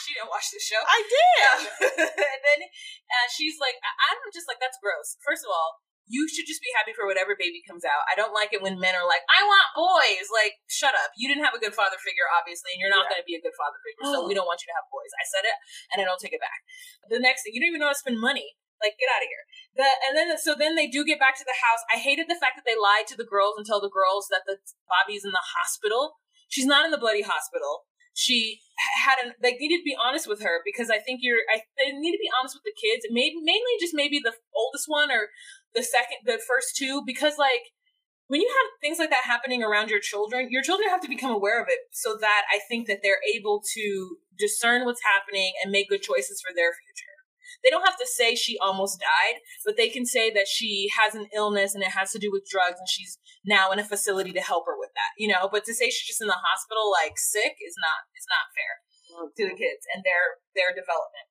she 0.02 0.12
didn't 0.16 0.32
watch 0.32 0.48
the 0.52 0.60
show. 0.60 0.80
I 0.80 0.98
did. 1.04 1.68
and 2.32 2.40
then 2.42 2.60
uh, 2.64 3.26
she's 3.28 3.56
like, 3.60 3.76
I- 3.84 3.96
I'm 4.16 4.32
just 4.32 4.48
like, 4.48 4.58
that's 4.60 4.80
gross. 4.80 5.16
First 5.20 5.44
of 5.44 5.52
all, 5.52 5.84
you 6.10 6.26
should 6.26 6.44
just 6.50 6.58
be 6.60 6.68
happy 6.76 6.90
for 6.92 7.06
whatever 7.06 7.38
baby 7.38 7.62
comes 7.64 7.86
out. 7.86 8.02
I 8.10 8.18
don't 8.18 8.34
like 8.34 8.50
it 8.52 8.60
when 8.60 8.76
men 8.82 8.92
are 8.98 9.06
like, 9.06 9.22
I 9.30 9.40
want 9.46 9.66
boys. 9.78 10.26
Like, 10.34 10.58
shut 10.66 10.92
up. 10.98 11.14
You 11.16 11.30
didn't 11.30 11.46
have 11.46 11.54
a 11.54 11.62
good 11.62 11.72
father 11.78 11.96
figure, 12.02 12.26
obviously, 12.28 12.74
and 12.74 12.82
you're 12.82 12.90
not 12.92 13.06
Yeah. 13.06 13.16
going 13.16 13.22
to 13.22 13.28
be 13.30 13.38
a 13.38 13.42
good 13.44 13.54
father 13.54 13.78
figure. 13.80 14.10
So 14.10 14.26
we 14.26 14.34
don't 14.34 14.44
want 14.48 14.60
you 14.60 14.68
to 14.68 14.76
have 14.76 14.90
boys. 14.90 15.08
I 15.16 15.24
said 15.24 15.46
it, 15.46 15.56
and 15.94 16.02
I 16.02 16.04
don't 16.04 16.18
take 16.20 16.34
it 16.34 16.42
back. 16.42 16.60
The 17.06 17.22
next 17.22 17.46
thing, 17.46 17.54
you 17.54 17.62
don't 17.62 17.70
even 17.70 17.80
know 17.80 17.88
how 17.88 17.96
to 17.96 18.02
spend 18.02 18.18
money. 18.18 18.58
Like, 18.83 18.99
get 18.99 19.09
out 19.14 19.23
of 19.23 19.31
here. 19.31 19.45
The 19.79 19.87
and 19.87 20.12
then 20.12 20.29
so 20.37 20.53
then 20.59 20.77
they 20.77 20.90
do 20.90 21.07
get 21.07 21.23
back 21.23 21.38
to 21.38 21.47
the 21.47 21.57
house. 21.62 21.81
I 21.88 21.97
hated 21.97 22.29
the 22.29 22.37
fact 22.37 22.61
that 22.61 22.66
they 22.68 22.77
lied 22.77 23.09
to 23.09 23.16
the 23.16 23.25
girls 23.25 23.55
and 23.57 23.64
tell 23.64 23.81
the 23.81 23.92
girls 23.92 24.29
that 24.29 24.45
the 24.45 24.59
Bobby's 24.85 25.25
in 25.25 25.33
the 25.33 25.47
hospital. 25.62 26.21
She's 26.51 26.68
not 26.68 26.85
in 26.85 26.90
the 26.90 27.01
bloody 27.01 27.23
hospital. 27.23 27.88
She 28.12 28.61
had 29.01 29.16
an 29.25 29.33
they 29.40 29.57
needed 29.57 29.81
to 29.81 29.88
be 29.88 29.97
honest 29.97 30.29
with 30.29 30.42
her 30.42 30.61
because 30.66 30.90
I 30.90 30.99
think 30.99 31.21
you're 31.23 31.49
I 31.49 31.64
they 31.81 31.97
need 31.97 32.12
to 32.12 32.21
be 32.21 32.29
honest 32.29 32.59
with 32.59 32.68
the 32.68 32.77
kids. 32.77 33.09
Maybe 33.09 33.40
mainly 33.40 33.81
just 33.81 33.97
maybe 33.97 34.21
the 34.21 34.37
oldest 34.53 34.85
one 34.87 35.11
or 35.11 35.33
the 35.75 35.83
second 35.83 36.29
the 36.29 36.37
first 36.37 36.77
two 36.77 37.03
because 37.07 37.38
like 37.38 37.73
when 38.29 38.40
you 38.40 38.49
have 38.49 38.81
things 38.81 38.99
like 38.99 39.11
that 39.11 39.25
happening 39.25 39.62
around 39.62 39.90
your 39.90 40.01
children, 40.01 40.49
your 40.51 40.62
children 40.62 40.88
have 40.88 41.01
to 41.03 41.09
become 41.09 41.33
aware 41.33 41.61
of 41.61 41.68
it 41.68 41.81
so 41.92 42.16
that 42.21 42.42
I 42.53 42.61
think 42.68 42.87
that 42.88 43.01
they're 43.03 43.21
able 43.37 43.62
to 43.75 44.16
discern 44.38 44.85
what's 44.85 45.03
happening 45.05 45.53
and 45.62 45.73
make 45.73 45.88
good 45.88 46.01
choices 46.01 46.40
for 46.40 46.55
their 46.55 46.73
future. 46.73 47.12
They 47.62 47.70
don't 47.70 47.86
have 47.86 47.98
to 47.98 48.06
say 48.06 48.34
she 48.34 48.58
almost 48.58 49.00
died, 49.00 49.40
but 49.64 49.76
they 49.76 49.88
can 49.88 50.06
say 50.06 50.32
that 50.32 50.48
she 50.48 50.88
has 50.98 51.14
an 51.14 51.28
illness 51.34 51.74
and 51.74 51.82
it 51.82 51.92
has 51.92 52.10
to 52.12 52.18
do 52.18 52.30
with 52.32 52.48
drugs 52.48 52.78
and 52.78 52.88
she's 52.88 53.18
now 53.44 53.70
in 53.70 53.78
a 53.78 53.84
facility 53.84 54.32
to 54.32 54.40
help 54.40 54.64
her 54.66 54.78
with 54.78 54.90
that, 54.94 55.12
you 55.18 55.28
know. 55.28 55.48
But 55.50 55.64
to 55.64 55.74
say 55.74 55.90
she's 55.90 56.06
just 56.06 56.22
in 56.22 56.28
the 56.28 56.38
hospital 56.38 56.90
like 56.90 57.18
sick 57.18 57.56
is 57.60 57.76
not 57.80 58.08
is 58.16 58.26
not 58.28 58.52
fair 58.54 58.72
to 59.36 59.42
the 59.44 59.56
kids 59.56 59.84
and 59.94 60.02
their 60.04 60.40
their 60.54 60.72
development. 60.74 61.28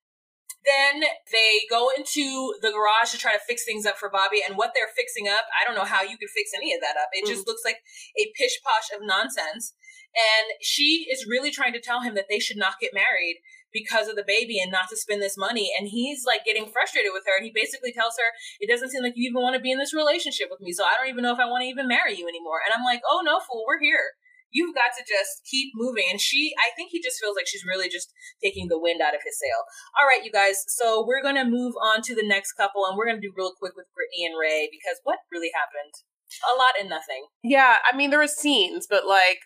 Then 0.62 1.02
they 1.32 1.66
go 1.70 1.90
into 1.90 2.54
the 2.62 2.70
garage 2.70 3.10
to 3.12 3.18
try 3.18 3.34
to 3.34 3.48
fix 3.50 3.66
things 3.66 3.86
up 3.86 3.98
for 3.98 4.14
Bobby, 4.14 4.46
and 4.46 4.58
what 4.58 4.74
they're 4.76 4.94
fixing 4.96 5.28
up, 5.28 5.50
I 5.58 5.66
don't 5.66 5.74
know 5.74 5.90
how 5.90 6.04
you 6.04 6.18
could 6.22 6.30
fix 6.30 6.52
any 6.56 6.74
of 6.74 6.82
that 6.82 7.02
up. 7.02 7.10
It 7.14 7.26
just 7.26 7.46
mm. 7.46 7.48
looks 7.48 7.66
like 7.66 7.82
a 8.18 8.32
pish 8.38 8.62
posh 8.62 8.94
of 8.94 9.02
nonsense. 9.02 9.74
And 10.12 10.60
she 10.62 11.08
is 11.10 11.26
really 11.26 11.52
trying 11.52 11.74
to 11.74 11.82
tell 11.82 12.02
him 12.02 12.16
that 12.16 12.28
they 12.30 12.40
should 12.40 12.58
not 12.58 12.80
get 12.82 12.94
married 12.94 13.40
because 13.74 14.08
of 14.08 14.16
the 14.16 14.28
baby 14.28 14.60
and 14.60 14.72
not 14.72 14.90
to 14.90 14.98
spend 14.98 15.22
this 15.22 15.38
money. 15.38 15.72
And 15.78 15.88
he's 15.88 16.24
like 16.26 16.46
getting 16.46 16.68
frustrated 16.68 17.12
with 17.14 17.24
her. 17.26 17.36
And 17.36 17.46
he 17.46 17.52
basically 17.54 17.92
tells 17.92 18.16
her, 18.20 18.30
It 18.60 18.70
doesn't 18.70 18.92
seem 18.92 19.04
like 19.04 19.14
you 19.16 19.30
even 19.30 19.42
want 19.42 19.56
to 19.56 19.64
be 19.64 19.72
in 19.72 19.80
this 19.80 19.96
relationship 19.96 20.48
with 20.52 20.62
me. 20.62 20.72
So 20.72 20.84
I 20.84 20.96
don't 20.98 21.10
even 21.10 21.24
know 21.24 21.34
if 21.34 21.40
I 21.40 21.50
want 21.50 21.64
to 21.64 21.72
even 21.72 21.88
marry 21.88 22.16
you 22.16 22.28
anymore. 22.28 22.60
And 22.64 22.76
I'm 22.76 22.86
like, 22.86 23.02
Oh 23.08 23.22
no, 23.24 23.40
fool, 23.40 23.64
we're 23.68 23.82
here. 23.82 24.16
You've 24.52 24.76
got 24.76 24.92
to 25.00 25.04
just 25.08 25.48
keep 25.48 25.72
moving. 25.76 26.12
And 26.12 26.20
she, 26.20 26.52
I 26.60 26.76
think 26.76 26.92
he 26.92 27.00
just 27.00 27.24
feels 27.24 27.40
like 27.40 27.48
she's 27.48 27.64
really 27.64 27.88
just 27.88 28.12
taking 28.44 28.68
the 28.68 28.80
wind 28.80 29.00
out 29.00 29.16
of 29.16 29.24
his 29.24 29.40
sail. 29.40 29.64
All 29.96 30.04
right, 30.04 30.28
you 30.28 30.32
guys. 30.32 30.68
So 30.68 31.08
we're 31.08 31.24
going 31.24 31.40
to 31.40 31.48
move 31.48 31.74
on 31.80 32.04
to 32.04 32.14
the 32.14 32.28
next 32.28 32.60
couple 32.60 32.84
and 32.84 32.98
we're 32.98 33.08
going 33.08 33.16
to 33.16 33.24
do 33.24 33.32
real 33.32 33.56
quick 33.56 33.80
with 33.80 33.88
Brittany 33.96 34.28
and 34.28 34.36
Ray 34.36 34.68
because 34.68 35.00
what 35.08 35.24
really 35.32 35.56
happened? 35.56 36.04
A 36.44 36.56
lot 36.56 36.76
and 36.80 36.90
nothing. 36.90 37.28
Yeah, 37.44 37.76
I 37.84 37.96
mean 37.96 38.10
there 38.10 38.20
were 38.20 38.28
scenes, 38.28 38.88
but 38.90 39.08
like, 39.08 39.40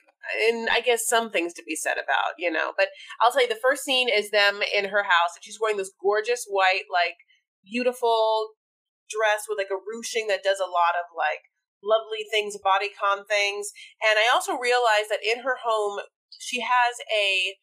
and 0.50 0.70
I 0.70 0.82
guess 0.82 1.08
some 1.08 1.30
things 1.30 1.54
to 1.54 1.64
be 1.68 1.76
said 1.76 1.96
about, 1.96 2.34
you 2.38 2.52
know. 2.52 2.74
But 2.78 2.90
I'll 3.22 3.32
tell 3.32 3.42
you, 3.42 3.50
the 3.50 3.62
first 3.62 3.84
scene 3.84 4.10
is 4.10 4.32
them 4.32 4.62
in 4.74 4.86
her 4.86 5.04
house, 5.04 5.36
and 5.36 5.44
she's 5.44 5.60
wearing 5.60 5.78
this 5.78 5.92
gorgeous 6.02 6.46
white, 6.50 6.86
like, 6.92 7.18
beautiful 7.66 8.54
dress 9.10 9.50
with 9.50 9.58
like 9.58 9.74
a 9.74 9.82
ruching 9.90 10.30
that 10.30 10.46
does 10.46 10.62
a 10.62 10.70
lot 10.70 10.94
of 10.98 11.10
like 11.14 11.50
lovely 11.82 12.26
things, 12.30 12.58
bodycon 12.62 13.26
things. 13.26 13.74
And 14.02 14.18
I 14.18 14.30
also 14.34 14.58
realized 14.58 15.10
that 15.10 15.26
in 15.26 15.42
her 15.42 15.58
home, 15.62 16.02
she 16.38 16.62
has 16.62 16.94
a 17.10 17.58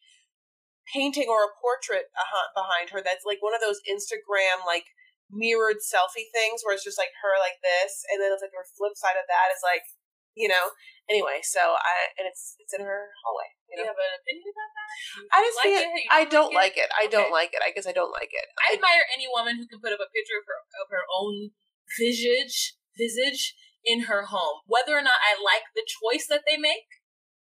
painting 0.91 1.31
or 1.31 1.47
a 1.47 1.55
portrait 1.59 2.11
behind 2.55 2.91
her 2.91 2.99
that's 2.99 3.23
like 3.23 3.39
one 3.39 3.55
of 3.55 3.63
those 3.63 3.79
Instagram 3.87 4.63
like 4.67 4.91
mirrored 5.31 5.79
selfie 5.79 6.27
things 6.35 6.63
where 6.63 6.75
it's 6.75 6.83
just 6.83 6.99
like 6.99 7.15
her 7.23 7.35
like 7.39 7.59
this, 7.63 8.03
and 8.11 8.19
then 8.19 8.31
it's 8.31 8.43
like 8.43 8.55
her 8.55 8.67
flip 8.75 8.99
side 8.99 9.15
of 9.15 9.27
that 9.27 9.51
is 9.55 9.63
like, 9.63 9.87
you 10.35 10.47
know. 10.47 10.71
Anyway, 11.09 11.43
so 11.43 11.59
I 11.59 12.15
and 12.17 12.25
it's 12.27 12.55
it's 12.59 12.73
in 12.73 12.81
her 12.81 13.11
hallway. 13.25 13.51
You 13.67 13.81
you 13.81 13.89
have 13.89 13.97
an 13.97 14.13
opinion 14.21 14.47
about 14.53 14.71
that? 14.71 14.89
I 15.33 15.37
just 15.43 15.57
like 15.59 15.73
it? 15.73 15.87
it, 15.89 16.05
I 16.13 16.23
don't 16.29 16.53
like 16.53 16.77
like 16.77 16.77
it. 16.79 16.89
I 16.93 17.05
don't 17.09 17.27
Okay. 17.33 17.39
like 17.43 17.51
it. 17.57 17.61
I 17.65 17.69
guess 17.73 17.87
I 17.89 17.95
don't 17.95 18.13
like 18.13 18.31
it. 18.31 18.47
I 18.61 18.77
admire 18.77 19.03
any 19.11 19.27
woman 19.27 19.57
who 19.57 19.65
can 19.67 19.81
put 19.81 19.91
up 19.91 19.99
a 19.99 20.09
picture 20.13 20.37
of 20.39 20.45
her 20.47 20.59
of 20.79 20.87
her 20.93 21.03
own 21.09 21.51
visage 21.99 22.77
visage 22.97 23.57
in 23.83 24.07
her 24.07 24.29
home. 24.31 24.63
Whether 24.69 24.95
or 24.95 25.03
not 25.03 25.19
I 25.19 25.35
like 25.35 25.73
the 25.75 25.83
choice 25.83 26.29
that 26.29 26.45
they 26.47 26.55
make 26.55 26.87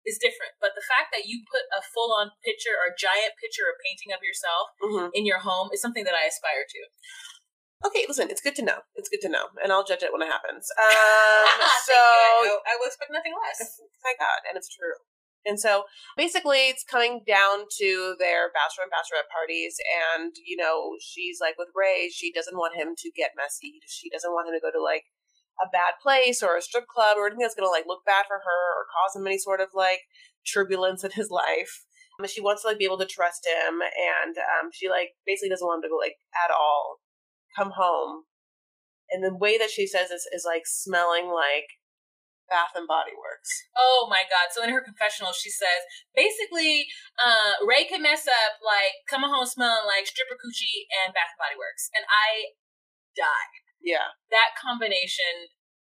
is 0.04 0.20
different. 0.20 0.58
But 0.60 0.76
the 0.76 0.84
fact 0.84 1.14
that 1.16 1.28
you 1.30 1.44
put 1.48 1.64
a 1.72 1.80
full 1.84 2.12
on 2.12 2.32
picture 2.44 2.76
or 2.76 2.92
giant 2.96 3.40
picture 3.40 3.64
or 3.68 3.76
painting 3.80 4.12
of 4.12 4.24
yourself 4.24 4.76
Mhm. 4.82 5.12
in 5.14 5.24
your 5.26 5.40
home 5.40 5.70
is 5.72 5.80
something 5.80 6.04
that 6.04 6.16
I 6.16 6.26
aspire 6.26 6.66
to. 6.68 6.82
Okay, 7.84 8.08
listen, 8.08 8.32
it's 8.32 8.40
good 8.40 8.56
to 8.56 8.64
know. 8.64 8.88
It's 8.96 9.10
good 9.10 9.20
to 9.28 9.30
know, 9.30 9.52
and 9.62 9.72
I'll 9.72 9.84
judge 9.84 10.04
it 10.04 10.14
when 10.16 10.24
it 10.24 10.32
happens. 10.32 10.72
Um, 10.80 11.60
so. 11.88 12.00
I, 12.64 12.80
will 12.80 12.88
expect 12.88 13.12
nothing 13.12 13.36
less. 13.36 13.60
thank 14.04 14.20
God, 14.20 14.48
and 14.48 14.56
it's 14.56 14.72
true. 14.72 14.96
And 15.44 15.60
so 15.60 15.84
basically, 16.16 16.72
it's 16.72 16.88
coming 16.88 17.28
down 17.28 17.68
to 17.84 18.16
their 18.20 18.48
bachelor 18.56 18.88
and 18.88 18.94
bachelorette 18.96 19.28
parties, 19.28 19.76
and 19.84 20.32
you 20.40 20.56
know, 20.56 20.96
she's 21.04 21.44
like 21.44 21.60
with 21.60 21.76
Ray, 21.76 22.08
she 22.08 22.32
doesn't 22.32 22.56
want 22.56 22.80
him 22.80 22.96
to 22.96 23.12
get 23.12 23.36
messy. 23.36 23.84
She 23.86 24.10
doesn't 24.10 24.32
want 24.32 24.48
him 24.48 24.56
to 24.56 24.64
go 24.64 24.72
to 24.72 24.82
like 24.82 25.12
a 25.60 25.68
bad 25.68 26.00
place 26.02 26.42
or 26.42 26.56
a 26.56 26.64
strip 26.64 26.88
club 26.88 27.20
or 27.20 27.28
anything 27.28 27.44
that's 27.44 27.56
going 27.56 27.68
to 27.68 27.76
like 27.76 27.86
look 27.86 28.08
bad 28.08 28.26
for 28.26 28.40
her 28.40 28.64
or 28.80 28.88
cause 28.90 29.20
him 29.20 29.28
any 29.28 29.38
sort 29.38 29.60
of 29.60 29.70
like 29.76 30.08
turbulence 30.48 31.04
in 31.04 31.12
his 31.12 31.30
life. 31.44 31.84
She 32.26 32.40
wants 32.40 32.62
to 32.62 32.70
like 32.70 32.80
be 32.80 32.88
able 32.88 33.04
to 33.04 33.10
trust 33.10 33.44
him, 33.44 33.84
and 33.84 34.38
um, 34.40 34.72
she 34.72 34.88
like 34.88 35.20
basically 35.28 35.50
doesn't 35.52 35.68
want 35.68 35.84
him 35.84 35.90
to 35.90 35.92
go 35.92 36.00
like 36.00 36.16
at 36.40 36.56
all 36.56 37.03
come 37.56 37.72
home. 37.78 38.26
And 39.10 39.24
the 39.24 39.36
way 39.36 39.58
that 39.58 39.70
she 39.70 39.86
says 39.86 40.10
this 40.10 40.26
is 40.32 40.44
like 40.46 40.66
smelling 40.66 41.30
like 41.30 41.70
Bath 42.50 42.74
and 42.76 42.88
Body 42.90 43.14
Works. 43.14 43.50
Oh 43.78 44.08
my 44.10 44.26
god! 44.28 44.52
So 44.52 44.64
in 44.64 44.74
her 44.74 44.82
confessional, 44.82 45.32
she 45.32 45.50
says 45.50 45.86
basically, 46.18 46.88
uh, 47.22 47.62
Ray 47.64 47.86
can 47.86 48.02
mess 48.02 48.26
up 48.28 48.60
like 48.60 49.06
coming 49.06 49.30
home 49.30 49.46
smelling 49.46 49.86
like 49.86 50.10
stripper 50.10 50.36
coochie 50.36 50.90
and 50.90 51.14
Bath 51.14 51.34
and 51.38 51.42
Body 51.42 51.58
Works, 51.58 51.90
and 51.94 52.04
I 52.10 52.58
died. 53.16 53.64
Yeah. 53.84 54.16
That 54.32 54.56
combination, 54.56 55.52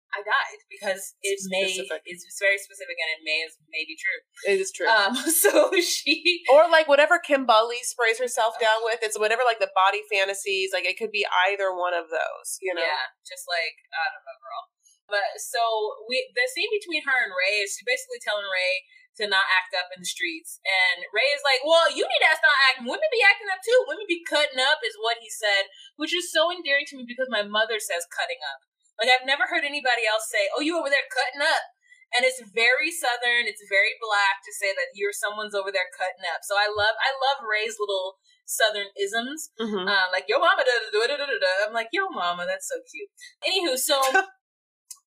I 0.09 0.25
died 0.25 0.61
because 0.69 1.13
it 1.21 1.37
It's 1.37 1.45
may 1.49 1.69
specific. 1.69 2.01
it's 2.09 2.25
very 2.41 2.57
specific 2.57 2.97
and 2.97 3.09
it 3.13 3.21
may 3.21 3.45
is 3.45 3.53
may 3.69 3.85
be 3.85 3.93
true. 3.93 4.19
It 4.49 4.57
is 4.57 4.73
true. 4.73 4.89
Um, 4.89 5.13
so 5.45 5.69
she 5.81 6.41
or 6.49 6.65
like 6.69 6.89
whatever 6.89 7.21
Kimberly 7.21 7.85
sprays 7.85 8.17
herself 8.17 8.57
down 8.57 8.81
with, 8.81 9.05
it's 9.05 9.17
whatever 9.21 9.45
like 9.45 9.61
the 9.61 9.69
body 9.77 10.01
fantasies, 10.09 10.73
like 10.73 10.89
it 10.89 10.97
could 10.97 11.13
be 11.13 11.25
either 11.45 11.69
one 11.69 11.93
of 11.93 12.09
those, 12.09 12.57
you 12.57 12.73
know? 12.73 12.81
Yeah, 12.81 13.13
just 13.21 13.45
like 13.45 13.77
I 13.93 14.09
don't 14.09 14.25
know, 14.25 14.37
girl. 14.41 14.63
But 15.09 15.29
so 15.41 15.61
we 16.09 16.25
the 16.33 16.45
scene 16.49 16.69
between 16.73 17.05
her 17.05 17.17
and 17.21 17.33
Ray 17.33 17.61
is 17.65 17.77
she's 17.77 17.85
basically 17.85 18.21
telling 18.21 18.45
Ray 18.49 18.85
to 19.17 19.27
not 19.27 19.45
act 19.51 19.73
up 19.75 19.91
in 19.91 19.99
the 19.99 20.07
streets, 20.07 20.61
and 20.63 21.03
Ray 21.11 21.27
is 21.35 21.43
like, 21.43 21.59
"Well, 21.65 21.91
you 21.91 22.05
need 22.07 22.23
to 22.23 22.29
stop 22.39 22.55
acting. 22.69 22.87
Women 22.87 23.09
be 23.11 23.25
acting 23.25 23.49
up 23.51 23.59
too. 23.59 23.79
Women 23.89 24.05
be 24.07 24.23
cutting 24.23 24.61
up," 24.61 24.79
is 24.85 24.95
what 25.01 25.17
he 25.19 25.27
said, 25.27 25.67
which 25.97 26.13
is 26.15 26.31
so 26.31 26.53
endearing 26.53 26.85
to 26.93 26.95
me 26.95 27.03
because 27.03 27.27
my 27.27 27.43
mother 27.43 27.81
says 27.81 28.05
cutting 28.07 28.39
up. 28.45 28.68
Like 28.99 29.09
I've 29.09 29.25
never 29.25 29.47
heard 29.47 29.63
anybody 29.63 30.03
else 30.05 30.27
say, 30.27 30.51
"Oh, 30.51 30.61
you 30.61 30.75
over 30.77 30.91
there 30.91 31.07
cutting 31.09 31.41
up." 31.41 31.65
And 32.09 32.25
it's 32.25 32.41
very 32.51 32.89
southern. 32.89 33.45
It's 33.45 33.61
very 33.69 33.93
black 34.01 34.41
to 34.41 34.51
say 34.51 34.73
that 34.73 34.97
you're 34.97 35.13
someone's 35.13 35.53
over 35.53 35.69
there 35.71 35.87
cutting 35.93 36.25
up. 36.27 36.41
So 36.43 36.57
I 36.57 36.67
love 36.67 36.95
I 36.99 37.13
love 37.15 37.45
Ray's 37.45 37.77
little 37.79 38.17
southern 38.49 38.89
isms. 38.97 39.53
Mhm. 39.61 39.85
Um, 39.85 40.07
like 40.11 40.25
yo 40.27 40.41
mama 40.41 40.65
da 40.65 40.73
da 40.89 40.89
da 40.89 41.15
da 41.15 41.25
da 41.29 41.37
da. 41.37 41.51
I'm 41.69 41.73
like 41.73 41.93
yo 41.93 42.09
mama, 42.09 42.49
that's 42.49 42.67
so 42.67 42.81
cute. 42.89 43.09
Anywho, 43.45 43.77
so 43.77 44.01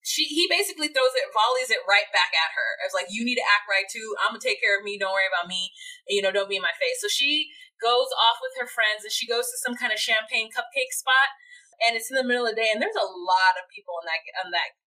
she 0.02 0.26
he 0.26 0.46
basically 0.50 0.90
throws 0.90 1.14
it, 1.14 1.30
volleys 1.34 1.70
it 1.70 1.82
right 1.86 2.06
back 2.14 2.30
at 2.34 2.54
her. 2.54 2.70
It's 2.86 2.94
like 2.94 3.10
you 3.10 3.26
need 3.26 3.38
to 3.38 3.46
act 3.46 3.66
right 3.70 3.86
too. 3.90 4.14
I'm 4.22 4.34
gonna 4.34 4.42
take 4.42 4.62
care 4.62 4.78
of 4.78 4.86
me. 4.86 4.98
Don't 4.98 5.14
worry 5.14 5.30
about 5.30 5.50
me. 5.50 5.74
You 6.06 6.22
know, 6.22 6.30
don't 6.30 6.50
be 6.50 6.58
in 6.58 6.62
my 6.62 6.74
face. 6.78 7.02
So 7.02 7.10
she 7.10 7.50
goes 7.82 8.10
off 8.14 8.38
with 8.38 8.54
her 8.62 8.70
friends 8.70 9.02
and 9.02 9.10
she 9.10 9.26
goes 9.26 9.50
to 9.50 9.58
some 9.58 9.74
kind 9.74 9.90
of 9.90 9.98
champagne 9.98 10.54
cupcake 10.54 10.94
spot. 10.94 11.34
And 11.82 11.98
it's 11.98 12.10
in 12.10 12.16
the 12.16 12.26
middle 12.26 12.46
of 12.46 12.54
the 12.54 12.62
day, 12.62 12.70
and 12.70 12.78
there's 12.78 12.98
a 12.98 13.10
lot 13.10 13.58
of 13.58 13.66
people 13.74 13.98
on 13.98 14.06
that 14.06 14.22
on 14.42 14.54
that 14.54 14.78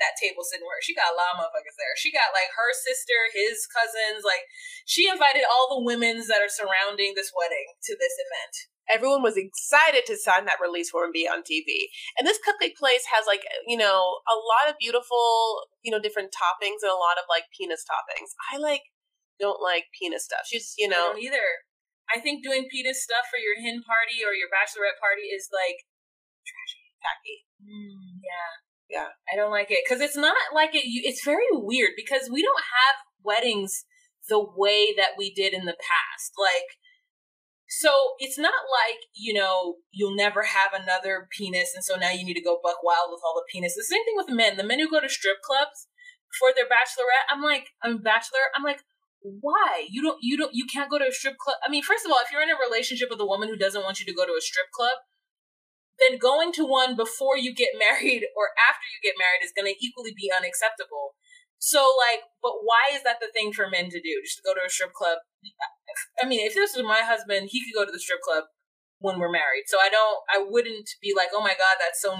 that 0.00 0.18
table 0.18 0.42
sitting 0.42 0.66
where 0.66 0.82
she 0.82 0.98
got 0.98 1.14
a 1.14 1.18
lot 1.18 1.36
of 1.36 1.38
motherfuckers 1.46 1.78
there. 1.78 1.94
She 1.94 2.10
got 2.10 2.34
like 2.34 2.50
her 2.58 2.72
sister, 2.74 3.30
his 3.30 3.70
cousins, 3.70 4.26
like 4.26 4.42
she 4.88 5.06
invited 5.06 5.46
all 5.46 5.70
the 5.70 5.86
women's 5.86 6.26
that 6.26 6.42
are 6.42 6.50
surrounding 6.50 7.14
this 7.14 7.30
wedding 7.30 7.78
to 7.86 7.94
this 7.94 8.16
event. 8.18 8.54
Everyone 8.90 9.22
was 9.22 9.38
excited 9.38 10.02
to 10.10 10.18
sign 10.18 10.44
that 10.50 10.58
release 10.58 10.90
form 10.90 11.14
and 11.14 11.16
be 11.16 11.30
on 11.30 11.46
TV. 11.46 11.86
And 12.18 12.26
this 12.26 12.42
cupcake 12.42 12.74
place 12.74 13.06
has 13.14 13.30
like, 13.30 13.46
you 13.62 13.78
know, 13.78 14.18
a 14.26 14.34
lot 14.34 14.66
of 14.66 14.74
beautiful, 14.82 15.70
you 15.86 15.94
know, 15.94 16.02
different 16.02 16.34
toppings 16.34 16.82
and 16.82 16.90
a 16.90 16.98
lot 16.98 17.16
of 17.16 17.30
like 17.30 17.46
penis 17.54 17.86
toppings. 17.86 18.34
I 18.50 18.58
like 18.58 18.82
don't 19.38 19.62
like 19.62 19.86
penis 19.94 20.26
stuff. 20.26 20.50
She's, 20.50 20.74
you 20.76 20.90
I 20.90 20.98
know, 20.98 21.14
don't 21.14 21.22
either. 21.22 21.46
I 22.10 22.18
think 22.18 22.42
doing 22.42 22.66
penis 22.68 23.06
stuff 23.06 23.30
for 23.30 23.38
your 23.38 23.56
hen 23.62 23.86
party 23.86 24.26
or 24.26 24.34
your 24.34 24.50
bachelorette 24.50 24.98
party 24.98 25.30
is 25.30 25.48
like 25.54 25.86
Trashy, 26.42 26.82
tacky. 26.98 27.46
Mm. 27.62 28.18
yeah. 28.22 28.50
Yeah. 28.90 29.08
I 29.32 29.36
don't 29.36 29.50
like 29.50 29.70
it 29.70 29.80
because 29.84 30.02
it's 30.02 30.16
not 30.16 30.36
like 30.54 30.74
it. 30.74 30.84
It's 30.84 31.24
very 31.24 31.48
weird 31.52 31.92
because 31.96 32.28
we 32.30 32.42
don't 32.42 32.60
have 32.60 32.96
weddings 33.24 33.84
the 34.28 34.44
way 34.56 34.94
that 34.96 35.16
we 35.16 35.32
did 35.32 35.54
in 35.54 35.64
the 35.64 35.78
past. 35.78 36.32
Like, 36.38 36.76
so 37.68 38.14
it's 38.18 38.38
not 38.38 38.68
like 38.68 39.00
you 39.14 39.32
know 39.32 39.76
you'll 39.90 40.14
never 40.14 40.42
have 40.42 40.74
another 40.74 41.28
penis, 41.30 41.72
and 41.74 41.82
so 41.82 41.96
now 41.96 42.10
you 42.10 42.24
need 42.24 42.34
to 42.34 42.44
go 42.44 42.60
buck 42.62 42.82
wild 42.82 43.08
with 43.10 43.22
all 43.24 43.34
the 43.34 43.48
penis. 43.50 43.74
The 43.74 43.84
same 43.84 44.04
thing 44.04 44.16
with 44.16 44.28
men. 44.28 44.56
The 44.56 44.66
men 44.66 44.78
who 44.78 44.90
go 44.90 45.00
to 45.00 45.08
strip 45.08 45.40
clubs 45.42 45.88
for 46.38 46.48
their 46.54 46.66
bachelorette, 46.66 47.28
I'm 47.30 47.42
like, 47.42 47.68
I'm 47.82 48.02
bachelor. 48.02 48.52
I'm 48.54 48.62
like. 48.62 48.80
Why 49.24 49.86
you 49.88 50.02
don't 50.02 50.18
you 50.20 50.36
don't 50.36 50.50
you 50.52 50.66
can't 50.66 50.90
go 50.90 50.98
to 50.98 51.06
a 51.06 51.12
strip 51.12 51.38
club? 51.38 51.54
I 51.64 51.70
mean, 51.70 51.84
first 51.84 52.04
of 52.04 52.10
all, 52.10 52.18
if 52.26 52.32
you're 52.32 52.42
in 52.42 52.50
a 52.50 52.58
relationship 52.58 53.06
with 53.08 53.20
a 53.20 53.24
woman 53.24 53.46
who 53.46 53.54
doesn't 53.54 53.84
want 53.84 54.00
you 54.00 54.06
to 54.06 54.12
go 54.12 54.26
to 54.26 54.32
a 54.32 54.40
strip 54.42 54.66
club, 54.74 54.98
then 55.98 56.18
going 56.18 56.52
to 56.54 56.64
one 56.64 56.96
before 56.96 57.36
you 57.36 57.54
get 57.54 57.76
married 57.78 58.24
or 58.36 58.54
after 58.56 58.86
you 58.88 59.00
get 59.02 59.18
married 59.18 59.44
is 59.44 59.54
going 59.56 59.68
to 59.68 59.78
equally 59.78 60.12
be 60.16 60.30
unacceptable. 60.30 61.16
So, 61.62 61.94
like, 61.94 62.26
but 62.42 62.66
why 62.66 62.90
is 62.90 63.06
that 63.06 63.22
the 63.22 63.30
thing 63.30 63.52
for 63.52 63.70
men 63.70 63.86
to 63.90 64.02
do? 64.02 64.18
Just 64.24 64.42
to 64.42 64.46
go 64.46 64.50
to 64.50 64.66
a 64.66 64.70
strip 64.70 64.92
club? 64.92 65.22
I 66.18 66.26
mean, 66.26 66.42
if 66.42 66.54
this 66.54 66.74
was 66.74 66.82
my 66.82 67.06
husband, 67.06 67.54
he 67.54 67.62
could 67.62 67.78
go 67.78 67.86
to 67.86 67.92
the 67.94 68.02
strip 68.02 68.18
club 68.18 68.50
when 68.98 69.22
we're 69.22 69.30
married. 69.30 69.70
So 69.70 69.78
I 69.78 69.86
don't, 69.86 70.18
I 70.26 70.42
wouldn't 70.42 70.90
be 70.98 71.14
like, 71.14 71.30
oh 71.30 71.42
my 71.42 71.54
god, 71.54 71.78
that's 71.78 72.02
so 72.02 72.18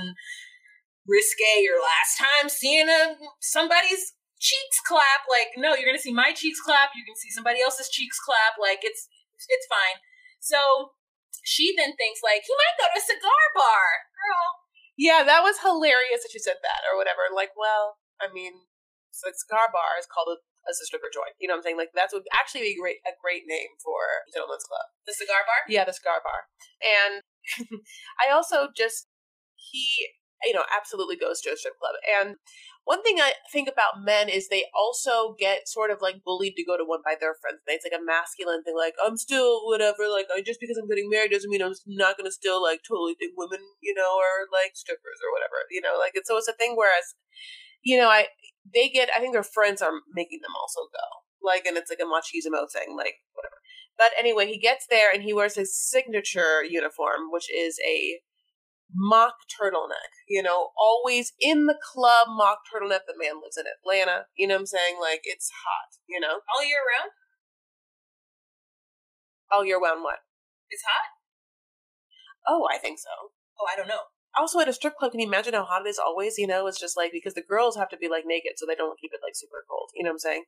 risque. 1.07 1.63
Your 1.63 1.83
last 1.83 2.23
time 2.23 2.47
seeing 2.47 2.87
a 2.87 3.19
somebody's 3.41 4.15
cheeks 4.39 4.79
clap. 4.87 5.27
Like, 5.27 5.55
no, 5.57 5.75
you're 5.75 5.87
gonna 5.87 6.03
see 6.03 6.15
my 6.15 6.33
cheeks 6.35 6.61
clap. 6.61 6.91
You 6.95 7.07
can 7.07 7.17
see 7.17 7.31
somebody 7.31 7.63
else's 7.63 7.89
cheeks 7.89 8.19
clap. 8.19 8.59
Like, 8.61 8.81
it's 8.83 9.09
it's 9.49 9.67
fine. 9.67 9.99
So 10.39 10.59
she 11.41 11.73
then 11.73 11.97
thinks 11.97 12.21
like 12.21 12.45
he 12.45 12.53
might 12.53 12.77
go 12.77 12.87
to 12.93 13.01
a 13.01 13.03
cigar 13.03 13.45
bar, 13.57 13.89
girl. 14.13 14.49
Yeah, 15.01 15.25
that 15.25 15.41
was 15.41 15.65
hilarious 15.65 16.21
that 16.21 16.37
you 16.37 16.43
said 16.43 16.61
that 16.61 16.85
or 16.85 17.01
whatever. 17.01 17.33
Like, 17.33 17.57
well, 17.57 17.97
I 18.21 18.29
mean, 18.29 18.69
so 19.09 19.29
a 19.29 19.35
cigar 19.35 19.73
bar 19.73 19.97
is 19.97 20.09
called 20.09 20.37
a, 20.37 20.39
a 20.39 20.73
stripper 20.77 21.09
joint. 21.09 21.35
You 21.41 21.49
know 21.49 21.57
what 21.57 21.65
I'm 21.65 21.73
saying? 21.73 21.81
Like, 21.81 21.97
that's 21.97 22.13
would 22.13 22.29
actually 22.33 22.69
be 22.69 22.77
a 22.77 22.81
great 22.81 23.01
a 23.09 23.17
great 23.19 23.49
name 23.49 23.73
for 23.81 24.25
a 24.25 24.31
gentleman's 24.31 24.69
club. 24.69 24.87
The 25.09 25.17
cigar 25.17 25.43
bar. 25.49 25.65
Yeah, 25.67 25.89
the 25.89 25.97
cigar 25.97 26.21
bar. 26.21 26.53
And 26.85 27.25
I 28.23 28.33
also 28.33 28.69
just 28.77 29.09
he, 29.57 30.13
you 30.45 30.55
know, 30.55 30.69
absolutely 30.69 31.17
goes 31.17 31.41
to 31.43 31.53
a 31.53 31.57
strip 31.57 31.79
club. 31.81 31.97
And 32.05 32.37
one 32.85 33.03
thing 33.03 33.19
I 33.21 33.35
think 33.53 33.69
about 33.71 34.03
men 34.03 34.29
is 34.29 34.49
they 34.49 34.67
also 34.75 35.35
get 35.39 35.69
sort 35.69 35.91
of 35.91 36.03
like 36.03 36.25
bullied 36.25 36.57
to 36.57 36.65
go 36.65 36.77
to 36.77 36.85
one 36.85 36.99
by 37.05 37.15
their 37.15 37.39
friends. 37.39 37.63
It's 37.67 37.87
like 37.87 37.95
a 37.95 38.03
masculine 38.03 38.65
thing, 38.65 38.75
like 38.77 38.95
I'm 38.99 39.17
still 39.17 39.67
whatever. 39.67 40.11
Like 40.11 40.27
I 40.35 40.43
just 40.43 40.59
because 40.59 40.77
I'm 40.77 40.89
getting 40.89 41.09
married 41.09 41.31
doesn't 41.31 41.51
mean 41.51 41.63
I'm 41.63 41.75
not 41.87 42.19
gonna 42.19 42.35
still 42.35 42.61
like 42.61 42.83
totally 42.83 43.15
think 43.15 43.35
women, 43.37 43.63
you 43.81 43.95
know, 43.95 44.19
or 44.19 44.51
like 44.51 44.75
strippers 44.75 45.23
or 45.23 45.31
whatever, 45.31 45.63
you 45.71 45.81
know. 45.81 45.95
Like 45.99 46.13
it's 46.15 46.27
so 46.27 46.37
it's 46.37 46.49
a 46.49 46.59
thing. 46.59 46.75
Whereas, 46.75 47.15
you 47.83 47.99
know, 47.99 48.09
I 48.09 48.27
they 48.67 48.89
get 48.89 49.11
I 49.15 49.21
think 49.21 49.33
their 49.33 49.47
friends 49.47 49.81
are 49.81 50.03
making 50.11 50.41
them 50.43 50.55
also 50.59 50.91
go. 50.91 51.07
Like 51.39 51.67
and 51.67 51.77
it's 51.77 51.91
like 51.91 52.03
a 52.03 52.11
machismo 52.11 52.67
thing, 52.67 52.99
like 52.99 53.23
whatever. 53.33 53.63
But 53.97 54.11
anyway, 54.19 54.47
he 54.51 54.59
gets 54.59 54.87
there 54.91 55.13
and 55.13 55.23
he 55.23 55.33
wears 55.33 55.55
his 55.55 55.79
signature 55.79 56.65
uniform, 56.65 57.31
which 57.31 57.47
is 57.53 57.79
a 57.87 58.19
mock 58.95 59.35
turtleneck. 59.51 60.13
You 60.29 60.43
know, 60.43 60.71
always 60.77 61.33
in 61.41 61.67
the 61.67 61.79
club 61.93 62.29
mock 62.29 62.59
turtleneck. 62.69 63.07
The 63.07 63.15
man 63.19 63.41
lives 63.43 63.57
in 63.59 63.65
Atlanta. 63.67 64.27
You 64.37 64.47
know 64.49 64.55
what 64.55 64.61
I'm 64.61 64.67
saying? 64.67 64.97
Like 65.01 65.23
it's 65.25 65.51
hot. 65.51 65.99
You 66.09 66.21
know, 66.21 66.41
All 66.55 66.65
year 66.65 66.81
round. 66.99 67.11
all 69.51 69.65
year 69.65 69.81
round. 69.81 70.03
What? 70.03 70.19
It's 70.71 70.83
hot. 70.83 71.13
Oh, 72.49 72.67
I 72.73 72.79
think 72.79 72.99
so. 72.99 73.11
Oh, 73.61 73.67
I 73.73 73.77
don't 73.77 73.89
know. 73.89 74.11
Also, 74.39 74.59
at 74.61 74.69
a 74.69 74.73
strip 74.73 74.97
club, 74.97 75.13
can 75.13 75.21
you 75.21 75.27
imagine 75.29 75.53
how 75.53 75.65
hot 75.65 75.85
it 75.87 75.91
is 75.91 76.01
always? 76.01 76.39
You 76.39 76.47
know, 76.47 76.67
it's 76.67 76.81
just 76.81 76.97
like 76.97 77.13
because 77.13 77.35
the 77.35 77.45
girls 77.45 77.77
have 77.77 77.91
to 77.91 77.99
be 77.99 78.09
like 78.09 78.25
naked, 78.27 78.53
so 78.57 78.65
they 78.67 78.75
don't 78.75 78.99
keep 78.99 79.13
it 79.13 79.21
like 79.23 79.37
super 79.37 79.63
cold. 79.69 79.91
You 79.95 80.05
know 80.05 80.11
what 80.11 80.25
I'm 80.25 80.27
saying? 80.27 80.45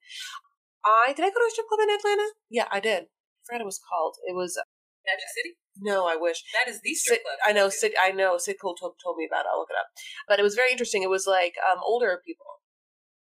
I 0.84 1.12
did 1.12 1.24
I 1.24 1.28
go 1.28 1.40
to 1.40 1.48
a 1.48 1.52
strip 1.52 1.68
club 1.68 1.80
in 1.84 1.92
Atlanta? 1.94 2.28
Yeah, 2.50 2.68
I 2.72 2.80
did. 2.80 3.04
I 3.04 3.40
forgot 3.44 3.60
what 3.60 3.68
it 3.68 3.72
was 3.76 3.80
called. 3.84 4.16
It 4.24 4.34
was 4.34 4.56
uh, 4.56 4.64
Magic 5.04 5.28
City. 5.36 5.56
No, 5.80 6.06
I 6.06 6.16
wish. 6.16 6.42
That 6.52 6.70
is 6.70 6.80
the 6.82 6.94
strip 6.94 7.22
club. 7.22 7.38
I 7.44 7.52
know 7.52 7.68
Sid. 7.68 7.92
I 8.00 8.12
know 8.12 8.38
Sid 8.38 8.56
Cole 8.60 8.74
told, 8.74 8.94
told 9.02 9.16
me 9.16 9.26
about. 9.30 9.46
it. 9.46 9.48
I'll 9.52 9.58
look 9.58 9.70
it 9.70 9.78
up. 9.78 9.88
But 10.28 10.38
it 10.38 10.42
was 10.42 10.54
very 10.54 10.70
interesting. 10.70 11.02
It 11.02 11.10
was 11.10 11.26
like 11.26 11.54
um, 11.70 11.78
older 11.84 12.20
people. 12.24 12.46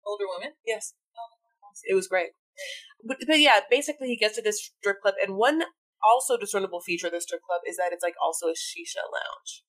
Older 0.06 0.26
women. 0.38 0.54
Yes, 0.66 0.94
it 1.84 1.96
was 1.96 2.08
great. 2.08 2.32
But, 3.06 3.18
but 3.26 3.40
yeah, 3.40 3.62
basically 3.70 4.08
he 4.08 4.18
gets 4.18 4.36
to 4.36 4.42
this 4.42 4.72
strip 4.80 5.02
club, 5.02 5.16
and 5.22 5.36
one 5.36 5.64
also 6.04 6.38
discernible 6.38 6.82
feature 6.82 7.08
of 7.08 7.14
the 7.14 7.22
strip 7.22 7.42
club 7.42 7.62
is 7.68 7.78
that 7.78 7.92
it's 7.92 8.04
like 8.04 8.16
also 8.22 8.48
a 8.48 8.58
shisha 8.58 9.04
lounge. 9.08 9.64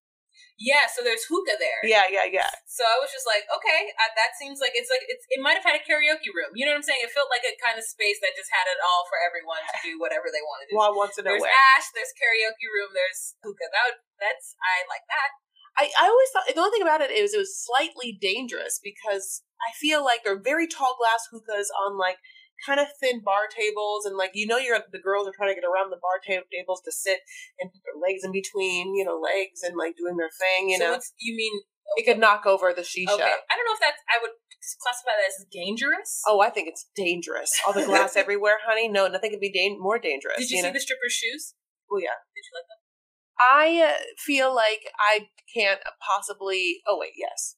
Yeah. 0.59 0.87
So 0.91 1.03
there's 1.03 1.27
hookah 1.27 1.59
there. 1.59 1.83
Yeah, 1.83 2.07
yeah, 2.07 2.27
yeah. 2.31 2.51
So 2.71 2.87
I 2.87 2.97
was 3.03 3.11
just 3.11 3.27
like, 3.27 3.43
okay, 3.51 3.91
uh, 3.99 4.13
that 4.15 4.39
seems 4.39 4.63
like 4.63 4.75
it's 4.79 4.89
like 4.89 5.03
it's. 5.11 5.27
It 5.31 5.43
might 5.43 5.59
have 5.59 5.67
had 5.67 5.79
a 5.79 5.83
karaoke 5.83 6.31
room. 6.31 6.55
You 6.55 6.65
know 6.67 6.75
what 6.75 6.83
I'm 6.83 6.87
saying? 6.87 7.03
It 7.03 7.11
felt 7.11 7.31
like 7.31 7.43
a 7.43 7.55
kind 7.59 7.75
of 7.75 7.85
space 7.85 8.23
that 8.23 8.39
just 8.39 8.51
had 8.55 8.71
it 8.71 8.79
all 8.83 9.07
for 9.11 9.19
everyone 9.23 9.63
to 9.67 9.75
do 9.83 9.99
whatever 9.99 10.31
they 10.31 10.43
wanted 10.43 10.71
to. 10.71 10.73
do. 10.73 10.79
Well, 10.79 10.91
I 10.91 10.95
want 10.95 11.11
to 11.19 11.23
know 11.27 11.35
There's 11.35 11.45
where. 11.45 11.65
Ash. 11.75 11.87
There's 11.91 12.15
karaoke 12.15 12.67
room. 12.71 12.95
There's 12.95 13.35
hookah. 13.43 13.71
That 13.75 13.83
would, 13.91 13.99
that's 14.23 14.55
I 14.63 14.87
like 14.87 15.07
that. 15.11 15.31
I, 15.75 15.91
I 15.99 16.07
always 16.07 16.31
thought 16.31 16.47
the 16.47 16.61
only 16.61 16.71
thing 16.71 16.87
about 16.87 17.03
it 17.03 17.11
is 17.11 17.35
it 17.35 17.39
was 17.39 17.59
slightly 17.59 18.15
dangerous 18.15 18.79
because 18.79 19.43
I 19.59 19.75
feel 19.75 20.05
like 20.05 20.23
they're 20.23 20.41
very 20.41 20.69
tall 20.71 20.95
glass 20.99 21.27
hookahs 21.31 21.71
on 21.75 21.99
like 21.99 22.19
kind 22.67 22.81
of 22.81 22.87
thin 23.01 23.21
bar 23.25 23.51
tables 23.51 24.05
and 24.05 24.17
like 24.17 24.31
you 24.35 24.47
know 24.47 24.59
you're 24.59 24.79
the 24.93 25.03
girls 25.03 25.27
are 25.27 25.35
trying 25.37 25.51
to 25.51 25.55
get 25.55 25.67
around 25.67 25.91
the 25.91 26.01
bar 26.01 26.21
ta- 26.23 26.47
tables 26.53 26.81
to 26.85 26.93
sit 26.93 27.21
and 27.59 27.71
put 27.71 27.83
their 27.85 27.99
legs 28.01 28.25
in 28.25 28.33
between 28.33 28.95
you 28.95 29.05
know 29.05 29.19
legs 29.19 29.63
and 29.63 29.77
like 29.77 29.97
doing 29.97 30.17
their 30.17 30.31
thing 30.31 30.71
you 30.71 30.79
so 30.79 30.93
know 30.93 31.01
you 31.19 31.37
mean 31.37 31.53
it 31.97 32.05
could 32.05 32.19
knock 32.19 32.47
over 32.47 32.73
the 32.73 32.83
shisha. 32.83 33.13
okay? 33.13 33.23
I 33.23 33.55
don't 33.57 33.67
know 33.67 33.75
if 33.75 33.81
that's. 33.81 34.03
I 34.09 34.19
would 34.23 34.33
classify 34.81 35.13
that 35.13 35.29
as 35.29 35.47
dangerous. 35.53 36.23
Oh, 36.27 36.41
I 36.41 36.51
think 36.51 36.69
it's 36.69 36.89
dangerous. 36.97 37.53
All 37.67 37.73
the 37.73 37.85
glass 37.85 38.17
everywhere, 38.25 38.57
honey. 38.67 38.89
No, 38.89 39.07
nothing 39.07 39.31
could 39.31 39.41
be 39.41 39.53
dan- 39.53 39.81
more 39.81 39.99
dangerous. 39.99 40.39
Did 40.39 40.51
you, 40.51 40.63
know? 40.63 40.69
see 40.69 40.73
the 40.73 40.81
stripper's 40.81 41.13
shoes? 41.13 41.55
Oh 41.91 41.99
yeah. 41.99 42.17
Did 42.35 42.45
you 42.49 42.55
like 42.57 42.69
them? 42.69 42.81
I 43.39 43.95
uh, 43.95 44.03
feel 44.19 44.55
like 44.55 44.91
I 44.99 45.29
can't 45.55 45.81
possibly. 46.01 46.81
Oh 46.89 46.99
wait, 46.99 47.13
yes, 47.17 47.57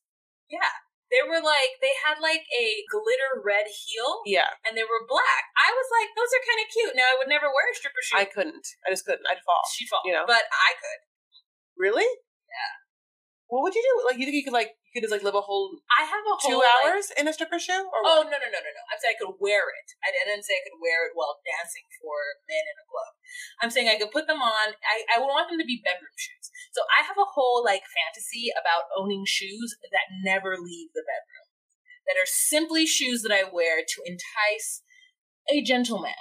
They 1.10 1.22
were 1.22 1.38
like 1.38 1.78
they 1.78 1.94
had 2.02 2.18
like 2.18 2.42
a 2.50 2.66
glitter 2.90 3.42
red 3.46 3.70
heel. 3.70 4.26
yeah. 4.26 4.50
and 4.66 4.74
they 4.74 4.82
were 4.82 5.06
black. 5.06 5.42
I 5.54 5.70
was 5.70 5.88
like, 5.94 6.10
those 6.18 6.32
are 6.34 6.42
kind 6.42 6.60
of 6.62 6.66
cute. 6.72 6.94
Now 6.98 7.06
I 7.06 7.16
would 7.18 7.30
never 7.30 7.46
wear 7.46 7.66
a 7.70 7.74
stripper 7.78 8.02
shoe. 8.02 8.18
I 8.18 8.26
couldn't. 8.26 8.66
I 8.82 8.90
just 8.90 9.06
couldn't. 9.06 9.26
I'd 9.30 9.42
fall. 9.46 9.62
she 9.70 9.86
fall, 9.86 10.02
you 10.02 10.12
know. 10.14 10.26
but 10.26 10.42
I 10.50 10.70
could. 10.78 11.00
Really? 11.78 12.06
Yeah. 12.06 12.72
What 13.46 13.62
would 13.62 13.74
you 13.78 13.82
do? 13.82 13.94
Like, 14.10 14.18
you 14.18 14.26
think 14.26 14.34
you 14.34 14.46
could 14.46 14.56
like 14.56 14.74
you 14.90 14.98
could 14.98 15.06
just 15.06 15.14
like 15.14 15.22
live 15.22 15.38
a 15.38 15.44
whole 15.44 15.78
I 15.92 16.02
have 16.02 16.24
a 16.24 16.34
two 16.42 16.58
whole, 16.58 16.66
like- 16.66 16.90
hours 16.90 17.14
in 17.14 17.30
a 17.30 17.32
stripper 17.32 17.62
shoe? 17.62 17.86
Or 17.86 18.00
oh 18.02 18.26
what? 18.26 18.32
no 18.32 18.36
no 18.42 18.48
no 18.50 18.58
no 18.58 18.70
no! 18.74 18.82
I'm 18.90 18.98
saying 18.98 19.14
I 19.14 19.20
could 19.22 19.38
wear 19.38 19.70
it. 19.70 19.88
I 20.02 20.10
didn't 20.10 20.42
say 20.42 20.58
I 20.58 20.64
could 20.66 20.82
wear 20.82 21.06
it 21.06 21.14
while 21.14 21.38
dancing 21.46 21.86
for 22.02 22.42
men 22.50 22.64
in 22.66 22.76
a 22.82 22.86
club. 22.90 23.12
I'm 23.62 23.70
saying 23.70 23.86
I 23.86 24.00
could 24.02 24.10
put 24.10 24.26
them 24.26 24.42
on. 24.42 24.74
I 24.82 25.06
I 25.14 25.22
would 25.22 25.30
want 25.30 25.46
them 25.46 25.62
to 25.62 25.68
be 25.68 25.78
bedroom 25.78 26.16
shoes. 26.18 26.50
So 26.74 26.82
I 26.90 27.06
have 27.06 27.18
a 27.18 27.32
whole 27.38 27.62
like 27.62 27.86
fantasy 27.86 28.50
about 28.50 28.90
owning 28.98 29.22
shoes 29.30 29.78
that 29.94 30.10
never 30.26 30.58
leave 30.58 30.90
the 30.90 31.06
bedroom. 31.06 31.46
That 32.10 32.18
are 32.18 32.26
simply 32.28 32.86
shoes 32.86 33.22
that 33.22 33.34
I 33.34 33.46
wear 33.46 33.82
to 33.82 33.98
entice 34.06 34.82
a 35.50 35.62
gentleman. 35.62 36.18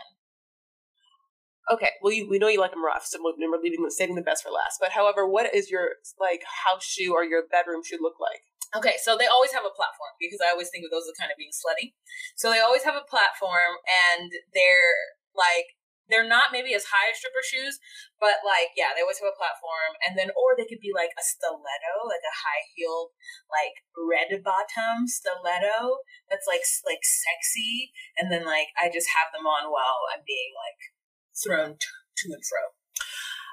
Okay. 1.72 1.98
Well, 2.02 2.14
you, 2.14 2.30
we 2.30 2.38
know 2.38 2.48
you 2.48 2.62
like 2.62 2.72
them 2.72 2.86
rough, 2.86 3.06
so 3.06 3.18
we're 3.22 3.34
leaving 3.62 3.82
saving 3.90 4.16
the 4.16 4.22
best 4.22 4.44
for 4.44 4.54
last. 4.54 4.78
But 4.80 4.92
however, 4.92 5.26
what 5.26 5.54
is 5.54 5.72
your 5.72 5.98
like 6.20 6.44
house 6.46 6.86
shoe 6.86 7.14
or 7.14 7.26
your 7.26 7.44
bedroom 7.50 7.82
shoe 7.84 7.98
look 8.00 8.22
like? 8.22 8.46
Okay, 8.76 9.00
so 9.00 9.16
they 9.16 9.26
always 9.26 9.56
have 9.56 9.64
a 9.64 9.72
platform 9.72 10.14
because 10.20 10.44
I 10.44 10.52
always 10.52 10.70
think 10.70 10.84
of 10.84 10.92
those 10.92 11.08
as 11.08 11.16
kind 11.16 11.32
of 11.32 11.40
being 11.40 11.56
slutty. 11.56 11.96
So 12.36 12.52
they 12.52 12.60
always 12.60 12.84
have 12.84 12.98
a 12.98 13.08
platform, 13.08 13.82
and 13.88 14.30
they're 14.54 15.00
like 15.34 15.74
they're 16.06 16.28
not 16.28 16.54
maybe 16.54 16.78
as 16.78 16.94
high 16.94 17.10
as 17.10 17.18
stripper 17.18 17.42
shoes, 17.42 17.82
but 18.22 18.46
like 18.46 18.78
yeah, 18.78 18.94
they 18.94 19.02
always 19.02 19.18
have 19.18 19.32
a 19.32 19.40
platform, 19.40 19.98
and 20.06 20.14
then 20.14 20.30
or 20.38 20.54
they 20.54 20.70
could 20.70 20.84
be 20.84 20.94
like 20.94 21.18
a 21.18 21.24
stiletto, 21.26 22.06
like 22.06 22.22
a 22.22 22.40
high 22.46 22.62
heeled 22.78 23.16
like 23.50 23.74
red 23.98 24.30
bottom 24.46 25.10
stiletto 25.10 26.06
that's 26.30 26.46
like 26.46 26.62
like 26.86 27.02
sexy, 27.02 27.90
and 28.22 28.30
then 28.30 28.46
like 28.46 28.70
I 28.78 28.94
just 28.94 29.10
have 29.18 29.34
them 29.34 29.50
on 29.50 29.74
while 29.74 30.06
I'm 30.14 30.22
being 30.28 30.54
like 30.54 30.95
thrown 31.44 31.74
t- 31.74 31.88
to 32.18 32.34
and 32.34 32.44
fro. 32.46 32.60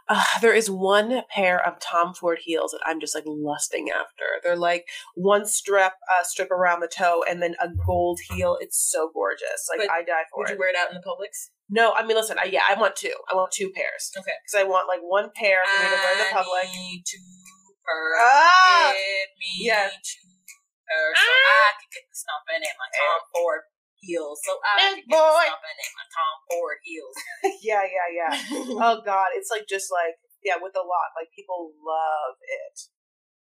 Uh, 0.09 0.25
there 0.43 0.53
is 0.53 0.69
one 0.69 1.23
pair 1.31 1.65
of 1.65 1.79
Tom 1.79 2.13
Ford 2.13 2.39
heels 2.43 2.73
that 2.73 2.83
I'm 2.85 2.99
just 3.01 3.15
like 3.15 3.25
lusting 3.25 3.89
after. 3.89 4.43
They're 4.43 4.57
like 4.59 4.85
one 5.15 5.47
strap, 5.47 5.95
uh, 6.11 6.25
strip 6.25 6.51
around 6.51 6.81
the 6.81 6.91
toe, 6.91 7.23
and 7.29 7.41
then 7.41 7.55
a 7.63 7.69
gold 7.87 8.19
heel. 8.29 8.59
It's 8.61 8.77
so 8.77 9.11
gorgeous. 9.15 9.69
Like 9.71 9.87
But 9.87 9.95
I 9.95 10.03
die 10.03 10.27
for 10.31 10.43
Would 10.43 10.51
it. 10.51 10.55
you 10.55 10.59
wear 10.59 10.71
it 10.71 10.77
out 10.77 10.91
in 10.91 10.97
the 10.99 11.07
Publix? 11.07 11.51
no, 11.71 11.93
I 11.95 12.05
mean, 12.05 12.17
listen. 12.17 12.37
I, 12.37 12.51
yeah, 12.51 12.63
I 12.69 12.75
want 12.75 12.97
two. 12.97 13.15
I 13.31 13.35
want 13.35 13.53
two 13.53 13.71
pairs 13.75 14.11
Okay. 14.19 14.35
because 14.45 14.59
I 14.59 14.65
want 14.69 14.89
like 14.89 15.01
one 15.01 15.31
pair 15.35 15.63
for 15.65 15.83
me 15.83 15.89
to 15.89 15.95
wear 15.97 16.13
in 16.13 16.19
the 16.19 16.35
public. 16.35 16.65
I 16.67 16.73
need 16.77 17.03
to 17.07 17.19
purr. 17.87 18.13
Ah, 18.21 18.93
me 19.39 19.65
Yeah. 19.71 19.87
to 19.89 20.19
her 20.91 21.09
so 21.15 21.31
Ah. 21.31 21.73
I 21.73 21.73
can 21.79 21.89
get 21.95 22.05
the 22.11 22.17
stomping 22.19 22.61
in 22.67 22.75
my 22.77 22.89
Tom 22.93 23.21
Ford 23.33 23.63
heels. 24.03 24.43
So 24.43 24.59
I 24.61 24.99
boy. 25.07 25.47
stop 25.47 25.63
my 25.63 25.73
my 25.73 26.07
Tom 26.11 26.35
Ford 26.51 26.79
heels. 26.83 27.17
yeah, 27.63 27.87
yeah, 27.87 28.09
yeah. 28.11 28.33
oh 28.83 28.99
God, 29.07 29.31
it's 29.39 29.49
like 29.49 29.65
just 29.71 29.89
like 29.89 30.19
yeah, 30.43 30.59
with 30.59 30.75
a 30.75 30.83
lot. 30.83 31.15
Like 31.15 31.31
people 31.33 31.73
love 31.81 32.37
it. 32.43 32.77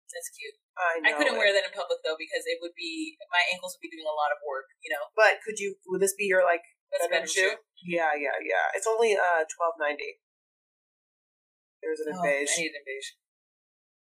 That's 0.08 0.30
cute. 0.36 0.56
I 0.76 1.00
know. 1.00 1.08
I 1.08 1.12
couldn't 1.16 1.36
it. 1.36 1.40
wear 1.40 1.50
that 1.52 1.66
in 1.66 1.72
public 1.72 2.00
though 2.04 2.16
because 2.16 2.44
it 2.44 2.60
would 2.60 2.76
be 2.76 3.16
my 3.32 3.42
ankles 3.52 3.76
would 3.76 3.84
be 3.84 3.92
doing 3.92 4.06
a 4.06 4.16
lot 4.16 4.30
of 4.30 4.40
work. 4.44 4.70
You 4.80 4.94
know, 4.94 5.04
But 5.18 5.42
could 5.42 5.58
you? 5.58 5.76
Would 5.90 6.00
this 6.00 6.14
be 6.14 6.30
your 6.30 6.46
like 6.46 6.64
that's 6.94 7.10
bedroom 7.10 7.28
shoe? 7.28 7.52
Yeah, 7.82 8.14
yeah, 8.14 8.38
yeah. 8.40 8.72
It's 8.76 8.86
only 8.86 9.18
uh 9.18 9.42
twelve 9.50 9.76
ninety. 9.80 10.22
There's 11.82 11.98
an 12.04 12.14
in 12.14 12.16
Oh, 12.16 12.22
I 12.22 12.46
need 12.46 12.70
in 12.76 12.84
beige. 12.86 13.18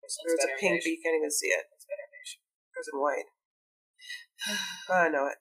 This 0.02 0.18
one's 0.18 0.40
There's 0.40 0.48
a 0.50 0.52
pink, 0.58 0.82
beige. 0.82 0.84
but 0.88 0.92
you 0.98 1.02
can't 1.06 1.18
even 1.22 1.30
see 1.30 1.52
it. 1.54 1.70
It's 1.70 1.86
better 1.86 2.02
in 2.02 2.12
beige. 2.16 2.34
There's 2.74 2.90
in 2.90 2.98
white. 2.98 3.30
I 4.90 5.08
know 5.14 5.30
it. 5.30 5.38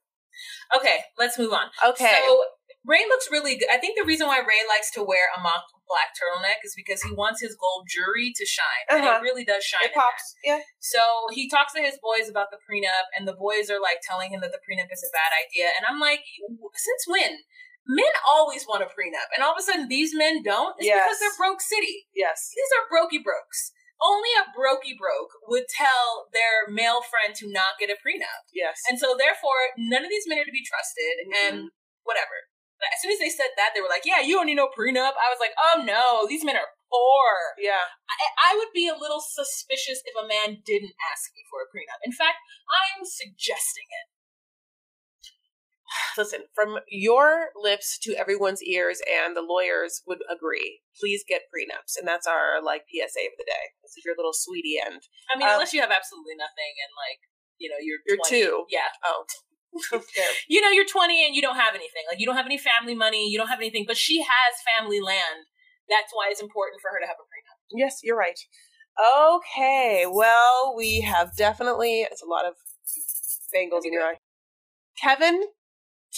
Okay, 0.76 0.98
let's 1.18 1.38
move 1.38 1.52
on. 1.52 1.66
Okay. 1.84 2.20
So 2.26 2.42
Ray 2.86 3.04
looks 3.08 3.28
really 3.30 3.56
good. 3.58 3.68
I 3.70 3.76
think 3.78 3.98
the 3.98 4.04
reason 4.06 4.26
why 4.26 4.38
Ray 4.38 4.62
likes 4.68 4.90
to 4.92 5.02
wear 5.02 5.28
a 5.36 5.40
mock 5.40 5.64
black 5.88 6.12
turtleneck 6.16 6.60
is 6.64 6.74
because 6.76 7.02
he 7.02 7.12
wants 7.12 7.40
his 7.40 7.56
gold 7.56 7.88
jewelry 7.88 8.32
to 8.36 8.44
shine, 8.44 8.84
and 8.90 9.04
Uh-huh. 9.04 9.18
it 9.18 9.22
really 9.22 9.44
does 9.44 9.64
shine. 9.64 9.84
it 9.84 9.94
pops. 9.94 10.34
Yeah. 10.44 10.60
So 10.78 11.00
he 11.32 11.48
talks 11.48 11.72
to 11.74 11.80
his 11.82 11.98
boys 12.00 12.28
about 12.28 12.48
the 12.50 12.58
prenup, 12.60 13.08
and 13.16 13.26
the 13.26 13.32
boys 13.32 13.70
are 13.70 13.80
like 13.80 14.00
telling 14.06 14.30
him 14.32 14.40
that 14.40 14.52
the 14.52 14.60
prenup 14.64 14.92
is 14.92 15.02
a 15.04 15.12
bad 15.12 15.32
idea. 15.36 15.68
And 15.76 15.84
I'm 15.88 15.98
like, 16.00 16.20
since 16.74 17.04
when? 17.06 17.38
Men 17.88 18.12
always 18.30 18.66
want 18.68 18.82
a 18.82 18.86
prenup, 18.86 19.32
and 19.34 19.42
all 19.42 19.52
of 19.52 19.58
a 19.58 19.62
sudden 19.62 19.88
these 19.88 20.14
men 20.14 20.42
don't. 20.42 20.76
It's 20.78 20.86
Yes. 20.86 21.04
because 21.08 21.20
they're 21.20 21.38
broke 21.40 21.60
city. 21.62 22.06
Yes. 22.14 22.52
These 22.54 22.68
are 22.76 22.84
brokey 22.92 23.24
brokes. 23.24 23.72
Only 24.00 24.30
a 24.38 24.46
brokey 24.54 24.96
broke 24.96 25.32
would 25.48 25.66
tell 25.68 26.28
their 26.32 26.68
male 26.70 27.02
friend 27.02 27.34
to 27.36 27.50
not 27.50 27.78
get 27.78 27.90
a 27.90 27.98
prenup. 27.98 28.46
Yes. 28.54 28.78
And 28.88 28.98
so, 28.98 29.16
therefore, 29.18 29.74
none 29.76 30.04
of 30.04 30.10
these 30.10 30.26
men 30.26 30.38
are 30.38 30.44
to 30.46 30.52
be 30.54 30.64
trusted, 30.64 31.26
and 31.34 31.54
Mhm. 31.58 31.68
whatever. 32.04 32.46
But 32.78 32.94
as 32.94 33.02
soon 33.02 33.10
as 33.10 33.18
they 33.18 33.28
said 33.28 33.50
that, 33.56 33.74
they 33.74 33.80
were 33.80 33.88
like, 33.90 34.06
"Yeah, 34.06 34.20
you 34.20 34.36
don't 34.36 34.46
need 34.46 34.54
no 34.54 34.68
prenup." 34.68 35.14
I 35.18 35.30
was 35.30 35.40
like, 35.40 35.52
"Oh 35.58 35.82
no, 35.82 36.26
these 36.28 36.44
men 36.44 36.56
are 36.56 36.70
poor." 36.90 37.54
yeah. 37.58 37.90
I, 38.08 38.52
I 38.52 38.56
would 38.56 38.72
be 38.72 38.86
a 38.88 38.94
little 38.94 39.20
suspicious 39.20 40.00
if 40.04 40.14
a 40.14 40.26
man 40.26 40.62
didn't 40.64 40.94
ask 41.10 41.34
me 41.34 41.42
for 41.50 41.62
a 41.62 41.66
prenup. 41.66 41.98
In 42.04 42.12
fact, 42.12 42.38
I'm 42.70 43.04
suggesting 43.04 43.86
it. 43.90 44.06
Listen, 46.16 46.42
from 46.54 46.78
your 46.90 47.48
lips 47.56 47.98
to 48.02 48.14
everyone's 48.18 48.62
ears, 48.62 49.00
and 49.06 49.36
the 49.36 49.40
lawyers 49.46 50.02
would 50.06 50.18
agree. 50.28 50.80
Please 51.00 51.24
get 51.26 51.48
prenups, 51.48 51.96
and 51.98 52.06
that's 52.06 52.26
our 52.26 52.60
like 52.62 52.82
PSA 52.90 53.24
of 53.24 53.36
the 53.38 53.46
day. 53.46 53.64
This 53.82 53.96
is 53.96 54.04
your 54.04 54.14
little 54.16 54.34
sweetie 54.34 54.76
end. 54.84 55.02
I 55.32 55.38
mean, 55.38 55.48
Um, 55.48 55.54
unless 55.54 55.72
you 55.72 55.80
have 55.80 55.90
absolutely 55.94 56.34
nothing, 56.36 56.72
and 56.82 56.90
like, 56.98 57.20
you 57.58 57.70
know, 57.70 57.78
you're 57.80 57.98
You're 58.06 58.18
20. 58.18 58.28
two. 58.28 58.64
Yeah, 58.68 58.88
Oh, 59.04 59.24
you 60.48 60.60
know, 60.60 60.70
you're 60.70 60.86
20 60.88 61.26
and 61.26 61.36
you 61.36 61.42
don't 61.42 61.56
have 61.56 61.74
anything. 61.74 62.02
Like, 62.08 62.18
you 62.18 62.26
don't 62.26 62.36
have 62.36 62.46
any 62.46 62.58
family 62.58 62.94
money. 62.94 63.28
You 63.28 63.38
don't 63.38 63.48
have 63.48 63.60
anything. 63.60 63.84
But 63.86 63.96
she 63.96 64.18
has 64.18 64.52
family 64.76 65.00
land. 65.00 65.44
That's 65.88 66.10
why 66.12 66.28
it's 66.30 66.40
important 66.40 66.80
for 66.80 66.88
her 66.90 67.00
to 67.00 67.06
have 67.06 67.16
a 67.20 67.24
prenup. 67.24 67.58
Yes, 67.70 68.00
you're 68.02 68.16
right. 68.16 68.38
Okay, 68.98 70.06
well, 70.10 70.74
we 70.76 71.00
have 71.02 71.36
definitely, 71.36 72.00
it's 72.02 72.22
a 72.22 72.26
lot 72.26 72.46
of 72.46 72.54
bangles 73.52 73.84
in 73.84 73.92
your 73.92 74.02
eye. 74.02 74.16
Kevin, 75.00 75.42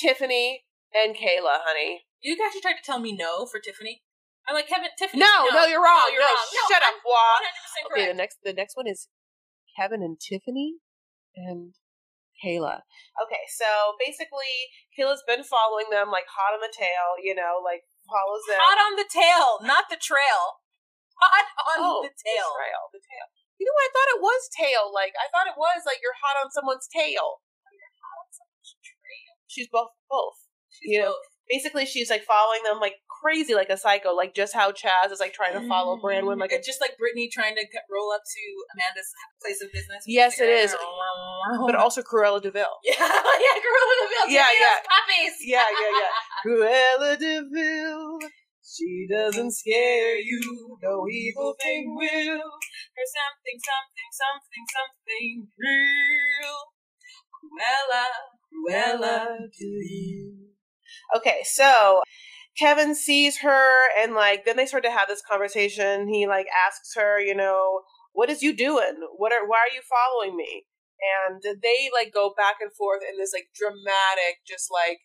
Tiffany, 0.00 0.64
and 0.96 1.12
Kayla, 1.14 1.60
honey. 1.60 2.08
You 2.20 2.36
actually 2.40 2.64
tried 2.64 2.80
to 2.80 2.84
tell 2.84 3.00
me 3.00 3.12
no 3.12 3.44
for 3.44 3.60
Tiffany. 3.60 4.02
I'm 4.48 4.56
like 4.56 4.68
Kevin, 4.68 4.88
Tiffany. 4.96 5.20
No, 5.20 5.52
no, 5.52 5.68
you're 5.68 5.84
wrong. 5.84 6.08
No, 6.08 6.12
you're 6.12 6.24
No, 6.24 6.32
wrong. 6.32 6.68
Shut 6.72 6.82
up, 6.82 6.96
Wah. 7.04 7.38
Okay, 7.92 8.08
the 8.08 8.16
next 8.16 8.38
the 8.42 8.56
next 8.56 8.76
one 8.76 8.88
is 8.88 9.08
Kevin 9.76 10.02
and 10.02 10.18
Tiffany 10.18 10.80
and 11.36 11.76
Kayla. 12.40 12.82
Okay, 13.20 13.44
so 13.52 13.94
basically 14.00 14.72
Kayla's 14.96 15.22
been 15.28 15.44
following 15.44 15.92
them 15.92 16.08
like 16.08 16.26
hot 16.26 16.56
on 16.56 16.64
the 16.64 16.72
tail, 16.72 17.20
you 17.20 17.36
know, 17.36 17.60
like 17.60 17.84
follows 18.08 18.42
them. 18.48 18.58
Hot 18.58 18.80
on 18.80 18.96
the 18.96 19.08
tail, 19.08 19.60
not 19.62 19.92
the 19.92 20.00
trail. 20.00 20.64
Hot 21.20 21.46
on 21.76 21.78
oh, 21.84 22.00
the 22.00 22.16
tail. 22.16 22.48
trail, 22.56 22.88
the 22.96 23.04
tail. 23.04 23.28
You 23.60 23.68
know 23.68 23.76
what? 23.76 23.86
I 23.86 23.92
thought 23.92 24.14
it 24.16 24.22
was 24.24 24.40
tail. 24.56 24.84
Like 24.88 25.12
I 25.20 25.28
thought 25.28 25.52
it 25.52 25.60
was 25.60 25.84
like 25.84 26.00
you're 26.00 26.16
hot 26.16 26.40
on 26.40 26.48
someone's 26.48 26.88
tail. 26.88 27.44
She's 29.50 29.66
both 29.66 29.90
both. 30.08 30.38
She's 30.70 30.92
You 30.94 31.00
know, 31.02 31.06
both. 31.08 31.26
Basically, 31.50 31.84
she's 31.84 32.10
like 32.10 32.22
following 32.22 32.62
them 32.62 32.78
like 32.78 32.94
crazy, 33.20 33.54
like 33.54 33.68
a 33.68 33.76
psycho, 33.76 34.14
like 34.14 34.34
just 34.34 34.54
how 34.54 34.70
Chaz 34.70 35.10
is 35.10 35.18
like 35.18 35.34
trying 35.34 35.52
to 35.58 35.66
follow 35.66 35.98
Brandon 36.00 36.38
like 36.38 36.52
a 36.52 36.62
It's 36.62 36.66
just 36.66 36.80
like 36.80 36.96
Brittany 36.96 37.28
trying 37.28 37.56
to 37.56 37.64
roll 37.90 38.12
up 38.14 38.22
to 38.22 38.42
Amanda's 38.78 39.10
place 39.42 39.60
of 39.60 39.72
business. 39.72 40.04
Yes, 40.06 40.38
it 40.40 40.48
is. 40.48 40.70
But 40.70 41.66
but 41.66 41.74
also 41.74 42.02
Cruella 42.02 42.40
de 42.40 42.50
Vil. 42.50 42.62
yeah, 42.84 42.94
yeah, 42.94 43.56
Gorilla 43.58 43.94
Deville. 43.98 44.30
Yeah, 44.30 44.46
yeah. 44.54 44.78
puppies. 44.86 45.34
Yeah, 45.42 45.66
yeah, 45.66 45.92
yeah. 45.98 46.14
Cruella 46.46 47.18
de 47.18 47.42
Vil, 47.50 48.18
she 48.62 49.08
doesn't 49.10 49.50
scare 49.50 50.16
you, 50.18 50.78
no 50.82 51.06
evil 51.10 51.56
thing 51.60 51.96
will. 51.98 52.46
Or 52.46 53.06
something, 53.10 53.58
something, 53.58 54.10
something, 54.14 54.64
something 54.70 55.48
real. 55.58 56.56
Cruella, 57.34 58.06
Cruella 58.50 59.36
to 59.52 59.64
you. 59.64 60.36
Okay, 61.16 61.40
so 61.44 62.02
Kevin 62.58 62.94
sees 62.94 63.38
her 63.38 63.70
and 63.98 64.14
like 64.14 64.44
then 64.44 64.56
they 64.56 64.66
start 64.66 64.84
to 64.84 64.90
have 64.90 65.08
this 65.08 65.22
conversation. 65.22 66.08
He 66.08 66.26
like 66.26 66.46
asks 66.66 66.94
her, 66.94 67.20
you 67.20 67.34
know, 67.34 67.82
what 68.12 68.30
is 68.30 68.42
you 68.42 68.54
doing? 68.54 69.06
What 69.16 69.32
are 69.32 69.46
why 69.46 69.58
are 69.58 69.74
you 69.74 69.82
following 69.86 70.36
me? 70.36 70.66
And 71.00 71.40
they 71.42 71.90
like 71.94 72.12
go 72.12 72.34
back 72.36 72.56
and 72.60 72.72
forth 72.72 73.00
in 73.00 73.16
this 73.18 73.32
like 73.32 73.48
dramatic, 73.56 74.44
just 74.46 74.68
like 74.70 75.00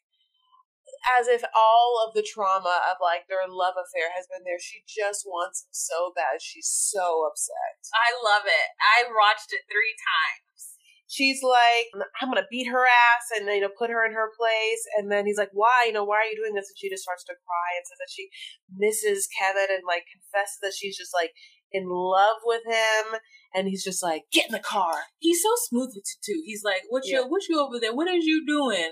as 1.19 1.27
if 1.27 1.43
all 1.55 2.03
of 2.05 2.13
the 2.13 2.25
trauma 2.25 2.81
of 2.91 2.97
like 2.99 3.27
their 3.29 3.47
love 3.47 3.75
affair 3.79 4.11
has 4.15 4.27
been 4.27 4.43
there. 4.43 4.59
She 4.59 4.83
just 4.83 5.23
wants 5.25 5.63
him 5.63 5.71
so 5.71 6.11
bad. 6.15 6.41
She's 6.41 6.67
so 6.67 7.25
upset. 7.29 7.79
I 7.93 8.11
love 8.19 8.43
it. 8.45 8.69
I 8.81 9.07
watched 9.07 9.53
it 9.53 9.69
three 9.69 9.95
times. 9.95 10.74
She's 11.07 11.41
like, 11.43 11.87
I'm 12.21 12.29
gonna 12.29 12.49
beat 12.49 12.69
her 12.69 12.85
ass 12.85 13.25
and 13.37 13.47
you 13.47 13.61
know 13.61 13.73
put 13.77 13.89
her 13.89 14.05
in 14.05 14.13
her 14.13 14.31
place. 14.37 14.83
And 14.97 15.11
then 15.11 15.25
he's 15.25 15.37
like, 15.37 15.53
Why? 15.53 15.85
You 15.87 15.93
know, 15.93 16.03
why 16.03 16.17
are 16.17 16.29
you 16.29 16.35
doing 16.35 16.55
this? 16.55 16.69
And 16.69 16.77
she 16.77 16.89
just 16.89 17.03
starts 17.03 17.23
to 17.25 17.33
cry 17.33 17.69
and 17.77 17.85
says 17.85 17.99
that 17.99 18.13
she 18.13 18.29
misses 18.73 19.27
Kevin 19.29 19.69
and 19.69 19.85
like 19.87 20.05
confesses 20.09 20.59
that 20.61 20.73
she's 20.75 20.97
just 20.97 21.13
like 21.13 21.31
in 21.71 21.85
love 21.87 22.41
with 22.45 22.65
him. 22.65 23.19
And 23.53 23.67
he's 23.67 23.83
just 23.83 24.03
like, 24.03 24.23
Get 24.31 24.47
in 24.47 24.53
the 24.53 24.59
car. 24.59 25.11
He's 25.19 25.41
so 25.41 25.53
smooth 25.69 25.93
with 25.95 26.05
it 26.05 26.21
too. 26.23 26.41
He's 26.45 26.63
like, 26.63 26.83
"What 26.89 27.05
you? 27.05 27.19
Yeah. 27.19 27.27
What 27.27 27.47
you 27.47 27.59
over 27.59 27.79
there? 27.79 27.95
What 27.95 28.09
is 28.09 28.25
you 28.25 28.45
doing? 28.45 28.91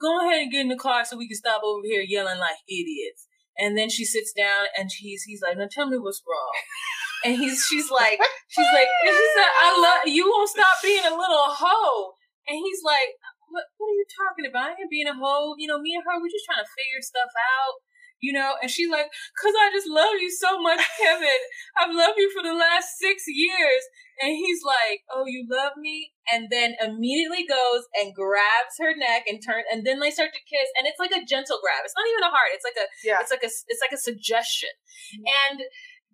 Go 0.00 0.20
ahead 0.20 0.42
and 0.42 0.52
get 0.52 0.60
in 0.60 0.68
the 0.68 0.76
car 0.76 1.04
so 1.04 1.16
we 1.16 1.28
can 1.28 1.36
stop 1.36 1.62
over 1.64 1.86
here 1.86 2.04
yelling 2.06 2.38
like 2.38 2.58
idiots." 2.68 3.28
And 3.56 3.78
then 3.78 3.88
she 3.88 4.04
sits 4.04 4.32
down 4.32 4.66
and 4.76 4.90
he's 4.90 5.22
he's 5.22 5.40
like, 5.40 5.56
"Now 5.56 5.68
tell 5.70 5.86
me 5.86 5.98
what's 5.98 6.22
wrong." 6.26 6.52
And 7.24 7.36
he's 7.36 7.64
she's 7.64 7.90
like 7.90 8.20
she's 8.48 8.70
like 8.72 8.88
she 9.02 9.10
said, 9.34 9.50
"I 9.64 9.72
love 9.80 10.06
you. 10.06 10.28
Won't 10.28 10.50
stop 10.50 10.76
being 10.82 11.04
a 11.04 11.16
little 11.16 11.48
hoe." 11.48 12.12
And 12.46 12.60
he's 12.60 12.84
like, 12.84 13.16
"What? 13.48 13.64
What 13.80 13.88
are 13.88 13.96
you 13.96 14.04
talking 14.12 14.44
about? 14.44 14.76
I 14.76 14.80
ain't 14.80 14.90
being 14.92 15.08
a 15.08 15.16
hoe. 15.16 15.54
You 15.56 15.68
know, 15.68 15.80
me 15.80 15.94
and 15.96 16.04
her, 16.04 16.20
we're 16.20 16.28
just 16.32 16.44
trying 16.44 16.60
to 16.62 16.68
figure 16.76 17.00
stuff 17.00 17.32
out." 17.32 17.80
You 18.20 18.32
know, 18.32 18.56
and 18.62 18.70
she's 18.70 18.88
like, 18.88 19.08
"Cause 19.40 19.52
I 19.52 19.68
just 19.72 19.88
love 19.88 20.16
you 20.20 20.30
so 20.30 20.56
much, 20.60 20.80
Kevin. 21.00 21.40
I've 21.76 21.92
loved 21.92 22.16
you 22.16 22.30
for 22.32 22.42
the 22.44 22.54
last 22.56 22.96
six 23.00 23.24
years." 23.28 23.82
And 24.22 24.32
he's 24.36 24.62
like, 24.64 25.02
"Oh, 25.12 25.24
you 25.26 25.44
love 25.50 25.76
me?" 25.76 26.12
And 26.30 26.48
then 26.48 26.76
immediately 26.80 27.44
goes 27.44 27.84
and 28.00 28.14
grabs 28.14 28.76
her 28.80 28.94
neck 28.96 29.24
and 29.28 29.40
turn, 29.44 29.64
and 29.72 29.84
then 29.84 30.00
they 30.00 30.12
start 30.12 30.32
to 30.32 30.44
kiss, 30.48 30.68
and 30.78 30.86
it's 30.86 31.00
like 31.00 31.12
a 31.12 31.24
gentle 31.24 31.60
grab. 31.60 31.82
It's 31.84 31.96
not 31.96 32.06
even 32.08 32.24
a 32.24 32.32
heart. 32.32 32.52
It's 32.54 32.64
like 32.64 32.78
a, 32.80 32.86
Yeah. 33.04 33.18
it's 33.20 33.32
like 33.32 33.42
a, 33.44 33.50
it's 33.68 33.82
like 33.82 33.92
a 33.92 34.00
suggestion. 34.00 34.72
Mm-hmm. 35.16 35.24
And 35.26 35.58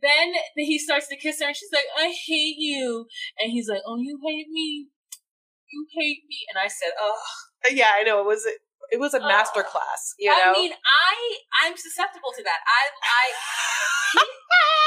then 0.02 0.32
he 0.56 0.78
starts 0.78 1.08
to 1.08 1.16
kiss 1.16 1.40
her, 1.40 1.46
and 1.48 1.56
she's 1.56 1.72
like, 1.72 1.86
"I 1.96 2.08
hate 2.12 2.56
you," 2.58 3.06
and 3.38 3.52
he's 3.52 3.68
like, 3.68 3.82
"Oh, 3.86 3.96
you 3.96 4.18
hate 4.24 4.48
me." 4.48 4.88
You 5.70 5.86
hate 5.94 6.26
me, 6.26 6.42
and 6.50 6.58
I 6.58 6.66
said, 6.66 6.90
"Oh, 6.98 7.20
Yeah, 7.70 7.92
I 7.94 8.02
know. 8.02 8.18
It 8.20 8.26
was 8.26 8.42
it 8.90 8.98
was 8.98 9.14
a 9.14 9.22
Oh. 9.22 9.28
master 9.28 9.62
class, 9.62 10.14
you 10.18 10.30
know. 10.32 10.50
I 10.50 10.52
mean, 10.52 10.72
I 10.74 11.14
I'm 11.62 11.76
susceptible 11.76 12.32
to 12.34 12.42
that. 12.42 12.60
I 12.66 12.82
I 12.98 13.24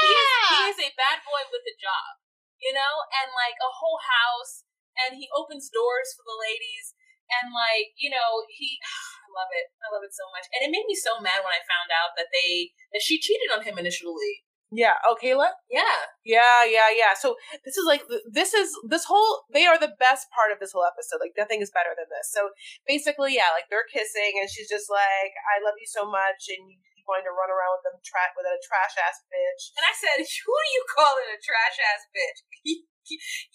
he 0.04 0.10
is 0.12 0.28
he 0.52 0.60
is 0.68 0.78
a 0.84 0.90
bad 0.98 1.24
boy 1.24 1.40
with 1.48 1.64
a 1.64 1.76
job, 1.80 2.20
you 2.60 2.74
know, 2.76 2.94
and 3.22 3.32
like 3.32 3.56
a 3.64 3.72
whole 3.72 3.96
house, 4.02 4.64
and 5.00 5.16
he 5.16 5.30
opens 5.32 5.72
doors 5.72 6.12
for 6.12 6.24
the 6.28 6.36
ladies, 6.36 6.92
and 7.40 7.54
like 7.54 7.96
you 7.96 8.10
know 8.12 8.44
he. 8.52 8.76
I 9.24 9.42
love 9.42 9.50
it. 9.50 9.66
I 9.82 9.88
love 9.90 10.04
it 10.06 10.14
so 10.14 10.30
much, 10.30 10.46
and 10.54 10.62
it 10.62 10.70
made 10.70 10.86
me 10.86 10.94
so 10.94 11.18
mad 11.18 11.42
when 11.42 11.50
I 11.50 11.58
found 11.66 11.90
out 11.90 12.14
that 12.14 12.30
they 12.30 12.70
that 12.94 13.02
she 13.02 13.18
cheated 13.18 13.50
on 13.50 13.64
him 13.66 13.74
initially. 13.80 14.43
Yeah. 14.74 14.98
Oh, 15.06 15.14
Kayla? 15.14 15.54
Yeah, 15.70 15.98
Yeah, 16.26 16.66
yeah, 16.66 16.90
yeah. 16.90 17.14
So 17.14 17.38
this 17.64 17.78
is 17.78 17.86
like 17.86 18.02
this 18.30 18.52
is 18.52 18.74
this 18.90 19.06
whole 19.06 19.46
they 19.54 19.64
are 19.64 19.78
the 19.78 19.94
best 20.02 20.26
part 20.34 20.50
of 20.50 20.58
this 20.58 20.74
whole 20.74 20.84
episode. 20.84 21.22
Like 21.22 21.38
nothing 21.38 21.62
is 21.62 21.70
better 21.70 21.94
than 21.94 22.10
this. 22.10 22.28
So 22.34 22.50
basically, 22.84 23.38
yeah, 23.38 23.54
like 23.54 23.70
they're 23.70 23.86
kissing 23.86 24.36
and 24.42 24.50
she's 24.50 24.68
just 24.68 24.90
like, 24.90 25.32
"I 25.54 25.62
love 25.62 25.78
you 25.78 25.86
so 25.86 26.02
much," 26.04 26.50
and 26.50 26.66
you 26.66 26.78
going 27.04 27.24
to 27.24 27.36
run 27.36 27.52
around 27.52 27.78
with 27.78 27.84
them 27.84 27.98
tra- 28.00 28.32
with 28.32 28.48
a 28.48 28.56
trash 28.64 28.96
ass 28.96 29.20
bitch. 29.28 29.76
and 29.76 29.84
I 29.84 29.92
said, 29.92 30.24
"Who 30.44 30.52
are 30.52 30.70
you 30.72 30.82
calling 30.90 31.28
a 31.30 31.38
trash 31.38 31.76
ass 31.78 32.08
bitch? 32.10 32.38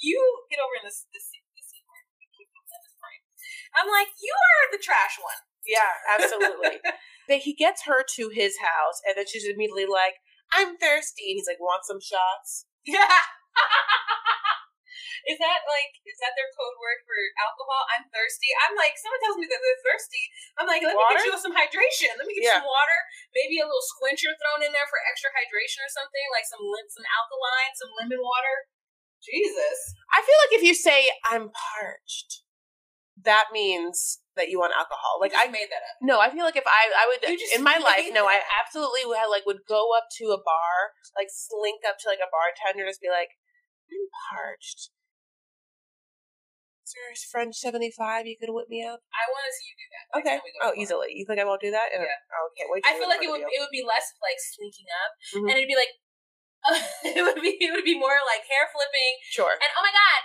you 0.05 0.19
get 0.47 0.61
over 0.61 0.77
in 0.79 0.85
this 0.87 1.09
this 1.11 1.33
this. 1.33 1.69
this. 1.69 1.79
I'm 3.75 3.85
like, 3.85 4.09
you 4.17 4.33
are 4.33 4.65
the 4.73 4.81
trash 4.81 5.21
one. 5.21 5.41
Yeah, 5.65 5.91
absolutely. 6.17 6.81
That 7.29 7.45
he 7.45 7.53
gets 7.53 7.85
her 7.85 8.01
to 8.17 8.33
his 8.33 8.57
house, 8.57 9.05
and 9.05 9.13
then 9.13 9.29
she's 9.29 9.45
immediately 9.45 9.85
like, 9.85 10.17
"I'm 10.53 10.77
thirsty," 10.77 11.33
and 11.33 11.37
he's 11.37 11.49
like, 11.49 11.61
"Want 11.61 11.85
some 11.85 12.01
shots?" 12.01 12.65
Yeah. 12.87 13.05
is 15.27 15.35
that 15.37 15.61
like 15.67 15.91
is 16.07 16.15
that 16.23 16.31
their 16.39 16.47
code 16.55 16.77
word 16.79 17.03
for 17.03 17.17
alcohol? 17.43 17.83
I'm 17.91 18.07
thirsty. 18.09 18.47
I'm 18.65 18.73
like 18.79 18.95
someone 18.95 19.19
tells 19.21 19.35
me 19.37 19.45
that 19.51 19.59
they're 19.59 19.83
thirsty. 19.83 20.23
I'm 20.57 20.65
like, 20.69 20.79
let 20.81 20.95
me 20.95 21.03
get 21.11 21.27
you 21.27 21.35
some 21.35 21.51
hydration. 21.53 22.15
Let 22.15 22.23
me 22.25 22.33
get 22.39 22.47
Yeah. 22.49 22.57
you 22.57 22.63
some 22.63 22.71
water. 22.71 22.97
Maybe 23.35 23.59
a 23.59 23.67
little 23.67 23.83
squincher 23.83 24.31
thrown 24.39 24.63
in 24.63 24.71
there 24.71 24.87
for 24.87 24.97
extra 25.05 25.29
hydration 25.35 25.83
or 25.83 25.91
something, 25.91 26.23
like 26.31 26.47
some 26.47 26.63
some 26.89 27.05
alkaline, 27.05 27.73
some 27.75 27.91
lemon 27.99 28.23
water. 28.23 28.71
Jesus. 29.19 29.77
I 30.15 30.23
feel 30.23 30.39
like 30.47 30.55
if 30.55 30.63
you 30.63 30.71
say 30.73 31.11
I'm 31.27 31.51
parched, 31.51 32.47
that 33.23 33.51
means 33.51 34.19
that 34.35 34.47
you 34.49 34.59
want 34.59 34.71
alcohol. 34.77 35.19
Like 35.19 35.33
I 35.35 35.47
made 35.51 35.67
that 35.71 35.83
up. 35.83 35.97
no, 36.01 36.19
I 36.19 36.29
feel 36.31 36.43
like 36.47 36.55
if 36.55 36.67
I 36.67 36.87
I 36.95 37.03
would 37.11 37.19
just 37.37 37.55
in 37.55 37.63
my 37.63 37.77
life, 37.77 38.07
no, 38.13 38.27
I 38.27 38.39
absolutely 38.59 39.03
would 39.05 39.19
like 39.29 39.45
would 39.45 39.67
go 39.67 39.91
up 39.97 40.07
to 40.19 40.31
a 40.31 40.39
bar, 40.39 40.95
like 41.17 41.27
slink 41.31 41.81
up 41.87 41.99
to 41.99 42.07
like 42.07 42.23
a 42.23 42.31
bartender, 42.31 42.87
just 42.87 43.01
be 43.03 43.09
like, 43.11 43.35
I'm 43.91 44.07
parched. 44.31 44.91
Is 46.87 46.97
there 46.97 47.13
a 47.13 47.17
French 47.29 47.53
seventy 47.59 47.91
five 47.93 48.25
you 48.25 48.33
could 48.39 48.49
whip 48.49 48.65
me 48.65 48.81
up? 48.81 49.03
I 49.13 49.29
want 49.29 49.45
to 49.45 49.53
see 49.53 49.67
you 49.69 49.75
do 49.77 49.87
that. 49.93 50.05
Okay. 50.17 50.35
time 50.39 50.45
we 50.47 50.51
go 50.57 50.61
Oh, 50.65 50.73
easily. 50.73 51.13
You 51.13 51.21
think 51.27 51.37
I 51.37 51.45
won't 51.45 51.61
do 51.61 51.69
that? 51.69 51.93
Yeah. 51.93 52.01
Oh, 52.07 52.49
I 52.49 52.51
can't 52.57 52.69
wait. 52.73 52.81
I 52.81 52.97
feel 52.97 53.05
like 53.11 53.21
it 53.21 53.29
would 53.29 53.45
it 53.45 53.59
would 53.61 53.69
be 53.75 53.85
less 53.85 54.09
like 54.25 54.39
slinking 54.41 54.89
up, 54.89 55.11
Mhm. 55.37 55.47
and 55.51 55.55
it'd 55.59 55.69
be 55.69 55.77
like 55.77 55.93
it 57.15 57.21
would 57.21 57.39
be 57.45 57.55
it 57.61 57.71
would 57.71 57.85
be 57.85 57.93
more 57.93 58.17
like 58.25 58.41
hair 58.49 58.65
flipping. 58.73 59.13
Sure. 59.29 59.53
and 59.53 59.69
oh 59.77 59.83
my 59.85 59.93
god, 59.93 60.21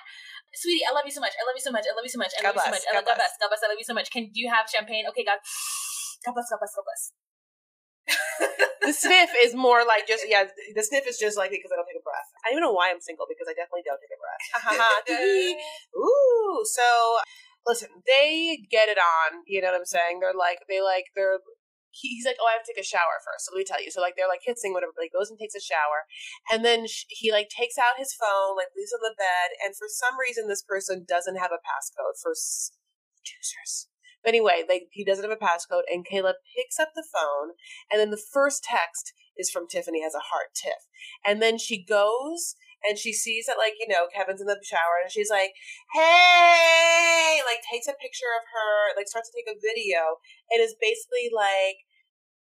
sweetie, 0.55 0.86
I 0.86 0.92
love 0.94 1.05
you 1.05 1.12
so 1.14 1.20
much. 1.20 1.34
I 1.36 1.42
love 1.46 1.57
you 1.57 1.64
so 1.64 1.70
much. 1.70 1.84
I 1.86 1.92
love 1.94 2.07
you 2.07 2.14
so 2.14 2.18
much. 2.22 2.32
I 2.38 2.42
God 2.42 2.55
love 2.55 2.62
you 2.62 2.66
so 2.66 2.74
much. 2.74 2.86
I 2.86 2.92
God 2.92 2.98
love 3.02 3.09
God 3.11 3.18
bless. 3.18 3.32
God 3.40 3.48
bless. 3.50 3.62
I 3.62 3.68
love 3.68 3.80
you 3.80 3.88
so 3.88 3.96
much. 3.96 4.09
Can 4.11 4.30
you 4.32 4.50
have 4.50 4.70
champagne? 4.70 5.05
Okay, 5.11 5.24
God. 5.24 5.38
God 6.24 6.34
bless. 6.34 6.48
God 6.50 6.61
bless. 6.62 6.74
God 6.74 6.86
bless. 6.86 7.02
The 8.84 8.92
sniff 8.92 9.30
is 9.40 9.55
more 9.57 9.80
like 9.84 10.07
just 10.07 10.28
yeah. 10.28 10.44
The 10.76 10.84
sniff 10.84 11.09
is 11.09 11.16
just 11.16 11.36
like 11.40 11.50
because 11.50 11.72
I 11.72 11.76
don't 11.76 11.88
take 11.88 11.96
a 11.96 12.05
breath. 12.05 12.28
I 12.44 12.52
don't 12.52 12.61
even 12.61 12.68
know 12.68 12.76
why 12.76 12.92
I'm 12.92 13.00
single 13.00 13.24
because 13.24 13.48
I 13.48 13.57
definitely 13.57 13.84
don't 13.88 13.96
take 13.96 14.12
a 14.12 14.20
breath. 14.20 14.42
Ha, 14.52 14.59
ha, 14.61 14.72
ha. 14.76 14.90
Tee. 15.09 15.57
Ooh, 15.96 16.61
so 16.68 16.84
listen, 17.66 17.88
they 18.05 18.61
get 18.70 18.92
it 18.92 19.00
on. 19.00 19.40
You 19.48 19.62
know 19.64 19.72
what 19.72 19.80
I'm 19.80 19.88
saying? 19.88 20.20
They're 20.20 20.36
like, 20.36 20.61
they 20.68 20.84
like, 20.84 21.09
they're. 21.16 21.40
He- 21.95 22.18
He's 22.18 22.26
like, 22.26 22.36
oh, 22.42 22.47
I 22.51 22.59
have 22.59 22.66
to 22.66 22.70
take 22.74 22.82
a 22.82 22.86
shower 22.86 23.22
first. 23.22 23.47
So 23.47 23.55
let 23.55 23.62
me 23.62 23.68
tell 23.68 23.82
you. 23.82 23.90
So 23.90 24.03
like, 24.03 24.18
they're 24.18 24.28
like 24.30 24.42
kissing, 24.42 24.74
whatever. 24.74 24.92
But 24.95 25.07
he 25.07 25.14
goes 25.14 25.30
and 25.30 25.38
takes 25.38 25.55
a 25.55 25.62
shower, 25.62 26.11
and 26.51 26.64
then 26.66 26.86
sh- 26.90 27.07
he 27.09 27.30
like 27.30 27.49
takes 27.49 27.78
out 27.78 27.97
his 28.01 28.12
phone, 28.12 28.59
like 28.59 28.74
leaves 28.76 28.92
on 28.92 29.01
the 29.07 29.14
bed, 29.16 29.55
and 29.62 29.76
for 29.78 29.86
some 29.86 30.18
reason, 30.18 30.49
this 30.51 30.62
person 30.66 31.07
doesn't 31.07 31.38
have 31.38 31.55
a 31.55 31.62
passcode 31.62 32.18
for 32.20 32.34
producers. 33.24 33.88
But 34.22 34.30
anyway, 34.30 34.64
they, 34.66 34.86
he 34.90 35.05
doesn't 35.05 35.24
have 35.28 35.36
a 35.36 35.42
passcode, 35.45 35.84
and 35.92 36.07
Kayla 36.07 36.34
picks 36.57 36.80
up 36.80 36.90
the 36.95 37.05
phone, 37.05 37.53
and 37.90 38.01
then 38.01 38.11
the 38.11 38.16
first 38.32 38.64
text 38.64 39.12
is 39.36 39.51
from 39.51 39.68
Tiffany 39.68 40.03
has 40.03 40.14
a 40.14 40.30
heart 40.32 40.55
tiff, 40.55 40.88
and 41.26 41.42
then 41.42 41.59
she 41.59 41.84
goes 41.84 42.57
and 42.85 43.01
she 43.01 43.12
sees 43.12 43.47
that 43.49 43.57
like 43.59 43.74
you 43.80 43.89
know 43.89 44.07
Kevin's 44.12 44.41
in 44.41 44.47
the 44.47 44.61
shower, 44.62 45.01
and 45.03 45.11
she's 45.11 45.32
like, 45.32 45.57
"Hey!" 45.97 47.41
Like 47.49 47.64
takes 47.64 47.89
a 47.89 47.97
picture 47.97 48.30
of 48.37 48.45
her, 48.53 48.97
like 48.97 49.09
starts 49.09 49.32
to 49.32 49.37
take 49.37 49.49
a 49.49 49.59
video, 49.59 50.20
and 50.53 50.61
is 50.61 50.76
basically 50.78 51.32
like. 51.32 51.82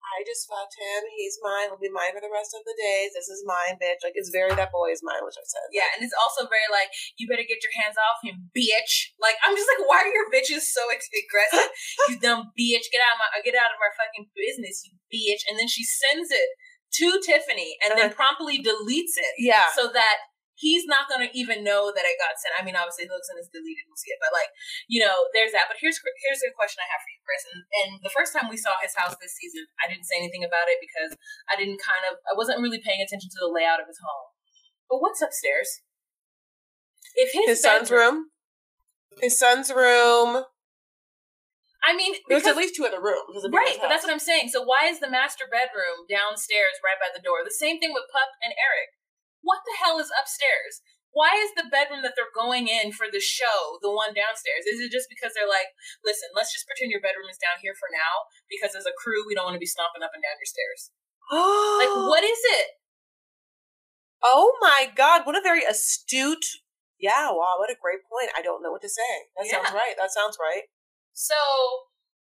I 0.09 0.25
just 0.25 0.49
fucked 0.49 0.73
him. 0.73 1.05
He's 1.21 1.37
mine. 1.45 1.69
He'll 1.69 1.77
be 1.77 1.93
mine 1.93 2.17
for 2.17 2.25
the 2.25 2.33
rest 2.33 2.57
of 2.57 2.65
the 2.65 2.73
days. 2.81 3.13
This 3.13 3.29
is 3.29 3.45
mine, 3.45 3.77
bitch. 3.77 4.01
Like 4.01 4.17
it's 4.17 4.33
very 4.33 4.49
that 4.57 4.73
boy 4.73 4.89
is 4.89 5.05
mine, 5.05 5.21
which 5.21 5.37
I 5.37 5.45
said. 5.45 5.69
Yeah, 5.69 5.85
and 5.93 6.01
it's 6.01 6.17
also 6.17 6.49
very 6.49 6.65
like 6.73 6.89
you 7.21 7.29
better 7.29 7.45
get 7.45 7.61
your 7.61 7.77
hands 7.77 8.01
off 8.01 8.25
him, 8.25 8.49
bitch. 8.57 9.13
Like 9.21 9.37
I'm 9.45 9.53
just 9.53 9.69
like, 9.69 9.85
why 9.85 10.09
are 10.09 10.15
your 10.15 10.33
bitches 10.33 10.65
so 10.65 10.81
aggressive? 10.89 11.69
you 12.09 12.17
dumb 12.25 12.57
bitch, 12.57 12.89
get 12.89 13.05
out 13.05 13.19
of 13.19 13.21
my 13.21 13.29
get 13.45 13.59
out 13.59 13.69
of 13.69 13.83
my 13.85 13.93
fucking 13.93 14.33
business, 14.33 14.89
you 14.89 14.97
bitch. 15.13 15.45
And 15.45 15.61
then 15.61 15.69
she 15.69 15.85
sends 15.85 16.33
it 16.33 16.57
to 16.93 17.21
Tiffany 17.21 17.77
and 17.85 17.93
then 17.99 18.07
Uh-huh. 18.07 18.15
promptly 18.15 18.63
deletes 18.63 19.15
it 19.17 19.35
Yeah. 19.39 19.65
so 19.77 19.89
that 19.93 20.19
he's 20.55 20.87
not 20.87 21.09
gonna 21.09 21.31
even 21.35 21.63
know 21.63 21.93
that 21.95 22.03
it 22.05 22.19
got 22.19 22.35
sent. 22.41 22.51
I 22.59 22.65
mean, 22.65 22.75
obviously, 22.75 23.05
he 23.05 23.11
looks 23.11 23.29
and 23.29 23.39
it's 23.39 23.47
deleted, 23.49 23.85
we'll 23.87 23.97
see 23.97 24.11
it. 24.11 24.19
But 24.21 24.33
like, 24.33 24.51
you 24.89 24.99
know, 24.99 25.29
there's 25.33 25.53
that. 25.53 25.69
But 25.69 25.77
here's 25.79 26.01
here's 26.03 26.43
a 26.43 26.51
question 26.51 26.83
I 26.83 26.91
have 26.91 26.99
for 27.05 27.11
you, 27.15 27.21
Chris. 27.23 27.43
And, 27.47 27.61
and 27.63 27.91
the 28.03 28.11
first 28.11 28.33
time 28.35 28.49
we 28.51 28.57
saw 28.59 28.75
his 28.83 28.95
house 28.97 29.15
this 29.23 29.37
season, 29.39 29.67
I 29.79 29.87
didn't 29.87 30.05
say 30.11 30.17
anything 30.19 30.43
about 30.43 30.67
it 30.67 30.79
because 30.83 31.15
I 31.47 31.55
didn't 31.55 31.79
kind 31.79 32.03
of 32.11 32.19
I 32.27 32.35
wasn't 32.35 32.59
really 32.59 32.81
paying 32.83 32.99
attention 33.01 33.31
to 33.31 33.39
the 33.39 33.53
layout 33.53 33.79
of 33.79 33.87
his 33.87 34.01
home. 34.03 34.35
But 34.91 34.99
what's 34.99 35.23
upstairs? 35.23 35.83
If 37.15 37.33
his, 37.33 37.47
his 37.47 37.63
son's 37.63 37.91
room. 37.91 38.31
His 39.21 39.39
son's 39.39 39.71
room. 39.71 40.45
I 41.85 41.95
mean, 41.95 42.19
There's 42.27 42.47
at 42.47 42.59
least 42.59 42.75
two 42.75 42.85
other 42.85 43.01
rooms. 43.01 43.47
Right, 43.55 43.79
but 43.79 43.87
that's 43.87 44.03
what 44.03 44.11
I'm 44.11 44.23
saying. 44.23 44.51
So 44.51 44.67
why 44.67 44.91
is 44.91 44.99
the 44.99 45.11
master 45.11 45.47
bedroom 45.47 46.11
downstairs 46.11 46.83
right 46.83 46.99
by 46.99 47.15
the 47.15 47.23
door? 47.23 47.47
The 47.47 47.55
same 47.55 47.79
thing 47.79 47.95
with 47.95 48.11
Pup 48.11 48.35
and 48.43 48.51
Eric. 48.59 48.99
What 49.47 49.63
the 49.63 49.79
hell 49.79 50.03
is 50.03 50.11
upstairs? 50.11 50.83
Why 51.15 51.33
is 51.39 51.55
the 51.57 51.71
bedroom 51.71 52.05
that 52.05 52.13
they're 52.19 52.35
going 52.35 52.69
in 52.69 52.93
for 52.93 53.09
the 53.09 53.23
show 53.23 53.81
the 53.81 53.91
one 53.91 54.13
downstairs? 54.13 54.69
Is 54.69 54.83
it 54.83 54.93
just 54.93 55.09
because 55.09 55.33
they're 55.33 55.49
like, 55.49 55.73
listen, 56.05 56.29
let's 56.37 56.53
just 56.53 56.69
pretend 56.69 56.93
your 56.93 57.01
bedroom 57.01 57.31
is 57.33 57.41
down 57.41 57.63
here 57.65 57.75
for 57.75 57.89
now 57.89 58.29
because 58.51 58.77
as 58.77 58.85
a 58.85 58.95
crew 58.95 59.25
we 59.25 59.33
don't 59.33 59.49
want 59.49 59.57
to 59.57 59.63
be 59.63 59.71
stomping 59.71 60.05
up 60.05 60.13
and 60.13 60.23
down 60.23 60.37
your 60.39 60.51
stairs. 60.51 60.93
Like, 61.79 61.95
what 62.11 62.25
is 62.25 62.41
it? 62.59 62.79
Oh 64.23 64.59
my 64.61 64.91
god, 64.91 65.25
what 65.25 65.39
a 65.39 65.43
very 65.43 65.63
astute. 65.63 66.59
Yeah, 66.99 67.31
wow, 67.31 67.55
what 67.59 67.71
a 67.71 67.79
great 67.79 68.03
point. 68.11 68.35
I 68.35 68.43
don't 68.43 68.63
know 68.63 68.75
what 68.75 68.83
to 68.83 68.91
say. 68.91 69.31
That 69.39 69.47
sounds 69.47 69.71
right. 69.71 69.95
That 69.95 70.11
sounds 70.11 70.37
right. 70.41 70.67
So, 71.19 71.35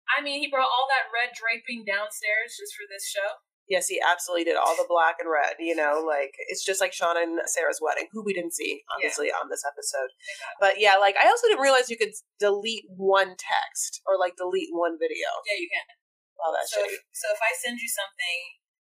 I 0.09 0.25
mean, 0.25 0.41
he 0.41 0.49
brought 0.49 0.65
all 0.73 0.89
that 0.89 1.13
red 1.13 1.37
draping 1.37 1.85
downstairs 1.85 2.57
just 2.57 2.73
for 2.73 2.89
this 2.89 3.05
show. 3.05 3.45
Yes, 3.69 3.85
he 3.85 4.01
absolutely 4.01 4.49
did 4.49 4.57
all 4.57 4.73
the 4.73 4.89
black 4.89 5.21
and 5.21 5.29
red. 5.29 5.61
You 5.61 5.77
know, 5.77 6.01
like 6.01 6.33
it's 6.49 6.65
just 6.65 6.81
like 6.81 6.89
Sean 6.89 7.13
and 7.13 7.37
Sarah's 7.45 7.77
wedding, 7.77 8.09
who 8.09 8.25
we 8.25 8.33
didn't 8.33 8.57
see 8.57 8.81
obviously 8.89 9.29
on 9.29 9.53
this 9.53 9.61
episode. 9.61 10.09
But 10.57 10.81
yeah, 10.81 10.97
like 10.97 11.13
I 11.21 11.29
also 11.29 11.45
didn't 11.45 11.61
realize 11.61 11.85
you 11.85 12.01
could 12.01 12.17
delete 12.41 12.89
one 12.89 13.37
text 13.37 14.01
or 14.09 14.17
like 14.17 14.33
delete 14.41 14.73
one 14.73 14.97
video. 14.97 15.29
Yeah, 15.45 15.61
you 15.61 15.69
can. 15.69 15.85
Wow, 16.41 16.49
that's 16.57 16.73
So, 16.73 16.81
shitty. 16.81 16.97
if, 16.97 17.05
so 17.13 17.29
if 17.29 17.37
I 17.45 17.53
send 17.53 17.77
you 17.77 17.85
something, 17.93 18.39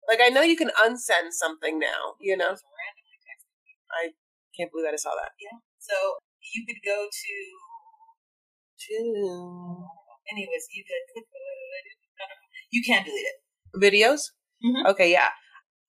Like 0.07 0.23
I 0.23 0.31
know 0.31 0.47
you 0.47 0.55
can 0.55 0.71
unsend 0.79 1.35
something 1.35 1.83
now. 1.83 2.15
You 2.23 2.39
know, 2.39 2.55
text 2.55 2.63
can't 4.55 4.71
believe 4.71 4.87
I 4.87 4.95
just 4.95 5.03
saw 5.03 5.19
that. 5.19 5.35
Yeah. 5.43 5.59
So 5.83 6.23
you 6.55 6.63
could 6.63 6.79
go 6.87 7.11
to 7.11 7.35
Two 8.89 9.85
anyways, 10.33 10.67
you 10.73 10.85
could 10.85 11.25
you 12.71 12.83
can 12.85 13.05
delete 13.05 13.27
it. 13.27 13.37
videos. 13.81 14.21
Mhm. 14.65 14.91
Okay, 14.91 15.11
yeah. 15.13 15.31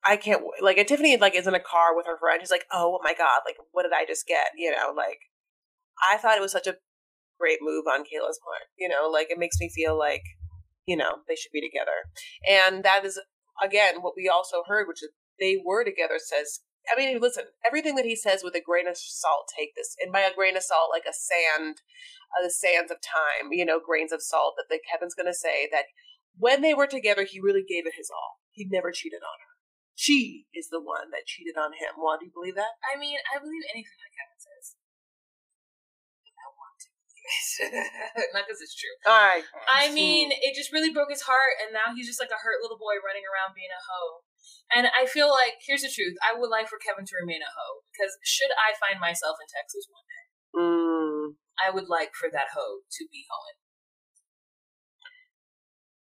I 0.06 0.18
can't 0.18 0.44
like. 0.62 0.78
And 0.78 0.88
Tiffany 0.88 1.18
like 1.18 1.36
is 1.36 1.48
in 1.48 1.56
a 1.56 1.60
car 1.60 1.96
with 1.96 2.06
her 2.08 2.18
friend. 2.20 2.42
She's 2.42 2.52
like, 2.52 2.66
"Oh 2.72 3.00
my 3.04 3.14
god! 3.14 3.42
Like, 3.46 3.58
what 3.72 3.84
did 3.84 3.94
I 3.94 4.06
just 4.06 4.28
get?" 4.28 4.50
You 4.58 4.72
know, 4.72 4.94
like 4.96 5.20
I 6.10 6.18
thought 6.18 6.38
it 6.38 6.42
was 6.42 6.52
such 6.52 6.68
a 6.68 6.78
great 7.40 7.60
move 7.62 7.86
on 7.88 8.02
Kayla's 8.02 8.40
part. 8.44 8.68
You 8.78 8.90
know, 8.90 9.10
like 9.12 9.30
it 9.32 9.40
makes 9.40 9.60
me 9.60 9.70
feel 9.74 9.98
like 9.98 10.24
you 10.86 10.98
know 10.98 11.18
they 11.28 11.36
should 11.36 11.52
be 11.54 11.62
together, 11.62 11.98
and 12.48 12.84
that 12.86 13.06
is 13.06 13.20
again 13.64 14.02
what 14.02 14.14
we 14.18 14.30
also 14.30 14.64
heard, 14.68 14.88
which 14.88 15.04
is 15.04 15.10
they 15.40 15.62
were 15.66 15.84
together. 15.84 16.16
Says, 16.20 16.62
I 16.88 16.98
mean, 16.98 17.20
listen, 17.20 17.46
everything 17.66 17.96
that 17.96 18.06
he 18.06 18.16
says 18.16 18.42
with 18.44 18.56
a 18.56 18.64
grain 18.64 18.88
of 18.88 18.98
salt. 18.98 19.52
Take 19.52 19.76
this, 19.76 19.96
and 20.02 20.12
by 20.12 20.22
a 20.22 20.34
grain 20.34 20.56
of 20.56 20.64
salt, 20.64 20.90
like 20.92 21.06
a 21.10 21.14
sand, 21.14 21.82
uh, 22.34 22.44
the 22.44 22.50
sands 22.50 22.92
of 22.92 22.98
time. 23.04 23.52
You 23.52 23.66
know, 23.66 23.80
grains 23.80 24.12
of 24.12 24.22
salt 24.22 24.56
that 24.58 24.70
the 24.70 24.80
Kevin's 24.80 25.16
going 25.16 25.30
to 25.30 25.38
say 25.38 25.68
that 25.72 25.86
when 26.38 26.62
they 26.62 26.74
were 26.74 26.88
together, 26.88 27.28
he 27.28 27.40
really 27.40 27.64
gave 27.68 27.86
it 27.86 28.00
his 28.00 28.10
all. 28.10 28.40
He 28.52 28.66
never 28.66 28.92
cheated 28.92 29.22
on 29.22 29.38
her. 29.44 29.54
She 30.00 30.48
is 30.56 30.72
the 30.72 30.80
one 30.80 31.12
that 31.12 31.28
cheated 31.28 31.60
on 31.60 31.76
him. 31.76 32.00
Well, 32.00 32.16
do 32.16 32.24
you 32.24 32.32
believe 32.32 32.56
that? 32.56 32.80
I 32.80 32.96
mean, 32.96 33.20
I 33.28 33.36
believe 33.36 33.68
anything 33.68 34.00
that 34.00 34.16
Kevin 34.16 34.40
says. 34.40 34.66
I 36.40 36.48
want 36.56 36.80
to. 36.80 36.90
Not 38.32 38.48
because 38.48 38.64
it's 38.64 38.80
true. 38.80 38.96
All 39.04 39.20
right. 39.20 39.44
I 39.68 39.92
mean, 39.92 40.32
it 40.32 40.56
just 40.56 40.72
really 40.72 40.96
broke 40.96 41.12
his 41.12 41.28
heart, 41.28 41.60
and 41.60 41.76
now 41.76 41.92
he's 41.92 42.08
just 42.08 42.24
like 42.24 42.32
a 42.32 42.40
hurt 42.40 42.64
little 42.64 42.80
boy 42.80 42.96
running 43.04 43.28
around 43.28 43.52
being 43.52 43.76
a 43.76 43.84
hoe. 43.84 44.24
And 44.70 44.86
I 44.94 45.10
feel 45.10 45.30
like, 45.30 45.58
here's 45.66 45.82
the 45.82 45.90
truth: 45.90 46.16
I 46.22 46.38
would 46.38 46.50
like 46.50 46.70
for 46.70 46.78
Kevin 46.78 47.06
to 47.06 47.20
remain 47.20 47.42
a 47.42 47.50
hoe 47.50 47.86
because 47.90 48.16
should 48.22 48.54
I 48.54 48.78
find 48.78 49.02
myself 49.02 49.38
in 49.42 49.50
Texas 49.50 49.90
one 49.90 50.06
day, 50.06 50.30
Mm, 50.56 51.36
I 51.64 51.70
would 51.70 51.90
like 51.90 52.12
for 52.14 52.30
that 52.32 52.48
hoe 52.56 52.82
to 52.92 53.06
be 53.12 53.26
hoeing. 53.30 53.58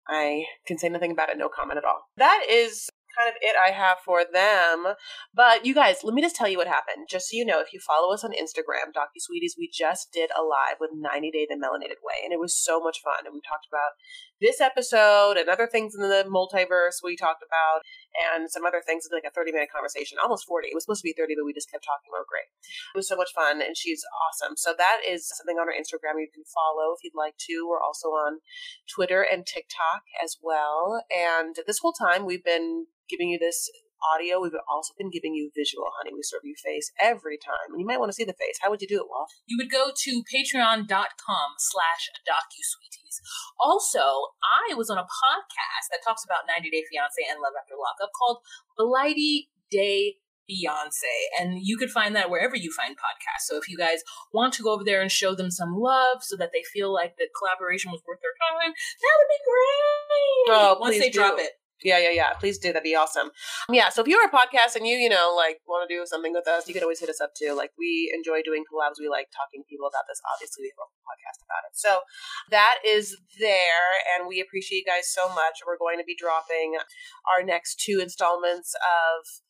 I 0.07 0.45
can 0.66 0.76
say 0.76 0.88
nothing 0.88 1.12
about 1.12 1.30
it. 1.30 1.38
No 1.38 1.49
comment 1.49 1.78
at 1.78 1.84
all. 1.84 2.11
That 2.16 2.45
is 2.49 2.90
kind 3.16 3.30
of 3.30 3.36
it 3.40 3.55
I 3.57 3.70
have 3.70 3.99
for 4.05 4.22
them. 4.24 4.95
But 5.32 5.64
you 5.64 5.72
guys, 5.72 6.03
let 6.03 6.14
me 6.14 6.20
just 6.20 6.36
tell 6.36 6.49
you 6.49 6.59
what 6.59 6.66
happened. 6.66 7.07
Just 7.09 7.30
so 7.30 7.36
you 7.36 7.45
know, 7.45 7.61
if 7.61 7.72
you 7.72 7.80
follow 7.80 8.12
us 8.12 8.24
on 8.24 8.32
Instagram, 8.32 8.92
Docu 8.92 9.16
Sweeties, 9.18 9.55
we 9.57 9.70
just 9.72 10.12
did 10.12 10.30
a 10.36 10.42
live 10.42 10.76
with 10.80 10.90
90 10.95 11.30
Day 11.30 11.47
the 11.49 11.55
Melanated 11.55 12.03
Way, 12.03 12.20
and 12.22 12.32
it 12.32 12.40
was 12.40 12.55
so 12.55 12.80
much 12.80 13.01
fun. 13.03 13.24
And 13.24 13.32
we 13.32 13.40
talked 13.40 13.66
about 13.70 13.97
this 14.40 14.61
episode 14.61 15.36
and 15.38 15.49
other 15.49 15.66
things 15.66 15.95
in 15.95 16.03
the 16.03 16.24
multiverse 16.28 17.01
we 17.03 17.16
talked 17.16 17.42
about 17.42 17.82
and 18.14 18.50
some 18.50 18.64
other 18.64 18.82
things 18.84 19.04
It's 19.04 19.12
like 19.12 19.26
a 19.26 19.34
30 19.34 19.52
minute 19.52 19.70
conversation 19.72 20.18
almost 20.22 20.46
40 20.46 20.68
it 20.68 20.74
was 20.74 20.84
supposed 20.84 21.02
to 21.02 21.10
be 21.10 21.16
30 21.16 21.34
but 21.36 21.44
we 21.44 21.52
just 21.52 21.70
kept 21.70 21.84
talking 21.84 22.10
about 22.10 22.26
great 22.30 22.48
it 22.94 22.98
was 22.98 23.08
so 23.08 23.16
much 23.16 23.32
fun 23.34 23.60
and 23.60 23.76
she's 23.76 24.02
awesome. 24.26 24.56
So 24.56 24.74
that 24.76 25.00
is 25.06 25.28
something 25.28 25.58
on 25.58 25.68
our 25.68 25.74
instagram 25.74 26.20
you 26.20 26.30
can 26.32 26.44
follow 26.46 26.94
if 26.94 27.02
you'd 27.02 27.18
like 27.18 27.36
to. 27.50 27.66
We're 27.68 27.82
also 27.82 28.08
on 28.14 28.40
twitter 28.86 29.22
and 29.22 29.46
tiktok 29.46 30.06
as 30.22 30.36
well. 30.42 31.04
And 31.10 31.56
this 31.66 31.78
whole 31.80 31.92
time 31.92 32.24
we've 32.24 32.44
been 32.44 32.86
giving 33.08 33.28
you 33.28 33.38
this 33.38 33.70
audio 34.12 34.40
we've 34.40 34.52
also 34.68 34.92
been 34.98 35.11
giving 35.11 35.34
you 35.34 35.50
visual 35.55 35.88
honey 35.98 36.12
we 36.12 36.20
serve 36.22 36.42
you 36.44 36.55
face 36.59 36.92
every 37.00 37.38
time 37.38 37.72
and 37.72 37.80
you 37.80 37.86
might 37.86 38.00
want 38.00 38.11
to 38.11 38.16
see 38.16 38.24
the 38.24 38.36
face 38.36 38.59
how 38.61 38.70
would 38.70 38.82
you 38.82 38.88
do 38.88 39.00
it 39.00 39.09
Wolf? 39.09 39.30
You 39.46 39.57
would 39.59 39.70
go 39.70 39.90
to 39.94 40.22
patreon.com 40.26 41.48
slash 41.59 42.11
docusweeties. 42.26 43.20
Also, 43.59 44.34
I 44.42 44.74
was 44.74 44.90
on 44.90 44.98
a 44.98 45.02
podcast 45.02 45.86
that 45.90 46.00
talks 46.05 46.24
about 46.24 46.48
90 46.48 46.70
Day 46.70 46.82
Fiance 46.90 47.22
and 47.30 47.40
Love 47.40 47.55
After 47.61 47.74
Lockup 47.78 48.11
called 48.12 48.38
Blighty 48.76 49.50
Day 49.70 50.16
Beyonce. 50.50 51.40
And 51.40 51.61
you 51.62 51.76
could 51.76 51.90
find 51.90 52.14
that 52.16 52.30
wherever 52.30 52.57
you 52.57 52.72
find 52.72 52.96
podcasts. 52.96 53.46
So 53.46 53.57
if 53.57 53.68
you 53.68 53.78
guys 53.78 54.00
want 54.32 54.52
to 54.55 54.62
go 54.62 54.72
over 54.72 54.84
there 54.84 55.00
and 55.00 55.11
show 55.11 55.34
them 55.34 55.50
some 55.50 55.74
love 55.76 56.22
so 56.22 56.36
that 56.36 56.50
they 56.52 56.62
feel 56.72 56.92
like 56.92 57.16
the 57.16 57.28
collaboration 57.38 57.90
was 57.90 58.02
worth 58.07 58.18
their 58.20 58.36
time, 58.50 58.72
that 58.72 59.14
would 59.18 59.30
be 59.30 59.40
great. 59.46 60.59
Oh, 60.59 60.76
Once 60.80 60.98
they 60.98 61.11
drop 61.11 61.38
it. 61.38 61.52
Yeah, 61.83 61.99
yeah, 61.99 62.14
yeah. 62.14 62.33
Please 62.39 62.59
do. 62.59 62.68
That'd 62.72 62.85
be 62.87 62.95
awesome. 62.95 63.29
Um, 63.68 63.75
yeah. 63.75 63.89
So 63.91 64.01
if 64.01 64.09
you're 64.09 64.25
a 64.25 64.31
podcast 64.31 64.77
and 64.77 64.87
you, 64.87 64.97
you 64.97 65.09
know, 65.09 65.35
like 65.37 65.59
want 65.66 65.89
to 65.89 65.91
do 65.91 66.07
something 66.07 66.33
with 66.33 66.47
us, 66.47 66.68
you 66.68 66.72
can 66.72 66.83
always 66.83 67.01
hit 67.01 67.11
us 67.11 67.20
up 67.20 67.35
too. 67.37 67.53
Like 67.53 67.72
we 67.77 68.12
enjoy 68.14 68.41
doing 68.41 68.64
collabs. 68.64 69.03
We 69.03 69.09
like 69.09 69.29
talking 69.35 69.61
to 69.61 69.68
people 69.68 69.91
about 69.91 70.07
this. 70.09 70.22
Obviously, 70.25 70.64
we 70.64 70.72
have 70.72 70.87
a 70.87 70.89
podcast 71.03 71.43
about 71.45 71.66
it. 71.66 71.75
So 71.75 72.07
that 72.51 72.79
is 72.87 73.16
there, 73.41 73.91
and 74.14 74.29
we 74.29 74.41
appreciate 74.41 74.87
you 74.87 74.89
guys 74.89 75.11
so 75.11 75.29
much. 75.29 75.61
We're 75.66 75.81
going 75.81 75.99
to 75.99 76.07
be 76.07 76.16
dropping 76.16 76.79
our 77.27 77.45
next 77.45 77.83
two 77.83 77.99
installments 78.01 78.72
of 78.79 79.45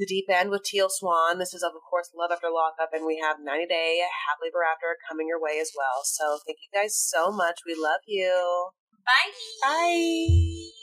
the 0.00 0.06
Deep 0.06 0.26
End 0.28 0.50
with 0.50 0.64
Teal 0.64 0.88
Swan. 0.90 1.38
This 1.38 1.54
is, 1.54 1.62
of 1.62 1.72
course, 1.88 2.10
Love 2.16 2.32
After 2.32 2.48
Lockup, 2.48 2.92
and 2.92 3.06
we 3.06 3.20
have 3.22 3.36
90 3.38 3.66
Day 3.66 4.00
Happily 4.26 4.48
Ever 4.48 4.64
After 4.64 4.96
coming 5.08 5.28
your 5.28 5.40
way 5.40 5.60
as 5.60 5.70
well. 5.76 6.02
So 6.04 6.40
thank 6.46 6.58
you 6.64 6.72
guys 6.72 6.96
so 6.96 7.30
much. 7.30 7.60
We 7.66 7.76
love 7.76 8.00
you. 8.06 8.70
Bye. 9.04 9.32
Bye. 9.62 10.79